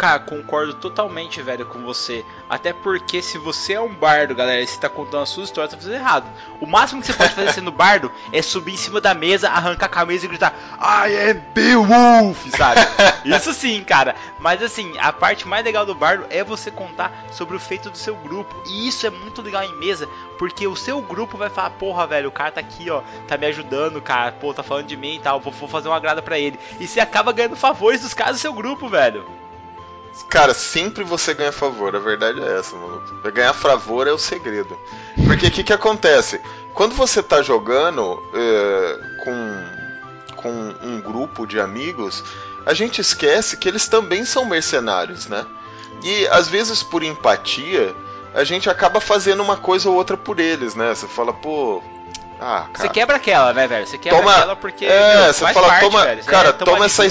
[0.00, 2.24] Cara, concordo totalmente, velho, com você.
[2.48, 5.68] Até porque se você é um bardo, galera, e você tá contando a sua história,
[5.68, 6.26] tá fazendo errado.
[6.58, 9.84] O máximo que você pode fazer sendo bardo é subir em cima da mesa, arrancar
[9.84, 12.80] a camisa e gritar I am Beowulf, sabe?
[13.28, 14.16] Isso sim, cara.
[14.38, 17.98] Mas assim, a parte mais legal do bardo é você contar sobre o feito do
[17.98, 18.56] seu grupo.
[18.66, 20.08] E isso é muito legal em mesa,
[20.38, 23.44] porque o seu grupo vai falar, porra, velho, o cara tá aqui, ó, tá me
[23.48, 26.38] ajudando, cara, pô, tá falando de mim e tal, vou, vou fazer uma agrada para
[26.38, 26.58] ele.
[26.80, 29.49] E você acaba ganhando favores dos caras do seu grupo, velho.
[30.28, 33.30] Cara, sempre você ganha favor, a verdade é essa, maluco.
[33.32, 34.78] Ganhar favor é o segredo.
[35.26, 36.40] Porque o que, que acontece?
[36.74, 42.22] Quando você tá jogando é, com, com um grupo de amigos,
[42.64, 45.44] a gente esquece que eles também são mercenários, né?
[46.02, 47.94] E às vezes por empatia,
[48.34, 50.94] a gente acaba fazendo uma coisa ou outra por eles, né?
[50.94, 51.82] Você fala, pô,
[52.40, 52.86] ah, cara.
[52.86, 53.86] Você quebra aquela, né, velho?
[53.86, 54.86] Você quebra toma, aquela porque.
[54.86, 56.24] É, meu, você fala, parte, toma, velho.
[56.24, 57.04] cara, toma essa,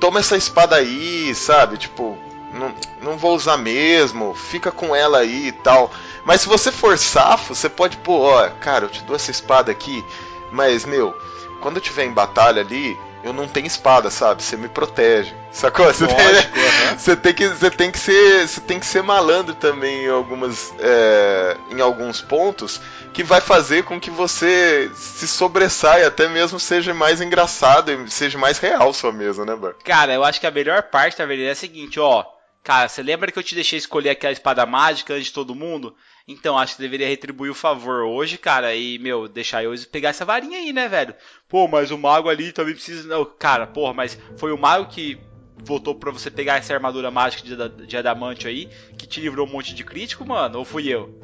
[0.00, 1.76] toma essa espada aí, sabe?
[1.78, 2.18] Tipo,
[2.56, 5.90] não, não vou usar mesmo, fica com ela aí e tal.
[6.24, 9.70] Mas se você for safo, você pode, pô, ó, cara, eu te dou essa espada
[9.70, 10.04] aqui,
[10.50, 11.16] mas, meu,
[11.60, 14.42] quando eu tiver em batalha ali, eu não tenho espada, sabe?
[14.42, 15.34] Você me protege.
[15.50, 15.86] Sacou?
[15.86, 16.98] Você, Lógico, tem, uhum.
[16.98, 18.46] você, tem, que, você tem que ser.
[18.46, 20.72] Você tem que ser malandro também em algumas.
[20.78, 22.80] É, em alguns pontos
[23.12, 28.38] que vai fazer com que você se sobressaia, até mesmo seja mais engraçado e seja
[28.38, 29.74] mais real sua mesa, né, Bar?
[29.82, 32.24] Cara, eu acho que a melhor parte, na verdade, é a seguinte, ó.
[32.66, 35.94] Cara, você lembra que eu te deixei escolher aquela espada mágica antes de todo mundo?
[36.26, 40.24] Então, acho que deveria retribuir o favor hoje, cara, e, meu, deixar eu pegar essa
[40.24, 41.14] varinha aí, né, velho?
[41.48, 43.06] Pô, mas o mago ali também precisa.
[43.06, 45.16] Não, cara, porra, mas foi o mago que
[45.62, 48.68] votou para você pegar essa armadura mágica de, de adamante aí,
[48.98, 50.58] que te livrou um monte de crítico, mano?
[50.58, 51.16] Ou fui eu?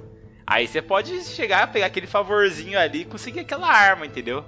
[0.47, 4.44] Aí você pode chegar, pegar aquele favorzinho ali e conseguir aquela arma, entendeu?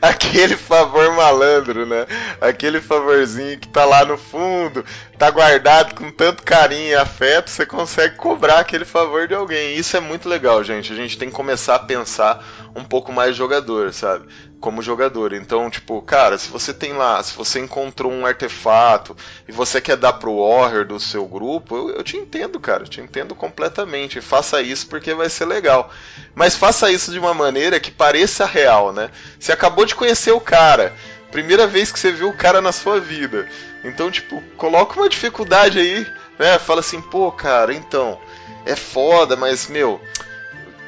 [0.00, 2.06] Aquele favor malandro, né?
[2.40, 4.84] Aquele favorzinho que tá lá no fundo,
[5.18, 9.76] tá guardado com tanto carinho e afeto, você consegue cobrar aquele favor de alguém.
[9.76, 10.92] Isso é muito legal, gente.
[10.92, 14.26] A gente tem que começar a pensar um pouco mais jogador, sabe?
[14.64, 15.34] como jogador.
[15.34, 19.14] Então, tipo, cara, se você tem lá, se você encontrou um artefato
[19.46, 22.88] e você quer dar pro warrior do seu grupo, eu, eu te entendo, cara, eu
[22.88, 24.22] te entendo completamente.
[24.22, 25.92] Faça isso porque vai ser legal.
[26.34, 29.10] Mas faça isso de uma maneira que pareça real, né?
[29.38, 30.94] Você acabou de conhecer o cara,
[31.30, 33.48] primeira vez que você viu o cara na sua vida.
[33.82, 36.06] Então, tipo, coloca uma dificuldade aí,
[36.38, 36.58] né?
[36.58, 38.18] Fala assim, pô, cara, então,
[38.64, 40.00] é foda, mas, meu,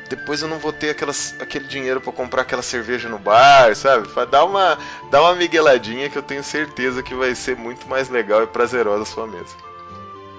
[0.08, 4.08] depois eu não vou ter aquelas, aquele dinheiro para comprar aquela cerveja no bar, sabe?
[4.30, 4.78] Dá uma,
[5.10, 9.02] dá uma migueladinha que eu tenho certeza que vai ser muito mais legal e prazerosa
[9.02, 9.65] a sua mesa.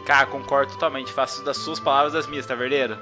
[0.08, 1.12] Cara, concordo totalmente.
[1.12, 2.98] Faço das suas palavras as minhas, tá verdadeiro?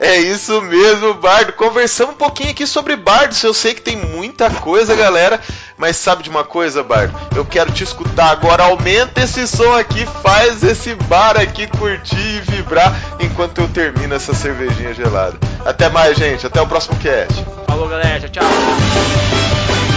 [0.00, 1.52] É isso mesmo, Bardo.
[1.52, 3.40] Conversamos um pouquinho aqui sobre Bardos.
[3.44, 5.40] Eu sei que tem muita coisa, galera.
[5.76, 7.16] Mas sabe de uma coisa, Bardo?
[7.36, 8.64] Eu quero te escutar agora.
[8.64, 14.34] Aumenta esse som aqui, faz esse bar aqui curtir e vibrar enquanto eu termino essa
[14.34, 15.38] cervejinha gelada.
[15.64, 16.44] Até mais, gente.
[16.44, 17.44] Até o próximo cast.
[17.68, 18.28] Falou, galera.
[18.28, 19.87] Tchau, tchau.